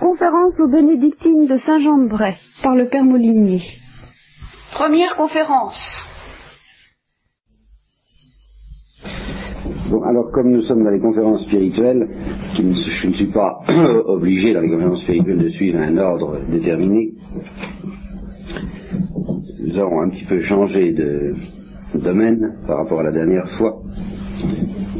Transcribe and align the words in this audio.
Conférence 0.00 0.58
aux 0.60 0.68
bénédictines 0.68 1.46
de 1.46 1.56
Saint-Jean-de-Bray 1.56 2.34
par 2.62 2.74
le 2.74 2.88
Père 2.88 3.04
Molinier. 3.04 3.60
Première 4.72 5.16
conférence. 5.16 5.78
Bon, 9.90 10.02
alors 10.04 10.30
comme 10.32 10.50
nous 10.50 10.62
sommes 10.62 10.82
dans 10.82 10.90
les 10.90 10.98
conférences 11.00 11.44
spirituelles, 11.44 12.08
qui 12.54 12.64
ne- 12.64 12.72
je 12.74 13.08
ne 13.08 13.12
suis 13.14 13.30
pas 13.32 13.60
obligé 14.06 14.54
dans 14.54 14.62
les 14.62 14.70
conférences 14.70 15.02
spirituelles 15.02 15.38
de 15.38 15.50
suivre 15.50 15.78
un 15.78 15.96
ordre 15.98 16.38
déterminé, 16.48 17.12
nous 19.60 19.78
avons 19.78 20.00
un 20.00 20.08
petit 20.08 20.24
peu 20.24 20.40
changé 20.42 20.92
de 20.94 21.34
domaine 21.94 22.56
par 22.66 22.78
rapport 22.78 23.00
à 23.00 23.04
la 23.04 23.12
dernière 23.12 23.48
fois. 23.58 23.76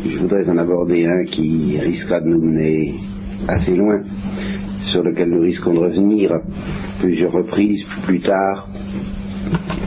Je 0.06 0.18
voudrais 0.18 0.48
en 0.48 0.58
aborder 0.58 1.06
un 1.06 1.24
qui 1.24 1.78
risquera 1.80 2.20
de 2.20 2.26
nous 2.28 2.40
mener 2.42 2.94
assez 3.48 3.74
loin, 3.74 4.02
sur 4.92 5.02
lequel 5.02 5.30
nous 5.30 5.40
risquons 5.40 5.72
de 5.72 5.78
revenir 5.78 6.30
plusieurs 7.00 7.32
reprises 7.32 7.84
plus 8.04 8.20
tard, 8.20 8.68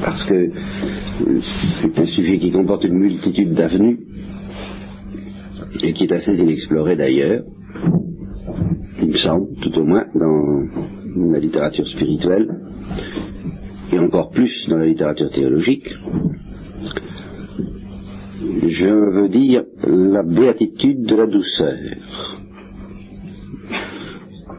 parce 0.04 0.26
que 0.26 0.50
c'est 1.82 2.00
un 2.00 2.06
sujet 2.08 2.40
qui 2.40 2.52
comporte 2.52 2.84
une 2.84 2.98
multitude 2.98 3.54
d'avenues 3.54 4.00
et 5.84 5.94
qui 5.94 6.06
est 6.06 6.12
assez 6.12 6.34
inexploré 6.36 6.96
d'ailleurs, 6.96 7.44
il 9.02 9.10
me 9.10 9.18
semble, 9.18 9.48
tout 9.62 9.78
au 9.80 9.84
moins 9.84 10.06
dans 10.16 11.32
la 11.32 11.40
littérature 11.40 11.88
spirituelle, 11.88 12.48
et 13.94 14.00
encore 14.00 14.32
plus 14.32 14.68
dans 14.70 14.78
la 14.78 14.88
littérature 14.88 15.30
théologique. 15.30 15.88
Je 18.68 18.88
veux 18.88 19.30
dire 19.30 19.64
la 19.88 20.24
béatitude 20.24 21.04
de 21.04 21.16
la 21.16 21.28
douceur, 21.28 21.78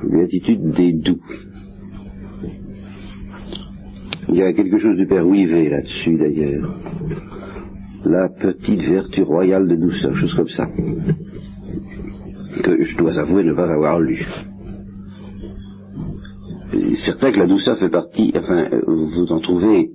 béatitude 0.05 0.70
des 0.70 0.92
doux. 0.92 1.20
Il 4.28 4.36
y 4.36 4.42
a 4.42 4.52
quelque 4.52 4.78
chose 4.78 4.97
du 4.97 5.06
Père 5.06 5.27
Ouivet 5.27 5.69
là-dessus 5.69 6.16
d'ailleurs 6.16 6.77
la 8.06 8.28
petite 8.28 8.83
vertu 8.83 9.22
royale 9.22 9.67
de 9.67 9.77
douceur, 9.77 10.17
chose 10.17 10.34
comme 10.34 10.48
ça, 10.48 10.67
que 12.62 12.84
je 12.84 12.97
dois 12.97 13.19
avouer 13.19 13.42
ne 13.44 13.52
pas 13.52 13.70
avoir 13.70 14.00
lu. 14.00 14.24
Certain 17.05 17.33
que 17.33 17.39
la 17.39 17.47
douceur 17.47 17.78
fait 17.78 17.89
partie, 17.89 18.33
enfin, 18.36 18.69
vous 18.86 19.27
en 19.30 19.41
trouvez 19.41 19.91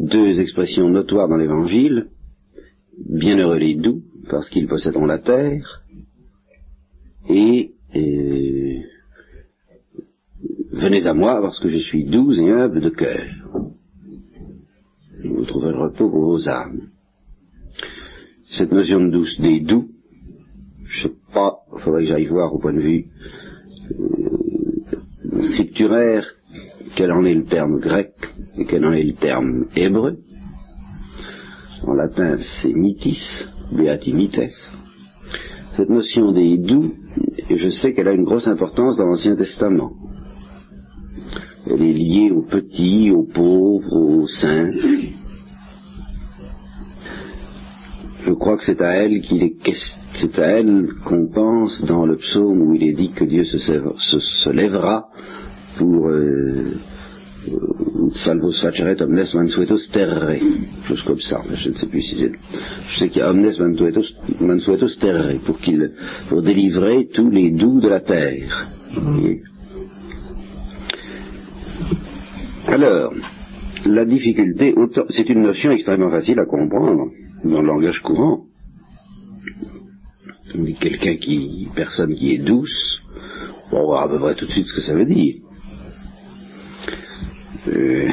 deux 0.00 0.40
expressions 0.40 0.88
notoires 0.88 1.28
dans 1.28 1.36
l'Évangile, 1.36 2.06
bienheureux 3.08 3.58
les 3.58 3.74
doux, 3.74 4.02
parce 4.30 4.48
qu'ils 4.48 4.66
posséderont 4.66 5.06
la 5.06 5.18
terre, 5.18 5.82
et 7.28 7.72
euh, 7.94 8.61
venez 10.72 11.06
à 11.06 11.14
moi 11.14 11.40
parce 11.40 11.58
que 11.60 11.70
je 11.70 11.78
suis 11.78 12.04
doux 12.04 12.32
et 12.32 12.50
humble 12.50 12.80
de 12.80 12.90
cœur. 12.90 13.24
Vous 15.24 15.44
trouverez 15.46 15.72
le 15.72 15.78
repos 15.78 16.10
pour 16.10 16.24
vos 16.24 16.48
âmes 16.48 16.92
cette 18.58 18.72
notion 18.72 19.00
de 19.00 19.10
douce 19.10 19.40
des 19.40 19.60
doux, 19.60 19.88
je 20.84 21.02
sais 21.02 21.14
pas, 21.32 21.60
il 21.74 21.80
faudrait 21.82 22.02
que 22.02 22.08
j'aille 22.08 22.26
voir 22.26 22.52
au 22.52 22.58
point 22.58 22.74
de 22.74 22.80
vue 22.80 23.06
euh, 25.32 25.42
scripturaire 25.52 26.26
quel 26.94 27.12
en 27.12 27.24
est 27.24 27.34
le 27.34 27.44
terme 27.44 27.80
grec 27.80 28.12
et 28.58 28.66
quel 28.66 28.84
en 28.84 28.92
est 28.92 29.04
le 29.04 29.14
terme 29.14 29.66
hébreu. 29.74 30.18
En 31.86 31.94
latin, 31.94 32.36
c'est 32.60 32.74
mitis, 32.74 33.22
beatimites. 33.72 34.52
Cette 35.76 35.88
notion 35.88 36.32
des 36.32 36.58
doux, 36.58 36.92
je 37.48 37.68
sais 37.70 37.94
qu'elle 37.94 38.08
a 38.08 38.12
une 38.12 38.24
grosse 38.24 38.46
importance 38.46 38.96
dans 38.98 39.06
l'Ancien 39.06 39.34
Testament. 39.34 39.92
Elle 41.66 41.82
est 41.82 41.92
liée 41.92 42.30
aux 42.30 42.42
petits, 42.42 43.10
aux 43.10 43.22
pauvres, 43.24 43.92
aux 43.96 44.26
saints, 44.26 44.70
je 48.24 48.32
crois 48.32 48.56
que 48.56 48.64
c'est 48.64 48.80
à 48.80 48.90
elle 49.02 49.20
qu'il 49.22 49.42
est 49.42 49.54
c'est 50.20 50.38
à 50.38 50.58
elle 50.58 50.88
qu'on 51.04 51.26
pense 51.28 51.82
dans 51.84 52.06
le 52.06 52.16
psaume 52.16 52.62
où 52.62 52.74
il 52.74 52.82
est 52.84 52.92
dit 52.92 53.10
que 53.10 53.24
Dieu 53.24 53.44
se, 53.44 53.58
se- 53.58 54.18
se 54.44 54.50
lèvera 54.50 55.08
pour 55.78 56.08
euh, 56.08 56.74
euh, 57.48 58.10
salvos 58.24 58.52
faceret 58.52 59.00
omnes 59.02 59.24
mansuetos 59.34 59.88
terre, 59.92 60.36
chose 60.86 61.02
comme 61.02 61.20
ça. 61.20 61.40
Je 61.54 61.70
ne 61.70 61.74
sais 61.74 61.86
plus 61.86 62.02
si 62.02 62.16
c'est, 62.18 62.32
je 62.90 62.98
sais 62.98 63.08
qu'il 63.08 63.20
y 63.20 63.24
a 63.24 63.30
omnes 63.30 63.50
mansuetos, 63.58 64.06
mansuetos 64.40 64.96
terre 65.00 65.34
pour 65.44 65.58
qu'il, 65.58 65.90
pour 66.28 66.42
délivrer 66.42 67.08
tous 67.12 67.30
les 67.30 67.50
doux 67.50 67.80
de 67.80 67.88
la 67.88 68.00
terre. 68.00 68.68
Voyez 68.94 69.42
Alors, 72.68 73.12
la 73.84 74.04
difficulté, 74.04 74.74
c'est 75.10 75.28
une 75.28 75.42
notion 75.42 75.70
extrêmement 75.72 76.10
facile 76.10 76.38
à 76.38 76.46
comprendre 76.46 77.10
dans 77.44 77.60
le 77.60 77.66
langage 77.66 78.00
courant. 78.00 78.44
On 80.54 80.62
dit 80.62 80.74
quelqu'un 80.74 81.16
qui, 81.16 81.68
personne 81.74 82.14
qui 82.14 82.34
est 82.34 82.38
douce, 82.38 83.00
on 83.72 83.84
voit 83.86 84.02
à 84.04 84.08
peu 84.08 84.18
près 84.18 84.34
tout 84.34 84.46
de 84.46 84.52
suite 84.52 84.66
ce 84.66 84.74
que 84.74 84.80
ça 84.82 84.94
veut 84.94 85.06
dire. 85.06 85.36
Euh, 87.68 88.08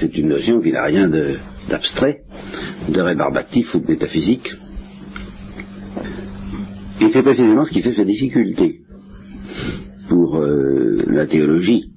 c'est 0.00 0.14
une 0.16 0.28
notion 0.28 0.60
qui 0.60 0.72
n'a 0.72 0.84
rien 0.84 1.08
de- 1.08 1.36
d'abstrait, 1.68 2.20
de 2.88 3.00
rébarbatif 3.00 3.74
ou 3.74 3.80
de 3.80 3.86
métaphysique. 3.90 4.48
Et 7.00 7.08
c'est 7.10 7.22
précisément 7.22 7.64
ce 7.64 7.70
qui 7.70 7.82
fait 7.82 7.94
sa 7.94 8.04
difficulté 8.04 8.80
pour 10.08 10.36
euh, 10.36 11.02
la 11.06 11.26
théologie 11.26 11.90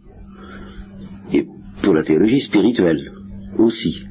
et 1.33 1.45
pour 1.83 1.94
la 1.94 2.03
théologie 2.03 2.41
spirituelle 2.41 3.11
aussi. 3.57 4.03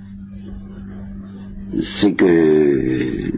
C'est 2.01 2.15
que 2.15 3.31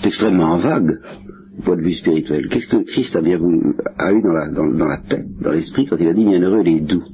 c'est 0.00 0.08
extrêmement 0.08 0.58
vague 0.58 0.98
du 1.56 1.62
point 1.62 1.76
de 1.76 1.82
vue 1.82 1.94
spirituel. 1.94 2.48
Qu'est-ce 2.48 2.66
que 2.66 2.84
Christ 2.84 3.14
a 3.14 3.20
bien 3.20 3.38
eu 3.38 4.22
dans 4.22 4.32
la, 4.32 4.48
dans 4.50 4.86
la 4.86 4.98
tête, 4.98 5.26
dans 5.40 5.52
l'esprit, 5.52 5.86
quand 5.86 5.96
il 5.98 6.08
a 6.08 6.14
dit 6.14 6.24
bienheureux 6.24 6.62
les 6.62 6.80
doux? 6.80 7.04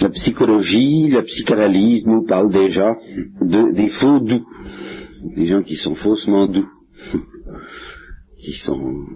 La 0.00 0.10
psychologie, 0.10 1.08
la 1.10 1.22
psychanalyse 1.22 2.06
nous 2.06 2.26
parle 2.26 2.52
déjà 2.52 2.96
de, 3.40 3.72
des 3.74 3.88
faux 3.90 4.18
doux, 4.18 4.44
des 5.36 5.46
gens 5.46 5.62
qui 5.62 5.76
sont 5.76 5.94
faussement 5.94 6.48
doux 6.48 6.68
qui 8.46 8.52
sont, 8.64 9.06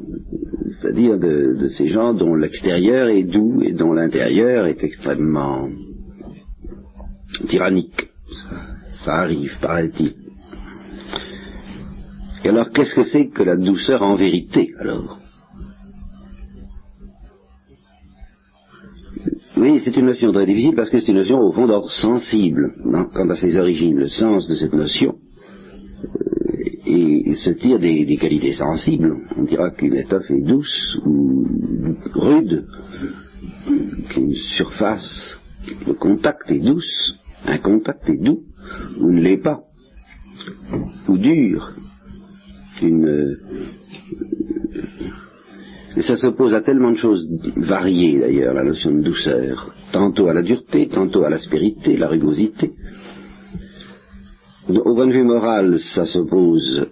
c'est-à-dire 0.81 1.17
de, 1.17 1.69
ces 1.79 1.89
gens 1.89 2.15
dont 2.15 2.35
l'extérieur 2.35 3.07
est 3.07 3.23
doux 3.23 3.63
et 3.63 3.73
dont 3.73 3.93
l'intérieur 3.93 4.67
est 4.67 4.83
extrêmement 4.83 5.69
tyrannique. 7.49 8.09
Ça, 9.05 9.21
arrive, 9.21 9.53
paraît-il. 9.61 10.15
Et 12.45 12.49
alors, 12.49 12.71
qu'est-ce 12.71 12.95
que 12.95 13.05
c'est 13.05 13.29
que 13.29 13.45
la 13.45 13.57
douceur 13.57 14.03
en 14.03 14.17
vérité, 14.17 14.75
alors? 14.81 15.19
Oui, 19.57 19.81
c'est 19.85 19.97
une 19.97 20.07
notion 20.07 20.33
très 20.33 20.47
difficile 20.47 20.75
parce 20.75 20.91
que 20.91 20.99
c'est 20.99 21.09
une 21.09 21.19
notion 21.19 21.39
au 21.39 21.53
fond 21.53 21.69
d'ordre 21.69 21.91
sensible 21.93 22.75
non, 22.85 23.05
quant 23.05 23.29
à 23.29 23.37
ses 23.37 23.57
origines. 23.57 23.97
Le 23.97 24.09
sens 24.09 24.49
de 24.49 24.57
cette 24.57 24.73
notion 24.73 25.15
et 26.91 27.35
se 27.35 27.51
tire 27.51 27.79
des, 27.79 28.17
qualités 28.17 28.53
sensibles. 28.53 29.17
On 29.37 29.45
dira 29.45 29.71
qu'une 29.71 29.95
étoffe 29.95 30.31
est 30.31 30.43
douce 30.43 30.99
ou 31.07 31.47
rude, 32.15 32.67
qu'une 34.11 34.35
surface, 34.57 35.39
le 35.87 35.95
contact 35.95 36.51
est 36.51 36.59
douce, 36.59 37.19
un 37.47 37.59
contact 37.59 38.09
est 38.09 38.23
doux 38.23 38.43
ou 38.99 39.11
ne 39.11 39.21
l'est 39.21 39.43
pas, 39.43 39.61
ou 41.09 41.19
dur. 41.19 41.73
Une, 42.83 43.07
euh, 43.07 43.37
et 45.97 46.03
ça 46.03 46.17
s'oppose 46.17 46.55
à 46.55 46.61
tellement 46.61 46.93
de 46.93 46.97
choses 46.97 47.29
variées 47.57 48.21
d'ailleurs, 48.21 48.55
la 48.55 48.63
notion 48.63 48.93
de 48.93 49.03
douceur, 49.03 49.75
tantôt 49.93 50.29
à 50.29 50.35
la 50.35 50.43
dureté, 50.43 50.89
tantôt 50.89 51.25
à 51.25 51.31
l'aspérité, 51.31 51.97
la 51.97 52.09
rugosité. 52.09 52.73
Au 54.69 54.95
point 54.95 55.07
de 55.07 55.13
vue 55.13 55.25
moral, 55.25 55.79
ça 55.95 56.05
s'oppose 56.07 56.87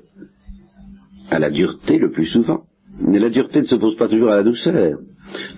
à 1.31 1.39
la 1.39 1.51
dureté 1.51 1.99
le 1.99 2.11
plus 2.11 2.27
souvent. 2.27 2.63
Mais 3.01 3.19
la 3.19 3.29
dureté 3.29 3.61
ne 3.61 3.67
s'oppose 3.67 3.97
pas 3.97 4.09
toujours 4.09 4.31
à 4.31 4.37
la 4.37 4.43
douceur. 4.43 4.99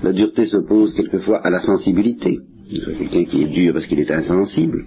La 0.02 0.12
dureté 0.12 0.46
s'oppose 0.46 0.94
quelquefois 0.94 1.38
à 1.38 1.50
la 1.50 1.60
sensibilité. 1.60 2.40
Quelqu'un 2.98 3.24
qui 3.24 3.42
est 3.42 3.48
dur 3.48 3.72
parce 3.74 3.86
qu'il 3.86 4.00
est 4.00 4.10
insensible. 4.10 4.84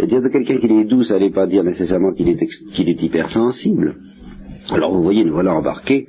Et 0.00 0.06
dire 0.06 0.22
de 0.22 0.28
quelqu'un 0.28 0.58
qui 0.58 0.66
est 0.66 0.84
doux, 0.84 1.02
ça 1.02 1.18
n'est 1.18 1.30
pas 1.30 1.46
dire 1.46 1.64
nécessairement 1.64 2.12
qu'il 2.12 2.28
est, 2.28 2.46
qu'il 2.74 2.88
est 2.88 3.02
hypersensible. 3.02 3.96
Alors 4.70 4.94
vous 4.94 5.02
voyez, 5.02 5.24
nous 5.24 5.32
voilà 5.32 5.54
embarqués 5.54 6.06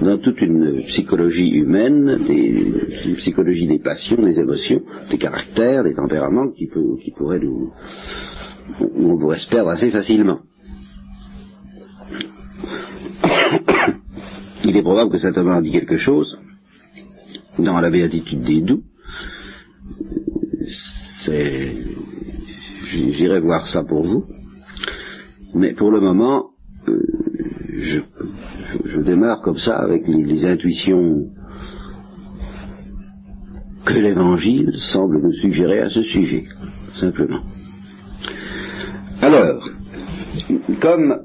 dans 0.00 0.16
toute 0.18 0.40
une 0.40 0.82
psychologie 0.86 1.50
humaine, 1.50 2.24
des, 2.26 2.72
une 3.04 3.16
psychologie 3.16 3.66
des 3.66 3.80
passions, 3.80 4.22
des 4.22 4.38
émotions, 4.38 4.80
des 5.10 5.18
caractères, 5.18 5.84
des 5.84 5.94
tempéraments 5.94 6.50
qui, 6.52 6.68
peut, 6.68 6.96
qui 7.04 7.10
pourraient 7.10 7.38
nous, 7.38 7.70
on 8.96 9.18
pourrait 9.18 9.38
se 9.38 9.48
perdre 9.48 9.70
assez 9.70 9.90
facilement. 9.90 10.40
il 14.64 14.76
est 14.76 14.82
probable 14.82 15.10
que 15.10 15.18
saint 15.18 15.32
Thomas 15.32 15.60
dit 15.60 15.72
quelque 15.72 15.98
chose 15.98 16.38
dans 17.58 17.80
la 17.80 17.90
béatitude 17.90 18.42
des 18.42 18.60
doux. 18.60 18.82
J'irai 22.90 23.40
voir 23.40 23.66
ça 23.68 23.82
pour 23.84 24.02
vous. 24.02 24.24
Mais 25.54 25.74
pour 25.74 25.90
le 25.90 26.00
moment, 26.00 26.50
euh, 26.88 27.02
je, 27.78 29.00
démarre 29.00 29.40
comme 29.42 29.58
ça 29.58 29.76
avec 29.76 30.06
les 30.06 30.44
intuitions 30.44 31.30
que 33.84 33.94
l'Évangile 33.94 34.72
semble 34.92 35.20
nous 35.22 35.32
suggérer 35.32 35.80
à 35.80 35.90
ce 35.90 36.02
sujet, 36.02 36.44
simplement. 37.00 37.40
Alors, 39.20 39.68
comme 40.80 41.22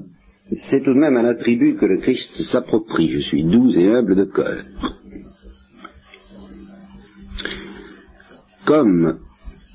c'est 0.68 0.82
tout 0.82 0.94
de 0.94 0.98
même 0.98 1.16
un 1.16 1.24
attribut 1.24 1.76
que 1.76 1.86
le 1.86 1.98
Christ 1.98 2.42
s'approprie, 2.50 3.10
je 3.12 3.20
suis 3.20 3.44
doux 3.44 3.70
et 3.70 3.88
humble 3.88 4.16
de 4.16 4.24
cœur. 4.24 4.64
Comme 8.66 9.18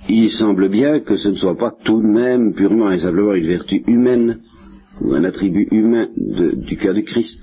il 0.09 0.31
semble 0.31 0.69
bien 0.69 0.99
que 0.99 1.17
ce 1.17 1.29
ne 1.29 1.35
soit 1.35 1.57
pas 1.57 1.73
tout 1.85 2.01
de 2.01 2.07
même 2.07 2.53
purement 2.53 2.91
et 2.91 2.99
simplement 2.99 3.33
une 3.33 3.47
vertu 3.47 3.83
humaine 3.87 4.39
ou 5.01 5.13
un 5.13 5.23
attribut 5.23 5.67
humain 5.71 6.07
du 6.17 6.77
cœur 6.77 6.93
du 6.93 7.03
Christ, 7.03 7.39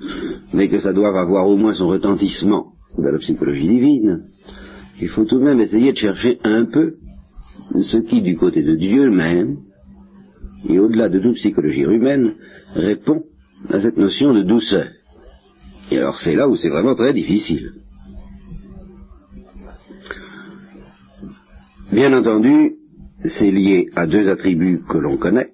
mais 0.53 0.69
que 0.69 0.81
ça 0.81 0.93
doit 0.93 1.09
avoir 1.09 1.49
au 1.49 1.57
moins 1.57 1.75
son 1.75 1.89
retentissement 1.89 2.73
dans 2.99 3.13
la 3.13 3.19
psychologie 3.19 3.67
divine, 3.67 4.25
il 5.01 5.09
faut 5.09 5.25
tout 5.25 5.39
de 5.39 5.45
même 5.45 5.61
essayer 5.61 5.93
de 5.93 5.99
chercher 5.99 6.39
un 6.45 6.65
peu 6.67 6.95
ce 7.75 7.99
qui, 7.99 8.23
du 8.23 8.37
côté 8.37 8.63
de 8.63 8.75
Dieu 8.75 9.11
même, 9.11 9.57
et 10.69 10.79
au-delà 10.79 11.09
de 11.09 11.19
toute 11.19 11.37
psychologie 11.37 11.83
humaine, 11.83 12.35
répond 12.75 13.23
à 13.71 13.81
cette 13.81 13.97
notion 13.97 14.35
de 14.35 14.43
douceur. 14.43 14.89
Et 15.91 15.99
alors 15.99 16.19
c'est 16.19 16.35
là 16.35 16.49
où 16.49 16.57
c'est 16.57 16.69
vraiment 16.69 16.95
très 16.95 17.15
difficile. 17.15 17.73
Bien 21.93 22.13
entendu, 22.13 22.75
c'est 23.39 23.51
lié 23.51 23.89
à 23.95 24.07
deux 24.07 24.29
attributs 24.29 24.83
que 24.89 24.99
l'on 24.99 25.17
connaît, 25.17 25.51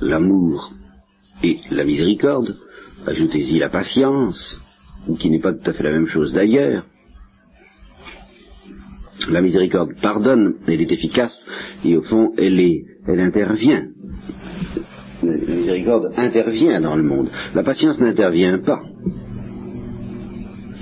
l'amour 0.00 0.72
et 1.42 1.58
la 1.70 1.84
miséricorde, 1.84 2.56
ajoutez-y 3.06 3.58
la 3.58 3.68
patience, 3.68 4.58
qui 5.20 5.30
n'est 5.30 5.40
pas 5.40 5.52
tout 5.52 5.70
à 5.70 5.72
fait 5.72 5.82
la 5.82 5.92
même 5.92 6.08
chose 6.08 6.32
d'ailleurs, 6.32 6.84
la 9.28 9.40
miséricorde 9.40 9.94
pardonne, 10.00 10.54
elle 10.66 10.80
est 10.80 10.92
efficace, 10.92 11.34
et 11.84 11.96
au 11.96 12.02
fond, 12.02 12.32
elle, 12.38 12.60
est, 12.60 12.84
elle 13.06 13.20
intervient. 13.20 13.86
Miséricorde 15.26 16.12
intervient 16.16 16.80
dans 16.80 16.96
le 16.96 17.02
monde. 17.02 17.30
La 17.54 17.62
patience 17.62 17.98
n'intervient 17.98 18.58
pas. 18.58 18.82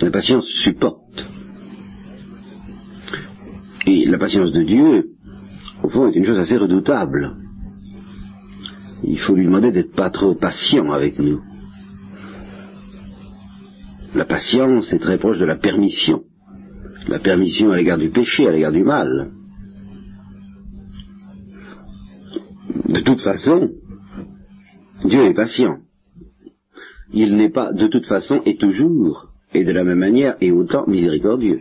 La 0.00 0.10
patience 0.10 0.46
supporte. 0.62 1.00
Et 3.86 4.06
la 4.06 4.18
patience 4.18 4.52
de 4.52 4.62
Dieu, 4.62 5.04
au 5.82 5.88
fond, 5.88 6.08
est 6.08 6.16
une 6.16 6.26
chose 6.26 6.38
assez 6.38 6.56
redoutable. 6.56 7.36
Il 9.02 9.18
faut 9.20 9.34
lui 9.34 9.44
demander 9.44 9.72
d'être 9.72 9.94
pas 9.94 10.10
trop 10.10 10.34
patient 10.34 10.90
avec 10.92 11.18
nous. 11.18 11.40
La 14.14 14.24
patience 14.24 14.92
est 14.92 14.98
très 14.98 15.18
proche 15.18 15.38
de 15.38 15.44
la 15.44 15.56
permission 15.56 16.22
la 17.08 17.18
permission 17.18 17.70
à 17.70 17.76
l'égard 17.76 17.98
du 17.98 18.10
péché, 18.10 18.46
à 18.46 18.52
l'égard 18.52 18.72
du 18.72 18.82
mal. 18.82 19.30
De 22.88 23.00
toute 23.00 23.20
façon, 23.20 23.70
Dieu 25.04 25.22
est 25.22 25.34
patient. 25.34 25.78
Il 27.12 27.36
n'est 27.36 27.50
pas 27.50 27.72
de 27.72 27.88
toute 27.88 28.06
façon 28.06 28.40
et 28.44 28.56
toujours, 28.56 29.28
et 29.52 29.64
de 29.64 29.72
la 29.72 29.84
même 29.84 29.98
manière 29.98 30.36
et 30.40 30.50
autant 30.50 30.86
miséricordieux. 30.86 31.60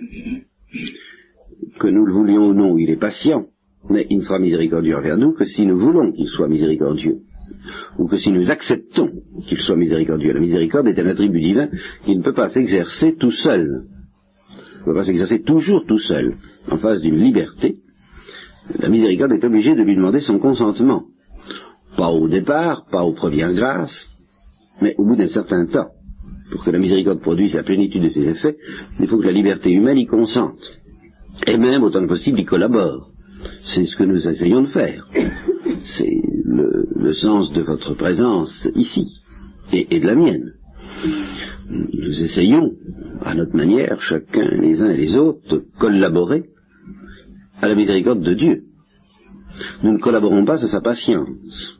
Que 1.80 1.88
nous 1.88 2.06
le 2.06 2.14
voulions 2.14 2.48
ou 2.48 2.54
non, 2.54 2.78
il 2.78 2.90
est 2.90 3.00
patient, 3.00 3.46
mais 3.90 4.08
il 4.10 4.20
ne 4.20 4.24
sera 4.24 4.40
miséricordieux 4.40 4.96
envers 4.96 5.18
nous 5.18 5.34
que 5.34 5.46
si 5.46 5.66
nous 5.66 5.78
voulons 5.78 6.12
qu'il 6.12 6.28
soit 6.28 6.48
miséricordieux, 6.48 7.18
ou 8.00 8.08
que 8.08 8.18
si 8.18 8.32
nous 8.32 8.50
acceptons 8.50 9.12
qu'il 9.48 9.60
soit 9.60 9.76
miséricordieux. 9.76 10.34
La 10.34 10.40
miséricorde 10.40 10.88
est 10.88 11.00
un 11.00 11.08
attribut 11.08 11.42
divin 11.42 11.70
qui 12.06 12.16
ne 12.16 12.24
peut 12.24 12.34
pas 12.34 12.50
s'exercer 12.50 13.16
tout 13.16 13.32
seul 13.32 13.88
ne 14.84 14.92
peut 14.92 15.00
pas 15.00 15.06
s'exercer 15.06 15.42
toujours 15.42 15.86
tout 15.86 16.00
seul 16.00 16.36
en 16.70 16.78
face 16.78 17.02
d'une 17.02 17.18
liberté, 17.18 17.78
la 18.80 18.90
miséricorde 18.90 19.32
est 19.34 19.44
obligée 19.44 19.76
de 19.76 19.82
lui 19.82 19.96
demander 19.96 20.20
son 20.20 20.40
consentement. 20.40 21.04
Pas 21.98 22.10
au 22.10 22.28
départ, 22.28 22.86
pas 22.92 23.04
aux 23.04 23.14
premières 23.14 23.54
grâces, 23.54 24.10
mais 24.82 24.96
au 24.98 25.06
bout 25.06 25.16
d'un 25.16 25.28
certain 25.28 25.66
temps. 25.68 25.90
Pour 26.52 26.64
que 26.64 26.72
la 26.72 26.80
miséricorde 26.80 27.22
produise 27.22 27.54
la 27.54 27.64
plénitude 27.64 28.04
de 28.04 28.10
ses 28.10 28.28
effets, 28.28 28.58
il 29.00 29.08
faut 29.08 29.18
que 29.18 29.26
la 29.26 29.32
liberté 29.32 29.72
humaine 29.72 29.98
y 29.98 30.06
consente. 30.06 30.60
Et 31.48 31.58
même, 31.58 31.84
autant 31.84 32.02
que 32.02 32.08
possible, 32.08 32.40
y 32.40 32.46
collabore. 32.46 33.10
C'est 33.74 33.86
ce 33.86 33.96
que 33.96 34.04
nous 34.04 34.28
essayons 34.28 34.62
de 34.62 34.68
faire. 34.68 35.08
C'est 35.98 36.22
le, 36.46 37.14
sens 37.14 37.52
de 37.54 37.62
votre 37.62 37.94
présence 37.94 38.68
ici, 38.76 39.08
et 39.72 40.00
de 40.00 40.06
la 40.06 40.16
mienne 40.16 40.54
nous 41.70 42.24
essayons, 42.24 42.74
à 43.22 43.34
notre 43.34 43.56
manière, 43.56 44.02
chacun 44.02 44.48
les 44.60 44.82
uns 44.82 44.90
et 44.90 44.98
les 44.98 45.16
autres, 45.16 45.42
de 45.50 45.64
collaborer 45.80 46.44
à 47.62 47.68
la 47.68 47.76
miséricorde 47.76 48.22
de 48.22 48.34
Dieu. 48.34 48.64
Nous 49.84 49.94
ne 49.94 50.00
collaborons 50.00 50.46
pas 50.46 50.64
à 50.64 50.68
sa 50.68 50.82
patience. 50.82 51.80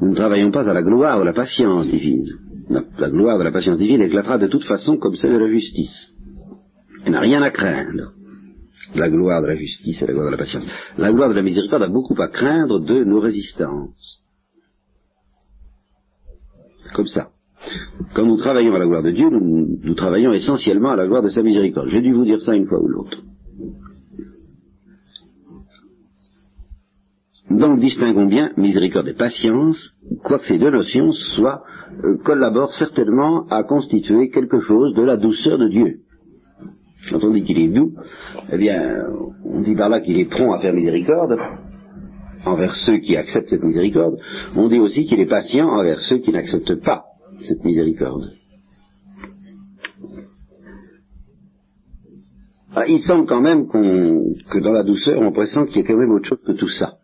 Nous 0.00 0.10
ne 0.10 0.14
travaillons 0.14 0.50
pas 0.50 0.68
à 0.68 0.74
la 0.74 0.82
gloire 0.82 1.18
de 1.18 1.24
la 1.24 1.32
patience 1.32 1.86
divine. 1.86 2.26
La, 2.68 3.10
gloire 3.10 3.38
de 3.38 3.44
la 3.44 3.52
patience 3.52 3.78
divine 3.78 4.02
éclatera 4.02 4.38
de 4.38 4.48
toute 4.48 4.64
façon 4.64 4.98
comme 4.98 5.16
celle 5.16 5.32
de 5.32 5.38
la 5.38 5.50
justice. 5.50 6.12
Elle 7.04 7.12
n'a 7.12 7.20
rien 7.20 7.42
à 7.42 7.50
craindre. 7.50 8.12
La 8.94 9.08
gloire 9.08 9.42
de 9.42 9.48
la 9.48 9.56
justice 9.56 10.00
et 10.02 10.06
la 10.06 10.12
gloire 10.12 10.26
de 10.26 10.32
la 10.32 10.38
patience. 10.38 10.64
La 10.98 11.12
gloire 11.12 11.28
de 11.28 11.34
la 11.34 11.42
miséricorde 11.42 11.82
a 11.82 11.88
beaucoup 11.88 12.20
à 12.20 12.28
craindre 12.28 12.80
de 12.80 13.04
nos 13.04 13.20
résistances 13.20 14.16
comme 16.94 17.06
ça. 17.08 17.28
Quand 18.14 18.24
nous 18.24 18.36
travaillons 18.36 18.74
à 18.74 18.78
la 18.78 18.86
gloire 18.86 19.02
de 19.02 19.10
Dieu, 19.10 19.28
nous, 19.30 19.94
travaillons 19.94 20.32
essentiellement 20.32 20.90
à 20.90 20.96
la 20.96 21.06
gloire 21.06 21.22
de 21.22 21.30
sa 21.30 21.42
miséricorde. 21.42 21.88
J'ai 21.88 22.02
dû 22.02 22.12
vous 22.12 22.24
dire 22.24 22.40
ça 22.42 22.54
une 22.54 22.66
fois 22.66 22.80
ou 22.80 22.88
l'autre. 22.88 23.18
Donc 27.50 27.78
distinguons 27.78 28.26
bien 28.26 28.50
miséricorde 28.56 29.08
et 29.08 29.14
patience, 29.14 29.94
quoique 30.24 30.46
ces 30.46 30.58
deux 30.58 30.70
notions 30.70 31.12
soient, 31.12 31.62
euh, 32.04 32.16
collaborent 32.24 32.72
certainement 32.74 33.46
à 33.50 33.62
constituer 33.62 34.30
quelque 34.30 34.60
chose 34.62 34.94
de 34.94 35.02
la 35.02 35.16
douceur 35.16 35.56
de 35.58 35.68
Dieu. 35.68 36.00
Quand 37.10 37.22
on 37.22 37.30
dit 37.30 37.44
qu'il 37.44 37.58
est 37.58 37.68
doux, 37.68 37.92
eh 38.52 38.56
bien, 38.56 39.04
on 39.44 39.60
dit 39.60 39.76
par 39.76 39.88
là 39.88 40.00
qu'il 40.00 40.18
est 40.18 40.28
prompt 40.28 40.54
à 40.54 40.58
faire 40.58 40.74
miséricorde, 40.74 41.38
envers 42.44 42.74
ceux 42.84 42.98
qui 42.98 43.16
acceptent 43.16 43.48
cette 43.48 43.62
miséricorde, 43.62 44.18
on 44.56 44.68
dit 44.68 44.80
aussi 44.80 45.06
qu'il 45.06 45.20
est 45.20 45.26
patient 45.26 45.68
envers 45.68 46.00
ceux 46.00 46.18
qui 46.18 46.32
n'acceptent 46.32 46.82
pas 46.82 47.04
cette 47.46 47.64
miséricorde. 47.64 48.32
Ah, 52.74 52.86
il 52.88 53.00
semble 53.00 53.26
quand 53.26 53.40
même 53.40 53.68
que 53.68 54.58
dans 54.58 54.72
la 54.72 54.82
douceur, 54.82 55.20
on 55.20 55.32
pressent 55.32 55.64
qu'il 55.66 55.76
y 55.76 55.84
a 55.84 55.86
quand 55.86 55.96
même 55.96 56.10
autre 56.10 56.28
chose 56.28 56.42
que 56.44 56.52
tout 56.52 56.68
ça. 56.68 56.98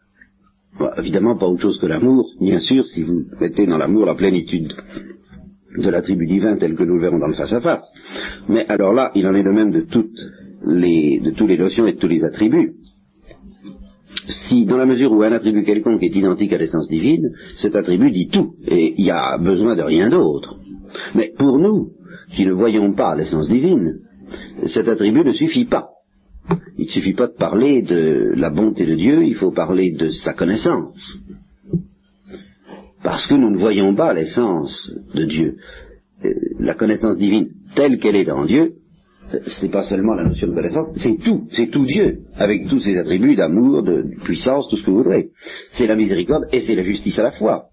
Évidemment, 0.99 1.37
pas 1.37 1.47
autre 1.47 1.63
chose 1.63 1.79
que 1.81 1.87
l'amour, 1.87 2.31
bien 2.41 2.61
sûr, 2.61 2.85
si 2.87 3.03
vous 3.03 3.25
mettez 3.41 3.67
dans 3.67 3.79
l'amour 3.79 4.07
la 4.07 4.15
plénitude 4.15 4.73
de 5.77 5.89
l'attribut 5.89 6.27
divin 6.27 6.57
tel 6.57 6.75
que 6.75 6.85
nous 6.85 6.97
le 6.97 7.01
verrons 7.01 7.19
dans 7.19 7.29
le 7.29 7.35
face-à-face. 7.35 7.85
Mais 8.49 8.67
alors 8.69 8.93
là, 8.93 9.11
il 9.15 9.27
en 9.27 9.35
est 9.35 9.43
de 9.43 9.51
même 9.51 9.71
de 9.71 9.83
toutes 9.83 10.19
les, 10.65 11.21
de 11.21 11.31
toutes 11.31 11.49
les 11.49 11.59
notions 11.59 11.87
et 11.87 11.95
de 11.95 11.99
tous 11.99 12.09
les 12.09 12.25
attributs 12.25 12.75
si, 14.49 14.67
dans 14.67 14.77
la 14.77 14.87
mesure 14.87 15.13
où 15.13 15.23
un 15.23 15.33
attribut 15.33 15.65
quelconque 15.65 16.03
est 16.03 16.15
identique 16.15 16.53
à 16.53 16.59
l'essence 16.59 16.89
divine, 16.89 17.31
cet 17.61 17.75
attribut 17.75 18.11
dit 18.11 18.29
tout, 18.29 18.55
et 18.67 18.95
il 18.97 19.05
y 19.05 19.11
a 19.11 19.39
besoin 19.39 19.75
de 19.77 19.83
rien 19.83 20.11
d'autre. 20.11 20.57
Mais 21.15 21.33
pour 21.37 21.59
nous, 21.59 21.91
qui 22.35 22.47
ne 22.47 22.53
voyons 22.53 22.93
pas 22.95 23.17
l'essence 23.17 23.49
divine, 23.49 24.01
cet 24.73 24.89
attribut 24.89 25.25
ne 25.25 25.33
suffit 25.33 25.65
pas. 25.65 25.89
Il 26.79 26.87
ne 26.87 26.91
suffit 26.91 27.15
pas 27.15 27.29
de 27.29 27.37
parler 27.37 27.83
de 27.83 28.33
la 28.37 28.51
bonté 28.51 28.87
de 28.87 28.95
Dieu, 28.95 29.25
il 29.25 29.37
faut 29.37 29.53
parler 29.53 29.93
de 29.93 30.09
sa 30.25 30.33
connaissance. 30.33 30.97
Parce 33.03 33.27
que 33.27 33.35
nous 33.35 33.51
ne 33.51 33.59
voyons 33.59 33.95
pas 33.95 34.13
l'essence 34.13 34.93
de 35.15 35.25
Dieu. 35.25 35.57
Euh, 36.25 36.31
la 36.61 36.75
connaissance 36.75 37.19
divine 37.19 37.49
telle 37.75 37.99
qu'elle 37.99 38.17
est 38.17 38.25
dans 38.25 38.45
Dieu 38.45 38.75
ce 39.47 39.63
n'est 39.63 39.71
pas 39.71 39.85
seulement 39.85 40.15
la 40.15 40.25
notion 40.25 40.49
de 40.49 40.55
connaissance, 40.55 40.93
c'est 40.97 41.17
tout, 41.25 41.45
c'est 41.53 41.71
tout 41.71 41.85
Dieu, 41.85 42.19
avec 42.37 42.69
tous 42.69 42.81
ses 42.81 42.97
attributs 42.99 43.37
d'amour, 43.37 43.83
de 43.83 44.05
puissance, 44.25 44.69
tout 44.69 44.77
ce 44.77 44.85
que 44.85 44.91
vous 44.91 44.99
voudrez. 44.99 45.29
C'est 45.73 45.87
la 45.87 45.97
miséricorde 45.97 46.45
et 46.53 46.61
c'est 46.63 46.75
la 46.75 46.85
justice 46.85 47.19
à 47.19 47.23
la 47.23 47.33
fois. 47.33 47.65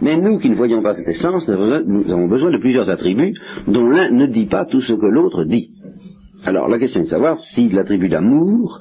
Mais 0.00 0.16
nous 0.16 0.38
qui 0.38 0.48
ne 0.48 0.54
voyons 0.54 0.82
pas 0.82 0.94
cette 0.94 1.08
essence, 1.08 1.46
nous 1.46 2.10
avons 2.10 2.28
besoin 2.28 2.50
de 2.50 2.58
plusieurs 2.58 2.88
attributs 2.88 3.34
dont 3.66 3.86
l'un 3.88 4.10
ne 4.10 4.26
dit 4.26 4.46
pas 4.46 4.64
tout 4.64 4.80
ce 4.80 4.92
que 4.92 5.06
l'autre 5.06 5.44
dit. 5.44 5.70
Alors 6.44 6.68
la 6.68 6.78
question 6.78 7.00
est 7.00 7.04
de 7.04 7.08
savoir 7.08 7.38
si 7.44 7.68
l'attribut 7.68 8.08
d'amour 8.08 8.80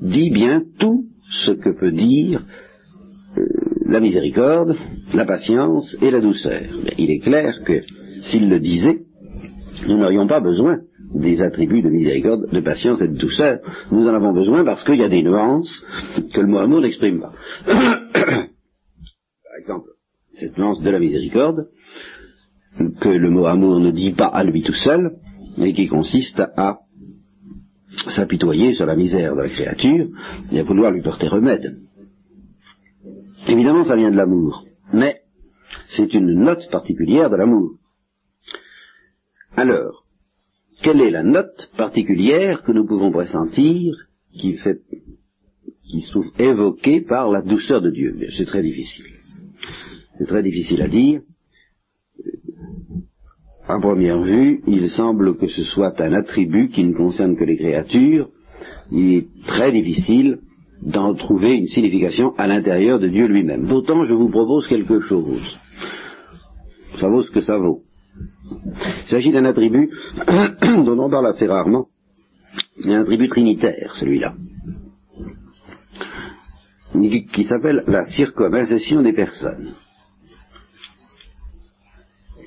dit 0.00 0.30
bien 0.30 0.62
tout 0.78 1.04
ce 1.44 1.52
que 1.52 1.70
peut 1.70 1.92
dire 1.92 2.42
euh, 3.36 3.46
la 3.86 4.00
miséricorde 4.00 4.76
la 5.14 5.24
patience 5.24 5.96
et 6.00 6.10
la 6.10 6.20
douceur. 6.20 6.62
Il 6.98 7.10
est 7.10 7.20
clair 7.20 7.54
que 7.64 7.82
s'il 8.22 8.48
le 8.48 8.60
disait, 8.60 9.02
nous 9.86 9.98
n'aurions 9.98 10.26
pas 10.26 10.40
besoin 10.40 10.78
des 11.14 11.40
attributs 11.42 11.82
de 11.82 11.90
miséricorde, 11.90 12.50
de 12.50 12.60
patience 12.60 13.00
et 13.02 13.08
de 13.08 13.16
douceur. 13.16 13.58
Nous 13.90 14.06
en 14.08 14.14
avons 14.14 14.32
besoin 14.32 14.64
parce 14.64 14.82
qu'il 14.84 14.96
y 14.96 15.04
a 15.04 15.08
des 15.08 15.22
nuances 15.22 15.84
que 16.32 16.40
le 16.40 16.46
mot 16.46 16.58
amour 16.58 16.80
n'exprime 16.80 17.20
pas. 17.20 17.32
Par 17.66 19.56
exemple, 19.58 19.90
cette 20.38 20.56
nuance 20.56 20.80
de 20.80 20.90
la 20.90 20.98
miséricorde, 20.98 21.68
que 23.00 23.08
le 23.08 23.30
mot 23.30 23.46
amour 23.46 23.80
ne 23.80 23.90
dit 23.90 24.12
pas 24.12 24.26
à 24.26 24.44
lui 24.44 24.62
tout 24.62 24.72
seul, 24.72 25.16
mais 25.58 25.74
qui 25.74 25.88
consiste 25.88 26.40
à 26.56 26.78
s'apitoyer 28.14 28.74
sur 28.74 28.86
la 28.86 28.96
misère 28.96 29.34
de 29.34 29.42
la 29.42 29.48
créature 29.48 30.08
et 30.50 30.58
à 30.58 30.62
vouloir 30.62 30.90
lui 30.90 31.02
porter 31.02 31.28
remède. 31.28 31.78
Évidemment, 33.48 33.84
ça 33.84 33.96
vient 33.96 34.10
de 34.10 34.16
l'amour, 34.16 34.64
mais 34.92 35.22
c'est 35.96 36.12
une 36.14 36.32
note 36.32 36.68
particulière 36.70 37.30
de 37.30 37.36
l'amour. 37.36 37.72
Alors, 39.56 40.06
quelle 40.82 41.00
est 41.00 41.10
la 41.10 41.22
note 41.22 41.70
particulière 41.76 42.62
que 42.62 42.72
nous 42.72 42.86
pouvons 42.86 43.12
pressentir 43.12 43.94
qui 44.32 44.56
fait, 44.56 44.80
se 45.84 46.42
évoquée 46.42 47.02
par 47.02 47.30
la 47.30 47.42
douceur 47.42 47.82
de 47.82 47.90
Dieu? 47.90 48.18
C'est 48.36 48.46
très 48.46 48.62
difficile. 48.62 49.06
C'est 50.18 50.26
très 50.26 50.42
difficile 50.42 50.82
à 50.82 50.88
dire. 50.88 51.20
À 53.68 53.78
première 53.78 54.20
vue, 54.20 54.60
il 54.66 54.90
semble 54.90 55.36
que 55.36 55.46
ce 55.46 55.62
soit 55.64 56.00
un 56.00 56.12
attribut 56.14 56.68
qui 56.70 56.84
ne 56.84 56.94
concerne 56.94 57.36
que 57.36 57.44
les 57.44 57.56
créatures. 57.56 58.28
Il 58.90 59.14
est 59.14 59.26
très 59.46 59.70
difficile 59.70 60.38
d'en 60.82 61.14
trouver 61.14 61.56
une 61.56 61.68
signification 61.68 62.34
à 62.38 62.48
l'intérieur 62.48 62.98
de 62.98 63.08
Dieu 63.08 63.26
lui-même. 63.26 63.68
Pourtant, 63.68 64.04
je 64.04 64.12
vous 64.12 64.28
propose 64.28 64.66
quelque 64.66 65.00
chose. 65.02 65.40
Ça 66.98 67.08
vaut 67.08 67.22
ce 67.22 67.30
que 67.30 67.40
ça 67.40 67.56
vaut. 67.56 67.82
Il 69.04 69.08
s'agit 69.08 69.30
d'un 69.30 69.44
attribut 69.44 69.90
dont 70.62 70.98
on 70.98 71.10
parle 71.10 71.28
assez 71.28 71.46
rarement, 71.46 71.86
un 72.84 73.00
attribut 73.00 73.28
trinitaire, 73.28 73.94
celui-là, 74.00 74.34
qui 77.32 77.44
s'appelle 77.44 77.84
la 77.86 78.04
circumcision 78.06 79.02
des 79.02 79.12
personnes. 79.12 79.74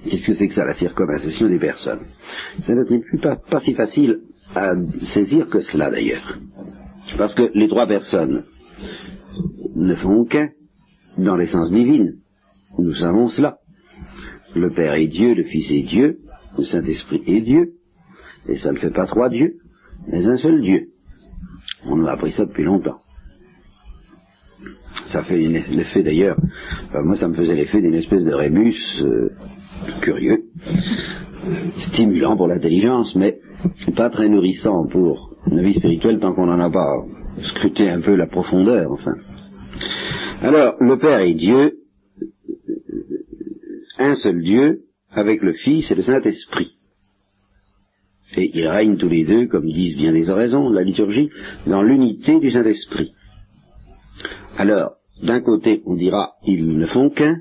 Qu'est-ce 0.05 0.25
que 0.25 0.35
c'est 0.35 0.47
que 0.47 0.53
ça, 0.53 0.65
la 0.65 0.73
circumcision 0.75 1.47
des 1.47 1.59
personnes? 1.59 2.01
C'est 2.59 2.73
un 2.73 2.81
attribut 2.81 3.19
pas, 3.21 3.37
pas 3.37 3.59
si 3.59 3.73
facile 3.73 4.19
à 4.55 4.73
saisir 5.13 5.49
que 5.49 5.61
cela 5.61 5.89
d'ailleurs. 5.89 6.37
Parce 7.17 7.33
que 7.33 7.49
les 7.53 7.67
trois 7.67 7.87
personnes 7.87 8.43
ne 9.75 9.95
font 9.95 10.25
qu'un 10.25 10.49
dans 11.17 11.35
l'essence 11.35 11.71
divine. 11.71 12.15
Nous 12.77 12.93
savons 12.93 13.29
cela. 13.29 13.57
Le 14.55 14.71
Père 14.73 14.93
est 14.93 15.07
Dieu, 15.07 15.33
le 15.33 15.43
Fils 15.43 15.71
est 15.71 15.83
Dieu, 15.83 16.19
le 16.57 16.63
Saint-Esprit 16.63 17.23
est 17.27 17.41
Dieu, 17.41 17.73
et 18.47 18.57
ça 18.57 18.71
ne 18.71 18.77
fait 18.77 18.91
pas 18.91 19.05
trois 19.05 19.29
dieux, 19.29 19.55
mais 20.07 20.25
un 20.25 20.37
seul 20.37 20.61
Dieu. 20.61 20.89
On 21.85 21.95
nous 21.97 22.07
a 22.07 22.13
appris 22.13 22.31
ça 22.31 22.45
depuis 22.45 22.63
longtemps. 22.63 22.99
Ça 25.11 25.23
fait 25.23 25.37
l'effet 25.37 26.03
d'ailleurs, 26.03 26.37
moi 26.93 27.15
ça 27.15 27.27
me 27.27 27.35
faisait 27.35 27.55
l'effet 27.55 27.81
d'une 27.81 27.93
espèce 27.95 28.23
de 28.23 28.33
rémus 28.33 28.75
euh, 29.01 29.29
curieux, 30.01 30.43
stimulant 31.91 32.37
pour 32.37 32.47
l'intelligence, 32.47 33.15
mais 33.15 33.39
pas 33.95 34.09
très 34.09 34.29
nourrissant 34.29 34.87
pour 34.87 35.35
une 35.51 35.61
vie 35.61 35.75
spirituelle 35.75 36.19
tant 36.19 36.33
qu'on 36.33 36.47
n'en 36.47 36.59
a 36.59 36.69
pas 36.69 37.03
scruté 37.41 37.89
un 37.89 38.01
peu 38.01 38.15
la 38.15 38.27
profondeur, 38.27 38.91
enfin. 38.91 39.15
Alors, 40.41 40.75
le 40.79 40.97
Père 40.97 41.19
est 41.19 41.33
Dieu, 41.33 41.77
un 43.97 44.15
seul 44.15 44.41
Dieu, 44.41 44.81
avec 45.11 45.41
le 45.41 45.53
Fils 45.53 45.89
et 45.89 45.95
le 45.95 46.01
Saint-Esprit. 46.01 46.73
Et 48.37 48.51
ils 48.53 48.67
règnent 48.67 48.97
tous 48.97 49.07
les 49.07 49.23
deux, 49.23 49.47
comme 49.47 49.65
disent 49.65 49.95
bien 49.95 50.11
des 50.11 50.29
oraisons, 50.29 50.69
la 50.69 50.83
liturgie, 50.83 51.29
dans 51.67 51.81
l'unité 51.81 52.39
du 52.39 52.51
Saint-Esprit. 52.51 53.13
Alors, 54.57 54.95
d'un 55.23 55.39
côté, 55.41 55.81
on 55.85 55.95
dira, 55.95 56.33
ils 56.45 56.77
ne 56.77 56.85
font 56.87 57.09
qu'un, 57.09 57.37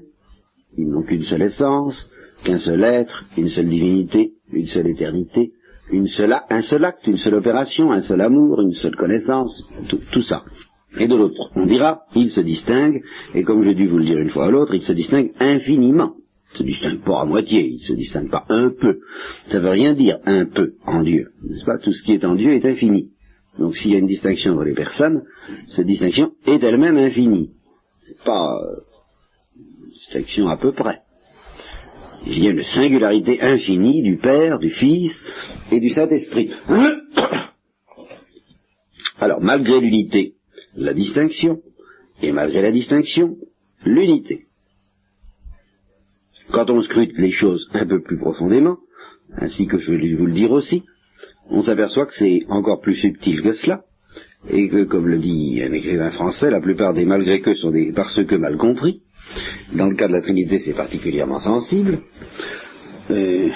ils 0.77 0.89
n'ont 0.89 1.03
qu'une 1.03 1.25
seule 1.25 1.43
essence, 1.43 2.09
qu'un 2.45 2.59
seul 2.59 2.85
être, 2.85 3.25
une 3.37 3.49
seule 3.49 3.69
divinité, 3.69 4.33
une 4.53 4.67
seule 4.67 4.89
éternité, 4.89 5.53
une 5.91 6.07
seule, 6.09 6.37
un 6.51 6.63
seul 6.63 6.85
acte, 6.85 7.07
une 7.07 7.19
seule 7.19 7.35
opération, 7.35 7.93
un 7.93 8.03
seul 8.03 8.21
amour, 8.21 8.61
une 8.61 8.75
seule 8.75 8.97
connaissance, 8.97 9.65
tout, 9.89 10.01
tout 10.13 10.23
ça. 10.23 10.43
Et 10.99 11.09
de 11.09 11.17
l'autre, 11.17 11.51
on 11.57 11.67
dira, 11.67 12.03
ils 12.15 12.31
se 12.31 12.41
distinguent, 12.41 13.03
et 13.35 13.43
comme 13.43 13.65
j'ai 13.65 13.75
dû 13.75 13.89
vous 13.89 13.99
le 13.99 14.05
dire 14.05 14.19
une 14.19 14.31
fois 14.31 14.47
à 14.47 14.51
l'autre, 14.51 14.75
ils 14.75 14.83
se 14.83 14.93
distinguent 14.93 15.33
infiniment 15.41 16.15
se 16.55 16.63
distingue 16.63 17.01
pas 17.01 17.23
à 17.23 17.25
moitié, 17.25 17.67
il 17.67 17.81
se 17.81 17.93
distingue 17.93 18.31
pas 18.31 18.45
un 18.49 18.71
peu. 18.71 19.01
Ça 19.51 19.59
veut 19.61 19.71
rien 19.71 19.95
dire 19.95 20.19
un 20.25 20.47
peu 20.47 20.75
en 20.87 21.03
Dieu, 21.03 21.29
n'est-ce 21.43 21.65
pas? 21.65 21.79
Tout 21.79 21.93
ce 21.93 22.03
qui 22.03 22.13
est 22.13 22.25
en 22.25 22.35
Dieu 22.35 22.55
est 22.55 22.65
infini. 22.65 23.11
Donc 23.59 23.77
s'il 23.77 23.93
y 23.93 23.95
a 23.95 23.99
une 23.99 24.07
distinction 24.07 24.53
entre 24.53 24.65
les 24.65 24.75
personnes, 24.75 25.23
cette 25.75 25.87
distinction 25.87 26.33
est 26.47 26.63
elle-même 26.63 26.97
infinie. 26.97 27.51
C'est 28.07 28.23
pas 28.25 28.55
euh, 28.55 28.77
une 29.57 29.91
distinction 29.91 30.49
à 30.49 30.57
peu 30.57 30.73
près. 30.73 31.01
Il 32.27 32.43
y 32.43 32.49
a 32.49 32.51
une 32.51 32.63
singularité 32.63 33.41
infinie 33.43 34.03
du 34.03 34.17
Père, 34.17 34.59
du 34.59 34.71
Fils 34.71 35.13
et 35.71 35.81
du 35.81 35.91
Saint-Esprit. 35.91 36.51
Alors, 39.19 39.41
malgré 39.41 39.81
l'unité, 39.81 40.35
la 40.75 40.95
distinction, 40.95 41.61
et 42.23 42.33
malgré 42.33 42.63
la 42.63 42.73
distinction, 42.73 43.37
l'unité. 43.85 44.45
Quand 46.51 46.71
on 46.71 46.83
scrute 46.83 47.17
les 47.19 47.33
choses 47.33 47.69
un 47.75 47.87
peu 47.87 48.03
plus 48.03 48.19
profondément, 48.19 48.79
ainsi 49.37 49.67
que 49.67 49.79
je 49.79 49.91
vais 49.91 50.15
vous 50.15 50.27
le 50.27 50.33
dire 50.33 50.53
aussi, 50.53 50.83
on 51.51 51.63
s'aperçoit 51.63 52.07
que 52.07 52.15
c'est 52.15 52.41
encore 52.49 52.81
plus 52.81 52.97
subtil 52.97 53.43
que 53.43 53.53
cela, 53.55 53.83
et 54.51 54.69
que, 54.69 54.85
comme 54.85 55.09
le 55.09 55.19
dit 55.19 55.63
un 55.63 55.73
écrivain 55.73 56.11
français, 56.13 56.51
la 56.51 56.61
plupart 56.61 56.95
des 56.95 57.05
malgré 57.05 57.41
que 57.41 57.55
sont 57.55 57.71
des 57.71 57.93
parce 57.93 58.23
que 58.25 58.35
mal 58.37 58.57
compris. 58.57 59.01
Dans 59.75 59.87
le 59.87 59.97
cas 59.97 60.09
de 60.09 60.13
la 60.13 60.23
Trinité, 60.23 60.61
c'est 60.65 60.75
particulièrement 60.75 61.41
sensible. 61.41 62.03
Euh, 63.11 63.51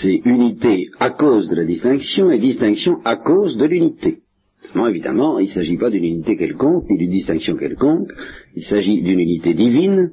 c'est 0.00 0.20
unité 0.24 0.88
à 1.00 1.10
cause 1.10 1.48
de 1.48 1.56
la 1.56 1.64
distinction 1.64 2.30
et 2.30 2.38
distinction 2.38 3.00
à 3.04 3.16
cause 3.16 3.56
de 3.56 3.64
l'unité. 3.64 4.22
Non, 4.74 4.86
évidemment, 4.86 5.38
il 5.38 5.48
ne 5.48 5.52
s'agit 5.52 5.76
pas 5.76 5.90
d'une 5.90 6.04
unité 6.04 6.36
quelconque, 6.36 6.88
ni 6.88 6.96
d'une 6.96 7.10
distinction 7.10 7.56
quelconque, 7.56 8.10
il 8.56 8.64
s'agit 8.64 9.02
d'une 9.02 9.20
unité 9.20 9.52
divine 9.54 10.12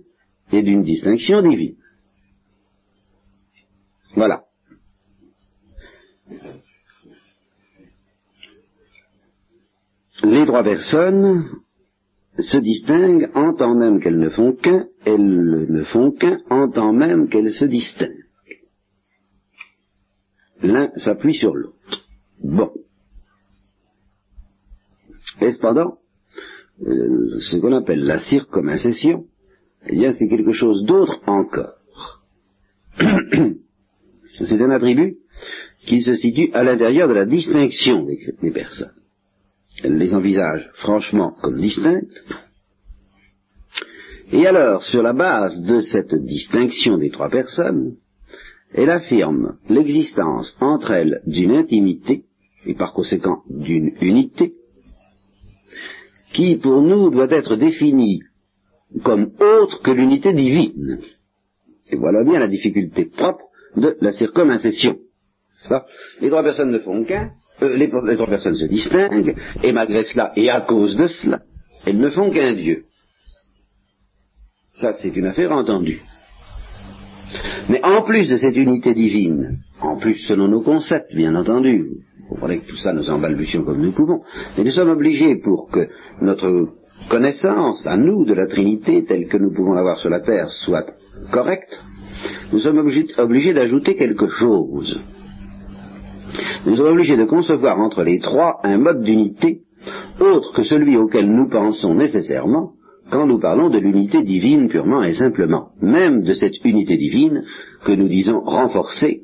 et 0.51 0.63
d'une 0.63 0.83
distinction 0.83 1.41
divine. 1.41 1.75
Voilà. 4.15 4.43
Les 10.23 10.45
trois 10.45 10.63
personnes 10.63 11.45
se 12.41 12.57
distinguent 12.57 13.29
en 13.35 13.53
tant 13.53 13.75
même 13.75 13.99
qu'elles 13.99 14.19
ne 14.19 14.29
font 14.29 14.53
qu'un, 14.53 14.87
elles 15.05 15.67
ne 15.69 15.83
font 15.85 16.11
qu'un 16.11 16.39
en 16.49 16.69
tant 16.69 16.93
même 16.93 17.29
qu'elles 17.29 17.53
se 17.53 17.65
distinguent. 17.65 18.25
L'un 20.61 20.91
s'appuie 20.97 21.35
sur 21.35 21.55
l'autre. 21.55 22.05
Bon. 22.43 22.71
Et 25.41 25.51
cependant, 25.53 25.97
euh, 26.81 27.39
ce 27.39 27.57
qu'on 27.57 27.73
appelle 27.73 28.05
la 28.05 28.19
circumcision, 28.19 29.25
eh 29.87 29.93
bien 29.93 30.13
c'est 30.17 30.27
quelque 30.27 30.53
chose 30.53 30.85
d'autre 30.85 31.19
encore. 31.27 31.75
c'est 32.99 34.61
un 34.61 34.69
attribut 34.71 35.17
qui 35.85 36.01
se 36.01 36.15
situe 36.17 36.51
à 36.53 36.63
l'intérieur 36.63 37.07
de 37.07 37.13
la 37.13 37.25
distinction 37.25 38.05
des, 38.05 38.51
personnes. 38.51 38.98
Elle 39.83 39.97
les 39.97 40.13
envisage 40.13 40.69
franchement 40.75 41.35
comme 41.41 41.59
distinctes. 41.59 42.23
Et 44.31 44.45
alors, 44.45 44.83
sur 44.83 45.01
la 45.01 45.13
base 45.13 45.59
de 45.61 45.81
cette 45.81 46.13
distinction 46.13 46.97
des 46.97 47.09
trois 47.09 47.29
personnes, 47.29 47.95
elle 48.73 48.91
affirme 48.91 49.57
l'existence 49.69 50.55
entre 50.61 50.91
elles 50.91 51.21
d'une 51.25 51.51
intimité, 51.51 52.25
et 52.65 52.75
par 52.75 52.93
conséquent 52.93 53.41
d'une 53.49 53.93
unité, 54.01 54.53
qui 56.33 56.57
pour 56.57 56.81
nous 56.81 57.09
doit 57.09 57.31
être 57.31 57.55
définie 57.55 58.21
comme 59.03 59.31
autre 59.39 59.81
que 59.81 59.91
l'unité 59.91 60.33
divine. 60.33 60.99
Et 61.91 61.95
voilà 61.95 62.23
bien 62.23 62.39
la 62.39 62.47
difficulté 62.47 63.05
propre 63.05 63.45
de 63.75 63.97
la 64.01 64.11
circumcision. 64.13 64.97
Les 66.21 66.29
trois 66.29 66.43
personnes 66.43 66.71
ne 66.71 66.79
font 66.79 67.03
qu'un, 67.03 67.31
euh, 67.61 67.77
les, 67.77 67.89
trois 67.89 68.27
personnes 68.27 68.55
se 68.55 68.65
distinguent, 68.65 69.35
et 69.63 69.71
malgré 69.71 70.05
cela, 70.05 70.31
et 70.35 70.49
à 70.49 70.61
cause 70.61 70.95
de 70.95 71.07
cela, 71.21 71.39
elles 71.85 71.99
ne 71.99 72.09
font 72.09 72.29
qu'un 72.31 72.53
Dieu. 72.53 72.83
Ça, 74.79 74.93
c'est 75.01 75.15
une 75.15 75.25
affaire 75.25 75.51
entendue. 75.51 76.01
Mais 77.69 77.83
en 77.83 78.03
plus 78.03 78.27
de 78.27 78.37
cette 78.37 78.55
unité 78.55 78.93
divine, 78.93 79.59
en 79.81 79.97
plus 79.97 80.17
selon 80.27 80.47
nos 80.47 80.61
concepts, 80.61 81.13
bien 81.13 81.35
entendu, 81.35 81.85
vous 82.19 82.35
comprenez 82.35 82.59
que 82.59 82.67
tout 82.67 82.77
ça 82.77 82.93
nous 82.93 83.09
en 83.09 83.19
balbutions 83.19 83.63
comme 83.63 83.81
nous 83.81 83.93
pouvons, 83.93 84.21
mais 84.57 84.63
nous 84.63 84.71
sommes 84.71 84.89
obligés 84.89 85.35
pour 85.35 85.69
que 85.69 85.87
notre 86.21 86.69
connaissance 87.09 87.85
à 87.85 87.97
nous 87.97 88.25
de 88.25 88.33
la 88.33 88.47
Trinité 88.47 89.05
telle 89.05 89.27
que 89.27 89.37
nous 89.37 89.53
pouvons 89.53 89.73
l'avoir 89.73 89.99
sur 89.99 90.09
la 90.09 90.21
terre 90.21 90.49
soit 90.65 90.85
correcte, 91.31 91.81
nous 92.51 92.59
sommes 92.59 92.77
obligés 92.77 93.53
d'ajouter 93.53 93.95
quelque 93.95 94.27
chose. 94.39 94.99
Nous 96.65 96.75
sommes 96.75 96.93
obligés 96.93 97.17
de 97.17 97.25
concevoir 97.25 97.79
entre 97.79 98.03
les 98.03 98.19
trois 98.19 98.59
un 98.63 98.77
mode 98.77 99.01
d'unité 99.03 99.61
autre 100.19 100.53
que 100.53 100.63
celui 100.63 100.97
auquel 100.97 101.31
nous 101.31 101.49
pensons 101.49 101.93
nécessairement 101.93 102.73
quand 103.11 103.25
nous 103.25 103.39
parlons 103.39 103.69
de 103.69 103.79
l'unité 103.79 104.23
divine 104.23 104.67
purement 104.67 105.01
et 105.03 105.15
simplement, 105.15 105.69
même 105.81 106.21
de 106.23 106.33
cette 106.33 106.63
unité 106.63 106.97
divine 106.97 107.43
que 107.85 107.93
nous 107.93 108.07
disons 108.07 108.41
renforcée, 108.41 109.21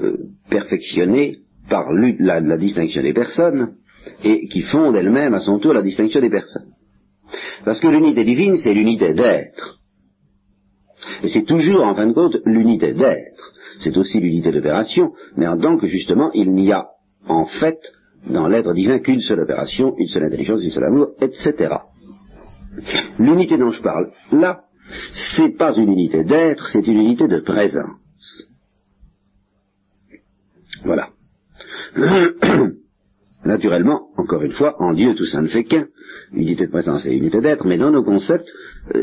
euh, 0.00 0.16
perfectionnée 0.50 1.38
par 1.68 1.92
la, 1.92 2.40
la 2.40 2.56
distinction 2.58 3.02
des 3.02 3.12
personnes, 3.12 3.74
et 4.22 4.46
qui 4.48 4.62
fonde 4.62 4.94
elle-même 4.96 5.34
à 5.34 5.40
son 5.40 5.58
tour 5.58 5.72
la 5.72 5.82
distinction 5.82 6.20
des 6.20 6.30
personnes. 6.30 6.72
Parce 7.64 7.80
que 7.80 7.88
l'unité 7.88 8.24
divine, 8.24 8.58
c'est 8.58 8.74
l'unité 8.74 9.14
d'être. 9.14 9.80
Et 11.22 11.28
c'est 11.28 11.44
toujours, 11.44 11.84
en 11.84 11.94
fin 11.94 12.06
de 12.06 12.12
compte, 12.12 12.36
l'unité 12.44 12.92
d'être. 12.92 13.52
C'est 13.80 13.96
aussi 13.96 14.20
l'unité 14.20 14.52
d'opération, 14.52 15.12
mais 15.36 15.46
en 15.46 15.58
tant 15.58 15.76
que 15.78 15.86
justement, 15.88 16.30
il 16.32 16.52
n'y 16.52 16.72
a 16.72 16.86
en 17.28 17.46
fait 17.46 17.78
dans 18.28 18.48
l'être 18.48 18.72
divin 18.72 18.98
qu'une 19.00 19.20
seule 19.20 19.40
opération, 19.40 19.94
une 19.98 20.08
seule 20.08 20.24
intelligence, 20.24 20.62
une 20.62 20.70
seule 20.70 20.84
amour, 20.84 21.08
etc. 21.20 21.74
L'unité 23.18 23.58
dont 23.58 23.72
je 23.72 23.82
parle 23.82 24.10
là, 24.32 24.62
c'est 25.36 25.56
pas 25.56 25.74
une 25.76 25.92
unité 25.92 26.24
d'être, 26.24 26.68
c'est 26.72 26.86
une 26.86 26.98
unité 26.98 27.28
de 27.28 27.40
présence. 27.40 28.48
Voilà. 30.84 31.08
Naturellement, 33.44 34.08
encore 34.16 34.42
une 34.42 34.52
fois, 34.52 34.80
en 34.80 34.92
Dieu 34.94 35.14
tout 35.14 35.26
ça 35.26 35.42
ne 35.42 35.48
fait 35.48 35.64
qu'un, 35.64 35.86
unité 36.32 36.66
de 36.66 36.70
présence 36.70 37.04
et 37.06 37.12
unité 37.12 37.40
d'être, 37.40 37.66
mais 37.66 37.78
dans 37.78 37.90
nos 37.90 38.02
concepts, 38.02 38.48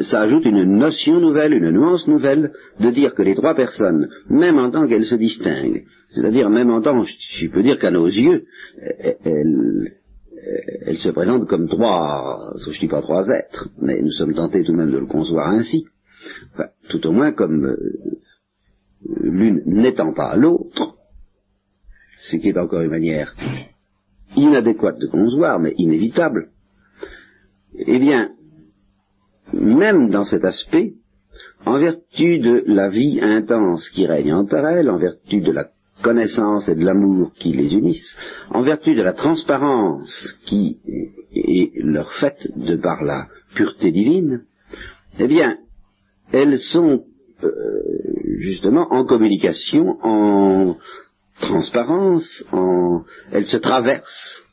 ça 0.09 0.21
ajoute 0.21 0.45
une 0.45 0.77
notion 0.77 1.19
nouvelle, 1.19 1.53
une 1.53 1.71
nuance 1.71 2.07
nouvelle, 2.07 2.51
de 2.79 2.91
dire 2.91 3.15
que 3.15 3.23
les 3.23 3.35
trois 3.35 3.55
personnes, 3.55 4.09
même 4.29 4.59
en 4.59 4.69
tant 4.69 4.87
qu'elles 4.87 5.05
se 5.05 5.15
distinguent, 5.15 5.85
c'est-à-dire 6.09 6.49
même 6.49 6.69
en 6.69 6.81
tant, 6.81 7.03
je 7.03 7.47
peux 7.47 7.63
dire 7.63 7.79
qu'à 7.79 7.89
nos 7.89 8.05
yeux, 8.05 8.45
elles, 8.79 9.93
elles, 10.85 10.97
se 10.97 11.09
présentent 11.09 11.47
comme 11.47 11.67
trois, 11.67 12.53
je 12.71 12.79
dis 12.79 12.87
pas 12.87 13.01
trois 13.01 13.27
êtres, 13.27 13.69
mais 13.81 13.99
nous 14.01 14.11
sommes 14.11 14.35
tentés 14.35 14.63
tout 14.63 14.71
de 14.71 14.77
même 14.77 14.91
de 14.91 14.99
le 14.99 15.07
concevoir 15.07 15.49
ainsi, 15.49 15.85
enfin, 16.53 16.67
tout 16.89 17.05
au 17.07 17.11
moins 17.11 17.31
comme 17.31 17.65
euh, 17.65 17.77
l'une 19.19 19.63
n'étant 19.65 20.13
pas 20.13 20.35
l'autre, 20.35 20.95
ce 22.29 22.35
qui 22.35 22.49
est 22.49 22.57
encore 22.57 22.81
une 22.81 22.91
manière 22.91 23.35
inadéquate 24.35 24.99
de 24.99 25.07
concevoir, 25.07 25.59
mais 25.59 25.73
inévitable, 25.77 26.49
eh 27.73 27.99
bien, 27.99 28.31
même 29.61 30.09
dans 30.09 30.25
cet 30.25 30.43
aspect, 30.43 30.93
en 31.65 31.79
vertu 31.79 32.39
de 32.39 32.63
la 32.67 32.89
vie 32.89 33.19
intense 33.21 33.87
qui 33.91 34.05
règne 34.05 34.33
entre 34.33 34.55
elles, 34.55 34.89
en 34.89 34.97
vertu 34.97 35.41
de 35.41 35.51
la 35.51 35.67
connaissance 36.01 36.67
et 36.67 36.75
de 36.75 36.83
l'amour 36.83 37.31
qui 37.35 37.53
les 37.53 37.71
unissent, 37.73 38.15
en 38.49 38.63
vertu 38.63 38.95
de 38.95 39.03
la 39.03 39.13
transparence 39.13 40.11
qui 40.45 40.79
est 41.35 41.71
leur 41.83 42.11
faite 42.13 42.47
de 42.55 42.75
par 42.75 43.03
la 43.03 43.27
pureté 43.55 43.91
divine, 43.91 44.41
eh 45.19 45.27
bien, 45.27 45.57
elles 46.31 46.59
sont 46.73 47.03
euh, 47.43 47.49
justement 48.39 48.87
en 48.91 49.05
communication, 49.05 49.97
en 50.01 50.77
transparence, 51.39 52.43
en, 52.51 53.03
elles 53.31 53.47
se 53.47 53.57
traversent. 53.57 54.43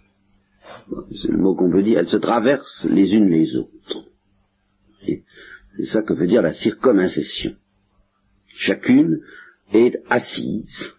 C'est 1.22 1.30
le 1.30 1.38
mot 1.38 1.54
qu'on 1.54 1.70
peut 1.70 1.82
dire. 1.82 1.98
Elles 1.98 2.08
se 2.08 2.16
traversent 2.16 2.86
les 2.90 3.10
unes 3.12 3.28
les 3.28 3.56
autres. 3.56 4.04
C'est 5.04 5.84
ça 5.92 6.02
que 6.02 6.14
veut 6.14 6.26
dire 6.26 6.42
la 6.42 6.52
circumcision. 6.52 7.52
Chacune 8.58 9.20
est 9.72 9.96
assise 10.08 10.94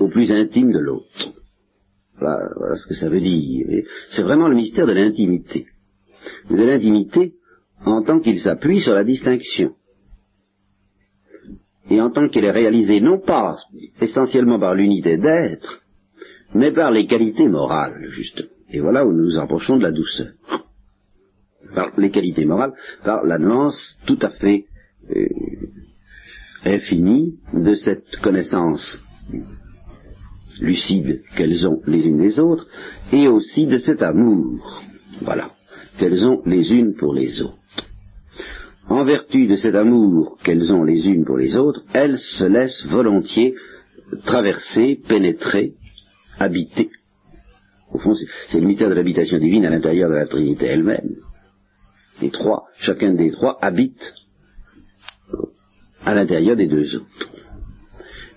au 0.00 0.08
plus 0.08 0.30
intime 0.30 0.72
de 0.72 0.78
l'autre. 0.78 1.32
Voilà, 2.18 2.48
voilà, 2.56 2.76
ce 2.76 2.88
que 2.88 2.94
ça 2.94 3.08
veut 3.08 3.20
dire. 3.20 3.84
C'est 4.10 4.22
vraiment 4.22 4.48
le 4.48 4.56
mystère 4.56 4.86
de 4.86 4.92
l'intimité. 4.92 5.66
De 6.50 6.56
l'intimité 6.64 7.34
en 7.84 8.02
tant 8.02 8.20
qu'il 8.20 8.40
s'appuie 8.40 8.80
sur 8.80 8.94
la 8.94 9.04
distinction 9.04 9.74
et 11.90 12.00
en 12.00 12.10
tant 12.10 12.28
qu'elle 12.28 12.44
est 12.44 12.50
réalisée 12.50 13.00
non 13.00 13.20
pas 13.20 13.56
essentiellement 14.00 14.58
par 14.58 14.74
l'unité 14.74 15.18
d'être, 15.18 15.82
mais 16.54 16.72
par 16.72 16.90
les 16.90 17.06
qualités 17.06 17.48
morales, 17.48 18.08
justement. 18.10 18.48
Et 18.70 18.80
voilà 18.80 19.06
où 19.06 19.12
nous 19.12 19.26
nous 19.26 19.38
approchons 19.38 19.76
de 19.76 19.84
la 19.84 19.92
douceur. 19.92 20.32
Par 21.74 21.92
les 21.98 22.10
qualités 22.10 22.44
morales, 22.44 22.72
par 23.04 23.24
la 23.24 23.38
nuance 23.38 23.98
tout 24.06 24.18
à 24.22 24.30
fait 24.30 24.64
euh, 25.14 25.26
infinie 26.64 27.38
de 27.52 27.74
cette 27.74 28.16
connaissance 28.22 29.00
lucide 30.60 31.22
qu'elles 31.36 31.66
ont 31.66 31.80
les 31.86 32.06
unes 32.06 32.20
les 32.20 32.38
autres, 32.38 32.66
et 33.12 33.28
aussi 33.28 33.66
de 33.66 33.78
cet 33.78 34.02
amour, 34.02 34.82
voilà, 35.22 35.50
qu'elles 35.98 36.24
ont 36.24 36.42
les 36.46 36.70
unes 36.72 36.94
pour 36.94 37.12
les 37.14 37.40
autres 37.42 37.58
en 38.88 39.04
vertu 39.04 39.46
de 39.46 39.56
cet 39.56 39.74
amour 39.74 40.38
qu'elles 40.44 40.70
ont 40.72 40.84
les 40.84 41.06
unes 41.06 41.24
pour 41.24 41.36
les 41.36 41.56
autres, 41.56 41.82
elles 41.92 42.18
se 42.38 42.44
laissent 42.44 42.86
volontiers 42.86 43.54
traverser, 44.24 45.00
pénétrer, 45.08 45.72
habiter. 46.38 46.90
Au 47.92 47.98
fond, 47.98 48.14
c'est 48.48 48.60
le 48.60 48.66
mystère 48.66 48.88
de 48.88 48.94
l'habitation 48.94 49.38
divine 49.38 49.66
à 49.66 49.70
l'intérieur 49.70 50.08
de 50.08 50.14
la 50.14 50.26
Trinité 50.26 50.66
elle-même. 50.66 51.16
Les 52.22 52.30
trois, 52.30 52.64
chacun 52.78 53.14
des 53.14 53.30
trois 53.32 53.58
habite 53.60 54.14
à 56.04 56.14
l'intérieur 56.14 56.56
des 56.56 56.66
deux 56.66 56.96
autres. 56.96 57.06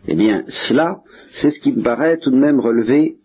Eh 0.08 0.15
bien, 0.15 0.44
cela, 0.68 1.00
c'est 1.42 1.52
ce 1.52 1.60
qui 1.60 1.72
me 1.72 1.84
paraît 1.84 2.18
tout 2.18 2.32
de 2.32 2.38
même 2.38 2.60
relever 2.60 3.18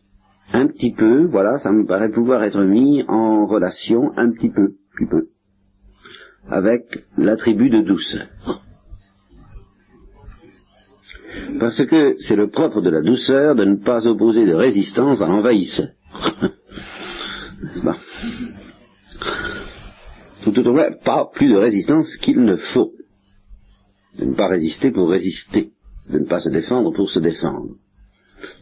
un 0.52 0.66
petit 0.68 0.92
peu, 0.92 1.24
voilà, 1.24 1.58
ça 1.58 1.72
me 1.72 1.86
paraît 1.86 2.10
pouvoir 2.10 2.44
être 2.44 2.62
mis 2.62 3.02
en 3.08 3.46
relation 3.46 4.12
un 4.16 4.30
petit 4.30 4.50
peu, 4.50 4.74
plus 4.92 5.08
peu, 5.08 5.28
avec 6.48 7.04
l'attribut 7.16 7.70
de 7.70 7.80
douceur. 7.80 8.26
Parce 11.58 11.84
que 11.86 12.16
c'est 12.28 12.36
le 12.36 12.50
propre 12.50 12.80
de 12.80 12.90
la 12.90 13.00
douceur 13.00 13.54
de 13.54 13.64
ne 13.64 13.76
pas 13.76 14.06
opposer 14.06 14.44
de 14.44 14.54
résistance 14.54 15.20
à 15.20 15.26
l'envahisseur. 15.26 15.88
au 20.46 20.72
moins, 20.72 20.90
pas 21.04 21.30
plus 21.32 21.48
de 21.48 21.56
résistance 21.56 22.08
qu'il 22.22 22.40
ne 22.40 22.56
faut. 22.56 22.92
De 24.18 24.24
ne 24.26 24.34
pas 24.34 24.48
résister 24.48 24.90
pour 24.90 25.10
résister, 25.10 25.70
de 26.10 26.18
ne 26.18 26.26
pas 26.26 26.40
se 26.40 26.48
défendre 26.48 26.92
pour 26.92 27.10
se 27.10 27.18
défendre. 27.18 27.74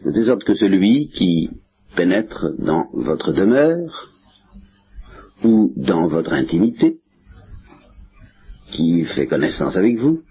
De 0.04 0.24
sorte 0.24 0.44
que 0.44 0.54
celui 0.54 1.08
qui 1.08 1.50
pénètre 1.96 2.46
dans 2.58 2.86
votre 2.92 3.32
demeure 3.32 4.10
ou 5.44 5.72
dans 5.76 6.06
votre 6.06 6.32
intimité 6.32 6.98
qui 8.72 9.04
fait 9.04 9.26
connaissance 9.26 9.76
avec 9.76 9.98
vous, 9.98 10.22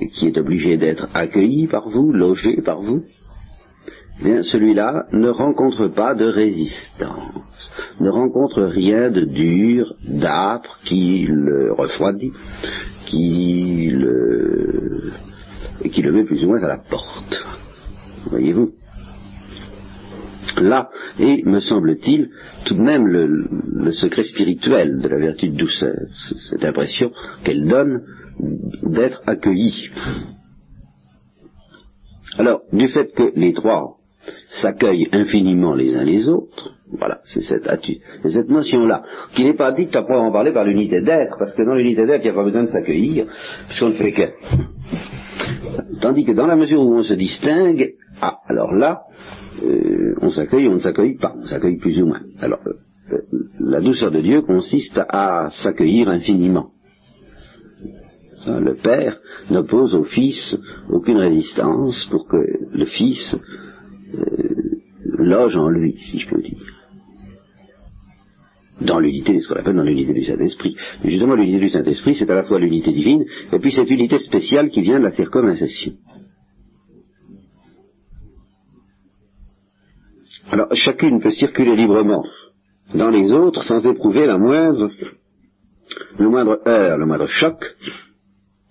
et 0.00 0.08
qui 0.08 0.26
est 0.26 0.38
obligé 0.38 0.76
d'être 0.76 1.06
accueilli 1.14 1.68
par 1.68 1.88
vous, 1.88 2.12
logé 2.12 2.60
par 2.62 2.82
vous, 2.82 3.04
celui-là 4.22 5.06
ne 5.12 5.28
rencontre 5.28 5.88
pas 5.88 6.14
de 6.14 6.24
résistance, 6.24 7.72
ne 8.00 8.10
rencontre 8.10 8.62
rien 8.62 9.10
de 9.10 9.22
dur, 9.22 9.94
d'âpre, 10.06 10.78
qui 10.84 11.26
le 11.28 11.72
refroidit, 11.72 12.32
qui 13.06 13.88
le, 13.90 15.12
et 15.82 15.90
qui 15.90 16.02
le 16.02 16.12
met 16.12 16.24
plus 16.24 16.44
ou 16.44 16.48
moins 16.48 16.62
à 16.62 16.68
la 16.68 16.78
porte. 16.78 17.44
Voyez-vous? 18.30 18.72
Là 20.60 20.88
et 21.18 21.42
me 21.44 21.60
semble-t-il, 21.60 22.30
tout 22.64 22.74
de 22.74 22.80
même 22.80 23.06
le, 23.06 23.92
secret 23.92 24.24
spirituel 24.24 25.00
de 25.00 25.08
la 25.08 25.18
vertu 25.18 25.48
de 25.48 25.56
douceur, 25.56 25.96
cette 26.50 26.64
impression 26.64 27.10
qu'elle 27.44 27.66
donne 27.66 28.02
d'être 28.82 29.22
accueillie. 29.26 29.90
Alors, 32.38 32.62
du 32.72 32.88
fait 32.88 33.12
que 33.14 33.32
les 33.36 33.52
trois 33.52 33.98
s'accueillent 34.62 35.08
infiniment 35.12 35.74
les 35.74 35.94
uns 35.94 36.04
les 36.04 36.28
autres, 36.28 36.74
voilà, 36.98 37.20
c'est 37.32 37.42
cette, 37.42 37.68
cette 38.22 38.48
notion-là, 38.48 39.02
qui 39.34 39.44
n'est 39.44 39.54
pas 39.54 39.72
dite 39.72 39.94
à 39.96 40.02
en 40.02 40.30
parler 40.30 40.52
par 40.52 40.64
l'unité 40.64 41.00
d'être, 41.00 41.36
parce 41.38 41.54
que 41.54 41.62
dans 41.62 41.74
l'unité 41.74 42.06
d'être, 42.06 42.22
il 42.22 42.30
n'y 42.30 42.30
a 42.30 42.34
pas 42.34 42.44
besoin 42.44 42.64
de 42.64 42.68
s'accueillir, 42.68 43.26
puisqu'on 43.66 43.88
ne 43.88 43.94
fait 43.94 44.12
que. 44.12 44.22
Tandis 46.00 46.24
que 46.24 46.32
dans 46.32 46.46
la 46.46 46.56
mesure 46.56 46.80
où 46.80 46.94
on 46.94 47.02
se 47.02 47.14
distingue, 47.14 47.94
ah, 48.20 48.38
alors 48.46 48.72
là, 48.72 49.02
euh, 49.64 50.14
on 50.20 50.30
s'accueille 50.30 50.68
ou 50.68 50.72
on 50.72 50.74
ne 50.74 50.80
s'accueille 50.80 51.16
pas, 51.16 51.34
on 51.36 51.46
s'accueille 51.46 51.78
plus 51.78 52.00
ou 52.00 52.06
moins. 52.06 52.20
Alors, 52.40 52.60
euh, 52.66 53.16
la 53.60 53.80
douceur 53.80 54.10
de 54.10 54.20
Dieu 54.20 54.42
consiste 54.42 54.98
à 55.08 55.50
s'accueillir 55.62 56.08
infiniment. 56.08 56.70
Le 58.46 58.74
Père 58.74 59.18
n'oppose 59.50 59.94
au 59.94 60.04
Fils 60.04 60.56
aucune 60.90 61.16
résistance 61.16 62.06
pour 62.10 62.28
que 62.28 62.36
le 62.72 62.84
Fils 62.84 63.34
euh, 63.34 63.38
loge 65.18 65.56
en 65.56 65.68
lui, 65.68 65.96
si 65.98 66.20
je 66.20 66.28
peux 66.28 66.40
dire. 66.40 66.58
dans 68.80 68.98
l'unité, 68.98 69.40
ce 69.40 69.48
qu'on 69.48 69.54
appelle 69.54 69.76
dans 69.76 69.82
l'unité 69.82 70.12
du 70.12 70.24
Saint-Esprit. 70.24 70.76
Mais 71.02 71.10
justement, 71.10 71.34
l'unité 71.34 71.60
du 71.60 71.70
Saint-Esprit, 71.70 72.16
c'est 72.18 72.30
à 72.30 72.34
la 72.34 72.44
fois 72.44 72.58
l'unité 72.58 72.92
divine, 72.92 73.24
et 73.52 73.58
puis 73.58 73.72
cette 73.72 73.90
unité 73.90 74.18
spéciale 74.18 74.70
qui 74.70 74.82
vient 74.82 74.98
de 74.98 75.04
la 75.04 75.10
circumcision. 75.12 75.94
Alors, 80.50 80.74
chacune 80.74 81.20
peut 81.20 81.32
circuler 81.32 81.76
librement 81.76 82.24
dans 82.94 83.10
les 83.10 83.30
autres 83.32 83.62
sans 83.64 83.84
éprouver 83.86 84.26
la 84.26 84.38
moindre, 84.38 84.90
le 86.18 86.28
moindre 86.28 86.60
le 86.66 87.06
moindre 87.06 87.26
choc, 87.26 87.56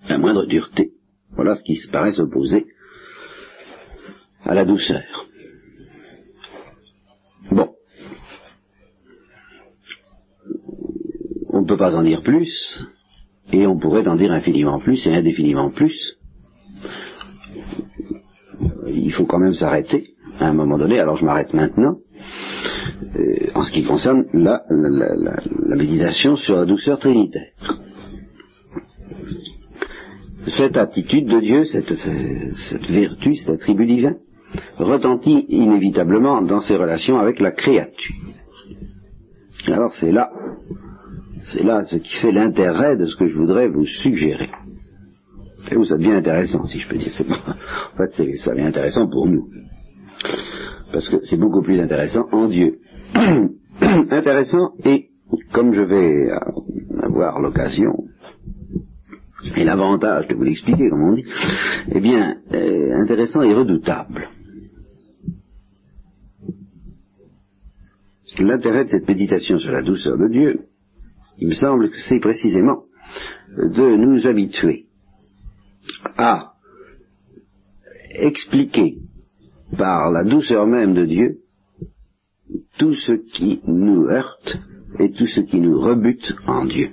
la 0.08 0.18
moindre 0.18 0.46
dureté. 0.46 0.92
Voilà 1.32 1.56
ce 1.56 1.62
qui 1.64 1.76
se 1.76 1.90
paraît 1.90 2.12
s'opposer 2.12 2.66
à 4.44 4.54
la 4.54 4.64
douceur. 4.64 5.02
Bon. 7.50 7.74
On 11.48 11.53
ne 11.64 11.68
peut 11.68 11.76
pas 11.76 11.94
en 11.94 12.02
dire 12.02 12.22
plus, 12.22 12.50
et 13.52 13.66
on 13.66 13.78
pourrait 13.78 14.06
en 14.06 14.16
dire 14.16 14.32
infiniment 14.32 14.78
plus 14.78 15.06
et 15.06 15.14
indéfiniment 15.14 15.70
plus. 15.70 16.18
Il 18.86 19.12
faut 19.12 19.26
quand 19.26 19.38
même 19.38 19.54
s'arrêter 19.54 20.14
à 20.40 20.46
un 20.46 20.52
moment 20.52 20.78
donné, 20.78 20.98
alors 20.98 21.16
je 21.16 21.24
m'arrête 21.24 21.54
maintenant, 21.54 21.96
euh, 23.16 23.50
en 23.54 23.64
ce 23.64 23.72
qui 23.72 23.84
concerne 23.84 24.24
la, 24.32 24.62
méditation 25.76 26.36
sur 26.36 26.56
la 26.56 26.64
douceur 26.64 26.98
trinitaire. 26.98 27.52
Cette 30.58 30.76
attitude 30.76 31.26
de 31.26 31.40
Dieu, 31.40 31.64
cette, 31.66 31.94
cette 32.68 32.90
vertu, 32.90 33.36
cet 33.36 33.48
attribut 33.48 33.86
divin, 33.86 34.14
retentit 34.76 35.46
inévitablement 35.48 36.42
dans 36.42 36.60
ses 36.60 36.76
relations 36.76 37.18
avec 37.18 37.40
la 37.40 37.52
créature. 37.52 38.14
Alors 39.66 39.94
c'est 39.94 40.12
là, 40.12 40.30
c'est 41.52 41.62
là 41.62 41.84
ce 41.84 41.96
qui 41.96 42.16
fait 42.20 42.32
l'intérêt 42.32 42.96
de 42.96 43.06
ce 43.06 43.16
que 43.16 43.28
je 43.28 43.36
voudrais 43.36 43.68
vous 43.68 43.86
suggérer. 43.86 44.50
Et 45.70 45.76
où 45.76 45.84
ça 45.84 45.96
devient 45.96 46.12
intéressant, 46.12 46.66
si 46.66 46.78
je 46.78 46.88
peux 46.88 46.98
dire. 46.98 47.12
en 47.94 47.96
fait, 47.96 48.36
ça 48.38 48.52
devient 48.52 48.66
intéressant 48.66 49.08
pour 49.08 49.26
nous. 49.26 49.48
Parce 50.92 51.08
que 51.08 51.24
c'est 51.24 51.36
beaucoup 51.36 51.62
plus 51.62 51.80
intéressant 51.80 52.26
en 52.32 52.48
Dieu. 52.48 52.78
intéressant 54.10 54.72
et, 54.84 55.08
comme 55.52 55.74
je 55.74 55.80
vais 55.80 56.30
avoir 57.02 57.40
l'occasion 57.40 57.92
et 59.56 59.64
l'avantage 59.64 60.26
de 60.28 60.34
vous 60.34 60.44
l'expliquer, 60.44 60.88
comme 60.88 61.02
on 61.02 61.12
dit, 61.14 61.24
eh 61.92 62.00
bien, 62.00 62.36
euh, 62.52 63.02
intéressant 63.02 63.42
et 63.42 63.52
redoutable. 63.52 64.28
L'intérêt 68.38 68.84
de 68.84 68.90
cette 68.90 69.06
méditation 69.06 69.58
sur 69.58 69.70
la 69.70 69.82
douceur 69.82 70.18
de 70.18 70.28
Dieu, 70.28 70.60
il 71.38 71.48
me 71.48 71.54
semble 71.54 71.90
que 71.90 71.98
c'est 72.08 72.20
précisément 72.20 72.84
de 73.56 73.96
nous 73.96 74.26
habituer 74.26 74.86
à 76.16 76.52
expliquer 78.16 78.96
par 79.76 80.10
la 80.10 80.24
douceur 80.24 80.66
même 80.66 80.94
de 80.94 81.04
Dieu 81.04 81.38
tout 82.78 82.94
ce 82.94 83.12
qui 83.12 83.60
nous 83.66 84.06
heurte 84.08 84.56
et 84.98 85.10
tout 85.10 85.26
ce 85.26 85.40
qui 85.40 85.60
nous 85.60 85.80
rebute 85.80 86.34
en 86.46 86.64
Dieu. 86.66 86.90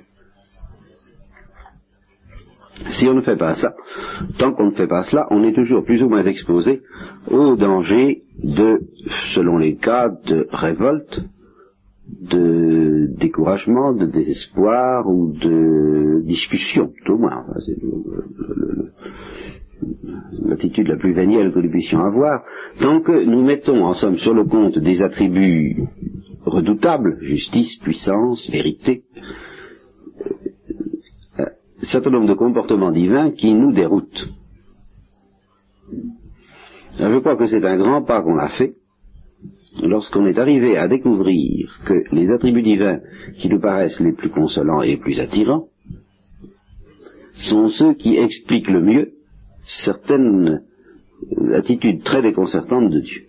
Si 2.92 3.06
on 3.06 3.14
ne 3.14 3.22
fait 3.22 3.36
pas 3.36 3.54
ça, 3.54 3.74
tant 4.38 4.52
qu'on 4.52 4.70
ne 4.70 4.74
fait 4.74 4.88
pas 4.88 5.04
cela, 5.04 5.26
on 5.30 5.44
est 5.44 5.52
toujours 5.52 5.84
plus 5.84 6.02
ou 6.02 6.08
moins 6.08 6.24
exposé 6.24 6.82
au 7.28 7.54
danger 7.54 8.22
de, 8.42 8.80
selon 9.34 9.58
les 9.58 9.76
cas, 9.76 10.08
de 10.26 10.48
révolte, 10.50 11.20
de 12.20 13.08
découragement, 13.18 13.92
de 13.92 14.06
désespoir 14.06 15.08
ou 15.08 15.32
de 15.32 16.22
discussion, 16.24 16.92
tout 17.04 17.12
au 17.14 17.18
moins. 17.18 17.44
c'est 17.66 17.76
l'attitude 20.44 20.88
la 20.88 20.96
plus 20.96 21.12
vénielle 21.12 21.52
que 21.52 21.58
nous 21.58 21.70
puissions 21.70 22.00
avoir, 22.00 22.44
tant 22.80 23.00
que 23.00 23.24
nous 23.24 23.42
mettons 23.42 23.84
en 23.84 23.94
somme 23.94 24.18
sur 24.18 24.34
le 24.34 24.44
compte 24.44 24.78
des 24.78 25.02
attributs 25.02 25.84
redoutables, 26.44 27.18
justice, 27.20 27.76
puissance, 27.78 28.48
vérité, 28.50 29.04
un 31.38 31.86
certain 31.90 32.10
nombre 32.10 32.28
de 32.28 32.34
comportements 32.34 32.92
divins 32.92 33.30
qui 33.32 33.54
nous 33.54 33.72
déroutent. 33.72 34.28
je 36.98 37.18
crois 37.18 37.36
que 37.36 37.46
c'est 37.46 37.64
un 37.64 37.78
grand 37.78 38.02
pas 38.02 38.22
qu'on 38.22 38.38
a 38.38 38.48
fait 38.50 38.74
lorsqu'on 39.80 40.26
est 40.26 40.38
arrivé 40.38 40.76
à 40.76 40.88
découvrir 40.88 41.78
que 41.86 42.04
les 42.12 42.30
attributs 42.30 42.62
divins 42.62 43.00
qui 43.38 43.48
nous 43.48 43.60
paraissent 43.60 44.00
les 44.00 44.12
plus 44.12 44.30
consolants 44.30 44.82
et 44.82 44.88
les 44.88 44.96
plus 44.96 45.18
attirants 45.18 45.68
sont 47.48 47.70
ceux 47.70 47.94
qui 47.94 48.16
expliquent 48.16 48.70
le 48.70 48.82
mieux 48.82 49.12
certaines 49.84 50.62
attitudes 51.54 52.02
très 52.04 52.22
déconcertantes 52.22 52.90
de 52.90 53.00
Dieu. 53.00 53.22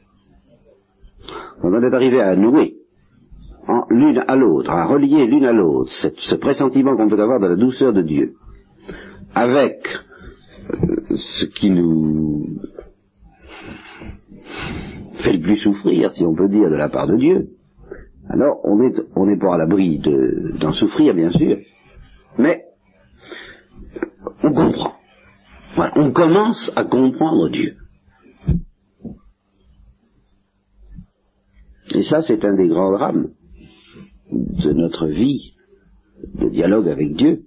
on 1.63 1.81
est 1.81 1.93
arrivé 1.93 2.21
à 2.21 2.35
nouer 2.35 2.75
l'une 3.89 4.23
à 4.27 4.35
l'autre, 4.35 4.71
à 4.71 4.85
relier 4.85 5.25
l'une 5.25 5.45
à 5.45 5.53
l'autre 5.53 5.91
ce 5.91 6.35
pressentiment 6.35 6.97
qu'on 6.97 7.09
peut 7.09 7.21
avoir 7.21 7.39
de 7.39 7.47
la 7.47 7.55
douceur 7.55 7.93
de 7.93 8.01
Dieu, 8.01 8.33
avec 9.33 9.87
euh, 10.69 11.17
ce 11.39 11.45
qui 11.45 11.69
nous 11.69 12.59
fait 15.23 15.33
le 15.33 15.41
plus 15.41 15.57
souffrir, 15.57 16.11
si 16.13 16.23
on 16.23 16.35
peut 16.35 16.49
dire, 16.49 16.69
de 16.69 16.75
la 16.75 16.89
part 16.89 17.07
de 17.07 17.17
Dieu, 17.17 17.49
alors 18.29 18.59
on 18.63 18.77
n'est 18.77 18.93
on 19.15 19.37
pas 19.37 19.55
à 19.55 19.57
l'abri 19.57 19.99
d'en 20.59 20.73
souffrir, 20.73 21.13
bien 21.13 21.31
sûr, 21.31 21.57
mais 22.37 22.63
on 24.43 24.53
comprend. 24.53 24.93
On 25.95 26.11
commence 26.11 26.71
à 26.75 26.83
comprendre 26.83 27.49
Dieu. 27.49 27.75
Et 31.95 32.03
ça, 32.03 32.21
c'est 32.21 32.43
un 32.45 32.55
des 32.55 32.67
grands 32.67 32.91
drames 32.91 33.29
de 34.31 34.73
notre 34.73 35.07
vie 35.07 35.53
de 36.35 36.49
dialogue 36.49 36.87
avec 36.87 37.13
Dieu 37.15 37.43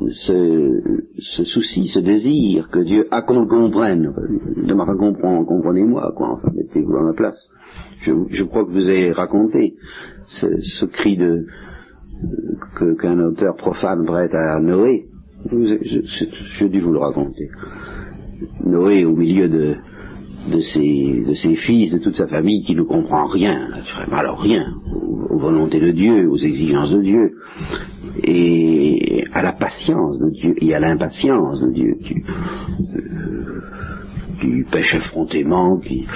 ce, 0.00 1.44
souci, 1.44 1.88
ce 1.88 2.00
désir 2.00 2.68
que 2.70 2.80
Dieu 2.80 3.06
a 3.10 3.22
qu'on 3.22 3.46
comprenne. 3.46 4.12
De 4.56 4.74
ma 4.74 4.84
comprenez-moi, 4.84 6.12
quoi, 6.16 6.32
enfin, 6.32 6.48
mettez-vous 6.54 6.96
à 6.96 7.02
ma 7.02 7.12
place. 7.14 7.38
Je, 8.02 8.42
crois 8.44 8.64
que 8.64 8.70
vous 8.70 8.88
avez 8.88 9.12
raconté 9.12 9.74
ce, 10.26 10.84
cri 10.86 11.16
de 11.16 11.46
qu'un 13.00 13.18
auteur 13.20 13.56
profane 13.56 14.04
prête 14.04 14.34
à 14.34 14.60
Noé. 14.60 15.06
J'ai 15.50 16.68
dû 16.68 16.80
vous 16.80 16.92
le 16.92 16.98
raconter. 16.98 17.48
Noé 18.64 19.04
au 19.04 19.14
milieu 19.14 19.48
de, 19.48 19.76
de 20.50 20.60
ses, 20.60 21.24
de 21.26 21.34
ses 21.34 21.56
fils, 21.56 21.92
de 21.92 21.98
toute 21.98 22.16
sa 22.16 22.26
famille 22.26 22.62
qui 22.64 22.74
ne 22.74 22.82
comprend 22.82 23.26
rien, 23.26 23.68
naturellement, 23.68 24.16
alors 24.16 24.40
rien, 24.40 24.74
aux, 25.30 25.38
volontés 25.38 25.80
de 25.80 25.90
Dieu, 25.90 26.28
aux 26.28 26.36
exigences 26.36 26.90
de 26.92 27.02
Dieu, 27.02 27.32
et 28.22 29.15
à 29.32 29.42
la 29.42 29.52
patience 29.52 30.18
de 30.18 30.30
Dieu, 30.30 30.54
et 30.58 30.74
à 30.74 30.78
l'impatience 30.78 31.60
de 31.60 31.72
Dieu, 31.72 31.94
qui, 32.02 32.14
euh, 32.94 33.60
qui 34.40 34.64
pêche 34.70 34.94
effrontément, 34.94 35.78
qui, 35.78 36.06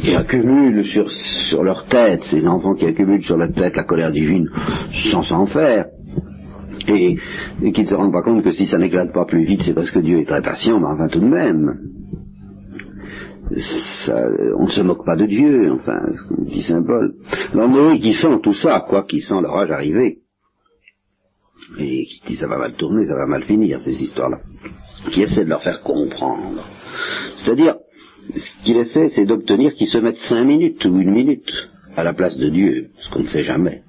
qui 0.00 0.14
accumule 0.14 0.84
sur, 0.84 1.10
sur 1.48 1.62
leur 1.62 1.86
tête, 1.86 2.22
ces 2.30 2.46
enfants 2.46 2.74
qui 2.74 2.86
accumulent 2.86 3.24
sur 3.24 3.36
leur 3.36 3.52
tête 3.52 3.76
la 3.76 3.84
colère 3.84 4.12
divine 4.12 4.48
sans 5.10 5.22
s'en 5.22 5.46
faire, 5.46 5.86
et, 6.88 7.16
et 7.62 7.72
qui 7.72 7.82
ne 7.82 7.86
se 7.86 7.94
rendent 7.94 8.12
pas 8.12 8.22
compte 8.22 8.44
que 8.44 8.52
si 8.52 8.66
ça 8.66 8.78
n'éclate 8.78 9.12
pas 9.12 9.24
plus 9.24 9.44
vite, 9.44 9.62
c'est 9.64 9.74
parce 9.74 9.90
que 9.90 9.98
Dieu 9.98 10.20
est 10.20 10.26
très 10.26 10.42
patient, 10.42 10.78
mais 10.78 10.86
enfin 10.86 11.08
tout 11.08 11.20
de 11.20 11.26
même 11.26 11.76
on 13.50 14.66
ne 14.66 14.70
se 14.70 14.80
moque 14.80 15.04
pas 15.04 15.16
de 15.16 15.26
Dieu, 15.26 15.72
enfin, 15.72 16.00
ce 16.12 16.44
dit 16.44 16.62
Saint 16.62 16.82
Paul. 16.82 17.14
Alors 17.52 17.68
Noé 17.68 17.98
qui 18.00 18.14
sent 18.14 18.40
tout 18.42 18.54
ça, 18.54 18.84
quoi 18.88 19.04
qu'il 19.04 19.22
sent 19.22 19.40
l'orage 19.40 19.70
arriver, 19.70 20.18
et 21.78 22.06
qui 22.06 22.22
dit 22.26 22.36
ça 22.36 22.46
va 22.46 22.58
mal 22.58 22.74
tourner, 22.74 23.06
ça 23.06 23.14
va 23.14 23.26
mal 23.26 23.44
finir, 23.44 23.80
ces 23.82 24.02
histoires-là, 24.02 24.40
qui 25.10 25.22
essaie 25.22 25.44
de 25.44 25.50
leur 25.50 25.62
faire 25.62 25.80
comprendre. 25.82 26.64
C'est-à-dire, 27.38 27.76
ce 28.34 28.64
qu'il 28.64 28.76
essaie, 28.76 29.10
c'est 29.10 29.24
d'obtenir 29.24 29.74
qu'ils 29.74 29.88
se 29.88 29.98
mettent 29.98 30.18
cinq 30.28 30.44
minutes 30.44 30.84
ou 30.84 30.98
une 30.98 31.12
minute 31.12 31.50
à 31.96 32.04
la 32.04 32.12
place 32.12 32.36
de 32.36 32.48
Dieu, 32.48 32.90
ce 32.98 33.10
qu'on 33.10 33.22
ne 33.22 33.28
fait 33.28 33.42
jamais. 33.42 33.82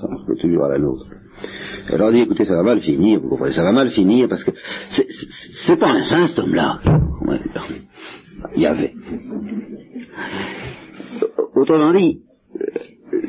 Ça 0.00 0.08
marche 0.08 0.40
toujours 0.40 0.64
à 0.64 0.70
la 0.70 0.78
nôtre. 0.78 1.06
Alors 1.92 2.12
dit, 2.12 2.20
écoutez, 2.20 2.44
ça 2.44 2.54
va 2.54 2.62
mal 2.62 2.80
finir, 2.80 3.20
vous 3.20 3.28
comprenez, 3.28 3.52
ça 3.52 3.62
va 3.62 3.72
mal 3.72 3.90
finir 3.90 4.28
parce 4.28 4.44
que 4.44 4.52
c'est 5.66 5.76
pas 5.76 5.90
un 5.90 6.04
saint 6.04 6.26
cet 6.26 6.38
homme-là. 6.38 6.80
Il 8.56 8.62
y 8.62 8.66
avait. 8.66 8.94
Autrement 11.54 11.92
dit, 11.92 12.22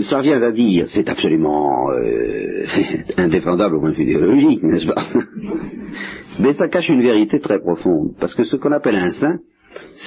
ça 0.09 0.17
revient 0.17 0.33
à 0.33 0.51
dire, 0.51 0.87
c'est 0.87 1.07
absolument 1.09 1.91
euh, 1.91 2.65
indéfendable 3.17 3.75
au 3.75 3.79
point 3.79 3.91
de 3.91 3.95
vue 3.95 4.03
idéologique, 4.03 4.63
n'est-ce 4.63 4.85
pas? 4.85 5.05
Mais 6.39 6.53
ça 6.53 6.67
cache 6.67 6.89
une 6.89 7.01
vérité 7.01 7.39
très 7.39 7.59
profonde, 7.59 8.13
parce 8.19 8.33
que 8.35 8.43
ce 8.45 8.55
qu'on 8.55 8.71
appelle 8.71 8.95
un 8.95 9.11
saint, 9.11 9.39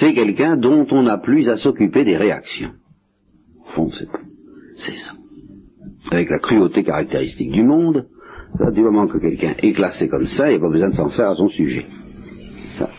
c'est 0.01 0.15
quelqu'un 0.15 0.57
dont 0.57 0.87
on 0.91 1.03
n'a 1.03 1.19
plus 1.19 1.49
à 1.49 1.57
s'occuper 1.57 2.05
des 2.05 2.17
réactions. 2.17 2.73
Au 3.61 3.71
fond, 3.75 3.91
c'est 3.91 4.95
ça. 4.97 5.13
avec 6.11 6.31
la 6.31 6.39
cruauté 6.39 6.83
caractéristique 6.83 7.51
du 7.51 7.63
monde, 7.63 8.07
du 8.73 8.83
moment 8.83 9.07
que 9.07 9.19
quelqu'un 9.19 9.55
est 9.59 9.73
classé 9.73 10.09
comme 10.09 10.27
ça, 10.27 10.49
il 10.49 10.53
n'y 10.53 10.59
a 10.59 10.61
pas 10.61 10.71
besoin 10.71 10.91
de 10.91 10.95
s'en 10.95 11.11
faire 11.11 11.31
à 11.31 11.35
son 11.35 11.49
sujet. 11.49 11.85
Ça. 12.79 12.91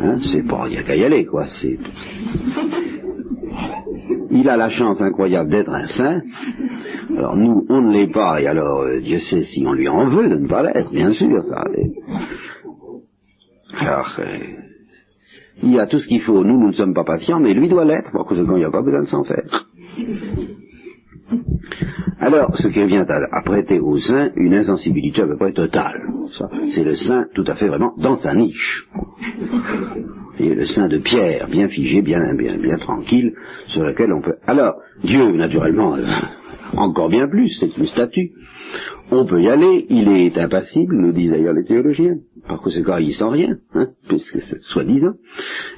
Hein, 0.00 0.18
c'est 0.32 0.46
pas, 0.46 0.64
il 0.66 0.72
n'y 0.72 0.78
a 0.78 0.82
qu'à 0.82 0.96
y 0.96 1.04
aller, 1.04 1.24
quoi. 1.24 1.46
C'est... 1.60 1.78
Il 4.34 4.48
a 4.48 4.56
la 4.56 4.68
chance 4.68 5.00
incroyable 5.00 5.50
d'être 5.50 5.72
un 5.72 5.86
saint. 5.86 6.20
Alors 7.16 7.36
nous, 7.36 7.64
on 7.68 7.82
ne 7.82 7.92
l'est 7.92 8.12
pas, 8.12 8.42
et 8.42 8.46
alors 8.46 8.82
euh, 8.82 9.00
Dieu 9.00 9.18
sait 9.20 9.44
si 9.44 9.64
on 9.66 9.72
lui 9.72 9.88
en 9.88 10.08
veut 10.08 10.28
de 10.28 10.36
ne 10.36 10.48
pas 10.48 10.62
l'être, 10.62 10.90
bien 10.90 11.12
sûr. 11.12 11.42
Ça, 11.44 11.64
alors, 13.80 14.14
euh, 14.18 14.38
il 15.62 15.78
a 15.78 15.86
tout 15.86 15.98
ce 15.98 16.06
qu'il 16.06 16.20
faut. 16.22 16.44
Nous, 16.44 16.58
nous 16.58 16.68
ne 16.68 16.72
sommes 16.72 16.94
pas 16.94 17.04
patients, 17.04 17.40
mais 17.40 17.54
lui 17.54 17.68
doit 17.68 17.84
l'être. 17.84 18.10
Par 18.12 18.24
conséquent, 18.24 18.56
il 18.56 18.60
n'y 18.60 18.64
a 18.64 18.70
pas 18.70 18.82
besoin 18.82 19.02
de 19.02 19.08
s'en 19.08 19.24
faire. 19.24 19.66
Alors, 22.20 22.56
ce 22.56 22.68
qui 22.68 22.80
revient 22.80 23.04
à, 23.08 23.42
prêter 23.44 23.80
au 23.80 23.98
saint 23.98 24.30
une 24.36 24.54
insensibilité 24.54 25.22
à 25.22 25.26
peu 25.26 25.36
près 25.36 25.52
totale. 25.52 26.02
C'est 26.70 26.84
le 26.84 26.96
saint 26.96 27.26
tout 27.34 27.44
à 27.46 27.54
fait 27.56 27.68
vraiment 27.68 27.92
dans 27.98 28.16
sa 28.18 28.34
niche. 28.34 28.86
Et 30.38 30.54
le 30.54 30.66
saint 30.66 30.88
de 30.88 30.98
Pierre, 30.98 31.48
bien 31.48 31.68
figé, 31.68 32.02
bien, 32.02 32.34
bien, 32.34 32.78
tranquille, 32.78 33.34
sur 33.68 33.84
lequel 33.84 34.12
on 34.12 34.20
peut. 34.20 34.36
Alors, 34.46 34.74
Dieu, 35.02 35.32
naturellement, 35.32 35.96
euh, 35.96 36.04
encore 36.76 37.08
bien 37.08 37.28
plus, 37.28 37.50
c'est 37.60 37.76
une 37.76 37.86
statue. 37.86 38.32
On 39.10 39.26
peut 39.26 39.42
y 39.42 39.48
aller, 39.48 39.86
il 39.90 40.08
est 40.08 40.38
impassible, 40.38 40.96
nous 40.96 41.12
disent 41.12 41.30
d'ailleurs 41.30 41.54
les 41.54 41.64
théologiens. 41.64 42.16
Par 42.48 42.60
conséquent, 42.60 42.96
il 42.98 43.14
sent 43.14 43.28
rien, 43.28 43.56
hein, 43.74 43.88
puisque 44.08 44.40
c'est 44.42 44.60
soi-disant. 44.62 45.14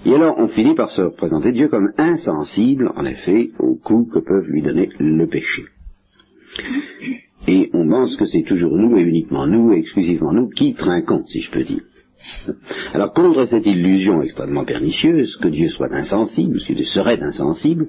Et 0.05 0.15
alors, 0.15 0.37
on 0.39 0.49
finit 0.49 0.75
par 0.75 0.91
se 0.91 1.03
représenter 1.03 1.53
Dieu 1.53 1.69
comme 1.69 1.93
insensible, 1.99 2.91
en 2.97 3.05
effet, 3.05 3.51
au 3.59 3.75
coup 3.77 4.09
que 4.13 4.21
peuvent 4.21 4.49
lui 4.49 4.63
donner 4.63 4.89
le 4.99 5.27
péché. 5.27 5.65
Et 7.49 7.71
on 7.73 7.89
pense 7.89 8.17
que 8.17 8.25
c'est 8.27 8.43
toujours 8.43 8.77
nous 8.77 8.97
et 8.97 9.03
uniquement 9.03 9.47
nous 9.47 9.73
et 9.73 9.79
exclusivement 9.79 10.33
nous 10.33 10.49
qui 10.49 10.75
trinquons, 10.75 11.25
si 11.27 11.43
je 11.43 11.51
peux 11.51 11.65
dire. 11.65 11.83
Alors 12.93 13.13
contre 13.13 13.47
cette 13.47 13.67
illusion 13.67 14.23
extrêmement 14.23 14.65
pernicieuse, 14.65 15.37
que 15.37 15.49
Dieu 15.49 15.69
soit 15.69 15.93
insensible, 15.93 16.59
que 16.67 16.73
Dieu 16.73 16.85
serait 16.87 17.21
insensible, 17.23 17.89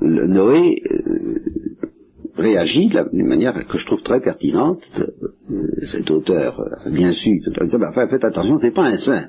Noé 0.00 0.82
euh, 0.90 1.40
réagit 2.36 2.90
d'une 3.12 3.26
manière 3.26 3.54
que 3.66 3.78
je 3.78 3.86
trouve 3.86 4.02
très 4.02 4.20
pertinente. 4.20 4.82
Euh, 4.98 5.62
cet 5.90 6.10
auteur 6.10 6.60
a 6.84 6.90
bien 6.90 7.12
su, 7.12 7.42
enfin, 7.62 8.06
faites 8.08 8.24
attention, 8.24 8.58
c'est 8.58 8.74
pas 8.74 8.84
un 8.84 8.98
saint. 8.98 9.28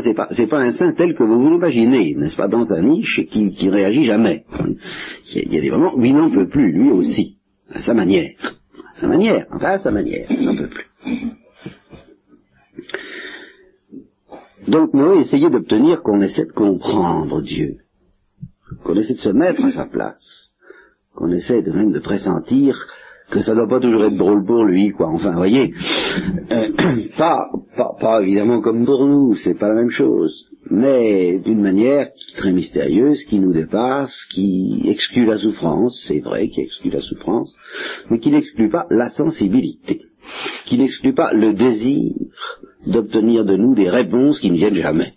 C'est 0.00 0.14
pas, 0.14 0.28
pas 0.48 0.60
un 0.60 0.72
saint 0.72 0.92
tel 0.92 1.14
que 1.14 1.24
vous 1.24 1.40
vous 1.40 1.50
l'imaginez, 1.50 2.14
n'est-ce 2.14 2.36
pas, 2.36 2.48
dans 2.48 2.64
sa 2.66 2.80
niche 2.80 3.20
qui, 3.26 3.50
qui 3.50 3.68
réagit 3.68 4.04
jamais. 4.04 4.44
Il 5.34 5.52
y 5.52 5.58
a 5.58 5.60
des 5.60 5.70
moments 5.70 5.94
où 5.96 6.04
il 6.04 6.14
n'en 6.14 6.30
peut 6.30 6.48
plus, 6.48 6.72
lui 6.72 6.90
aussi 6.90 7.38
à 7.70 7.82
sa 7.82 7.94
manière. 7.94 8.30
À 8.94 9.00
sa 9.00 9.08
manière, 9.08 9.46
enfin 9.50 9.72
à 9.72 9.78
sa 9.80 9.90
manière, 9.90 10.26
il 10.30 10.44
n'en 10.44 10.56
peut 10.56 10.68
plus. 10.68 10.84
Donc 14.68 14.94
Noé 14.94 15.20
essayait 15.20 15.50
d'obtenir 15.50 16.02
qu'on 16.02 16.20
essaie 16.20 16.46
de 16.46 16.52
comprendre 16.52 17.42
Dieu, 17.42 17.78
qu'on 18.82 18.94
essaie 18.94 19.14
de 19.14 19.18
se 19.18 19.30
mettre 19.30 19.62
à 19.64 19.70
sa 19.72 19.86
place, 19.86 20.43
qu'on 21.14 21.30
essaie 21.30 21.62
de 21.62 21.72
même 21.72 21.92
de 21.92 22.00
pressentir 22.00 22.76
que 23.30 23.40
ça 23.40 23.52
ne 23.52 23.58
doit 23.58 23.68
pas 23.68 23.80
toujours 23.80 24.04
être 24.04 24.16
drôle 24.16 24.44
pour 24.44 24.64
lui, 24.64 24.90
quoi. 24.90 25.08
Enfin, 25.08 25.30
vous 25.30 25.38
voyez, 25.38 25.72
euh, 26.50 26.68
pas, 27.18 27.48
pas, 27.76 27.96
pas 27.98 28.22
évidemment 28.22 28.60
comme 28.60 28.84
pour 28.84 29.06
nous, 29.06 29.34
c'est 29.36 29.58
pas 29.58 29.68
la 29.68 29.74
même 29.74 29.90
chose 29.90 30.48
mais 30.70 31.38
d'une 31.38 31.60
manière 31.60 32.08
très 32.36 32.52
mystérieuse, 32.52 33.22
qui 33.24 33.38
nous 33.38 33.52
dépasse, 33.52 34.14
qui 34.32 34.82
exclut 34.86 35.26
la 35.26 35.38
souffrance, 35.38 36.02
c'est 36.08 36.20
vrai, 36.20 36.48
qui 36.48 36.60
exclut 36.60 36.90
la 36.90 37.00
souffrance, 37.00 37.54
mais 38.10 38.18
qui 38.18 38.30
n'exclut 38.30 38.70
pas 38.70 38.86
la 38.90 39.10
sensibilité, 39.10 40.02
qui 40.66 40.78
n'exclut 40.78 41.14
pas 41.14 41.32
le 41.32 41.54
désir 41.54 42.12
d'obtenir 42.86 43.44
de 43.44 43.56
nous 43.56 43.74
des 43.74 43.90
réponses 43.90 44.38
qui 44.40 44.50
ne 44.50 44.56
viennent 44.56 44.80
jamais, 44.80 45.14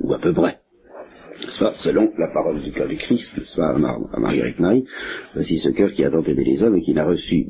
ou 0.00 0.12
à 0.12 0.18
peu 0.18 0.32
près. 0.32 0.58
Soit 1.58 1.74
selon 1.82 2.10
la 2.18 2.28
parole 2.28 2.62
du 2.62 2.72
cœur 2.72 2.88
du 2.88 2.96
Christ, 2.96 3.28
soit 3.44 3.68
à, 3.68 4.18
Marguerite 4.18 4.58
Marie, 4.58 4.84
voici 5.34 5.58
ce 5.58 5.68
cœur 5.70 5.92
qui 5.92 6.04
a 6.04 6.10
tant 6.10 6.22
aimé 6.22 6.44
les 6.44 6.62
hommes 6.62 6.76
et 6.76 6.82
qui 6.82 6.94
n'a 6.94 7.04
reçu 7.04 7.46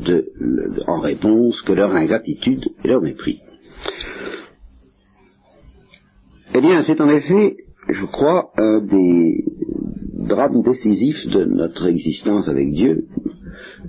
en 0.87 1.01
réponse 1.01 1.61
que 1.63 1.73
leur 1.73 1.95
ingratitude 1.95 2.65
et 2.85 2.89
leur 2.89 3.01
mépris. 3.01 3.41
Eh 6.55 6.61
bien, 6.61 6.83
c'est 6.87 7.01
en 7.01 7.11
effet, 7.11 7.57
je 7.89 8.05
crois, 8.07 8.51
un 8.57 8.81
des 8.81 9.45
drames 10.27 10.63
décisifs 10.63 11.27
de 11.27 11.45
notre 11.45 11.87
existence 11.87 12.49
avec 12.49 12.73
Dieu, 12.73 13.05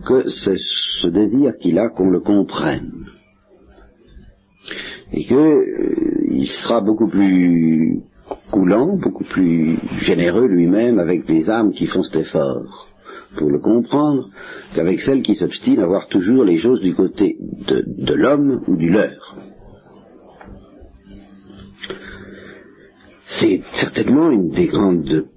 que 0.05 0.29
c'est 0.29 0.57
ce 1.01 1.07
désir 1.07 1.53
qu'il 1.59 1.79
a 1.79 1.89
qu'on 1.89 2.09
le 2.09 2.19
comprenne. 2.19 3.05
Et 5.13 5.23
qu'il 5.25 5.37
euh, 5.37 6.45
sera 6.63 6.81
beaucoup 6.81 7.07
plus 7.07 8.01
coulant, 8.51 8.97
beaucoup 8.97 9.23
plus 9.23 9.77
généreux 9.99 10.47
lui-même 10.47 10.99
avec 10.99 11.27
les 11.27 11.49
âmes 11.49 11.73
qui 11.73 11.87
font 11.87 12.03
cet 12.03 12.21
effort 12.21 12.87
pour 13.37 13.49
le 13.49 13.59
comprendre 13.59 14.29
qu'avec 14.73 15.01
celles 15.01 15.21
qui 15.21 15.35
s'obstinent 15.35 15.83
à 15.83 15.87
voir 15.87 16.07
toujours 16.07 16.43
les 16.43 16.59
choses 16.59 16.81
du 16.81 16.95
côté 16.95 17.37
de 17.67 18.13
l'homme 18.13 18.63
ou 18.67 18.75
du 18.75 18.89
leur. 18.89 19.35
c'est 23.39 23.61
certainement 23.79 24.31
une 24.31 24.49
des 24.49 24.67
grandes 24.67 25.27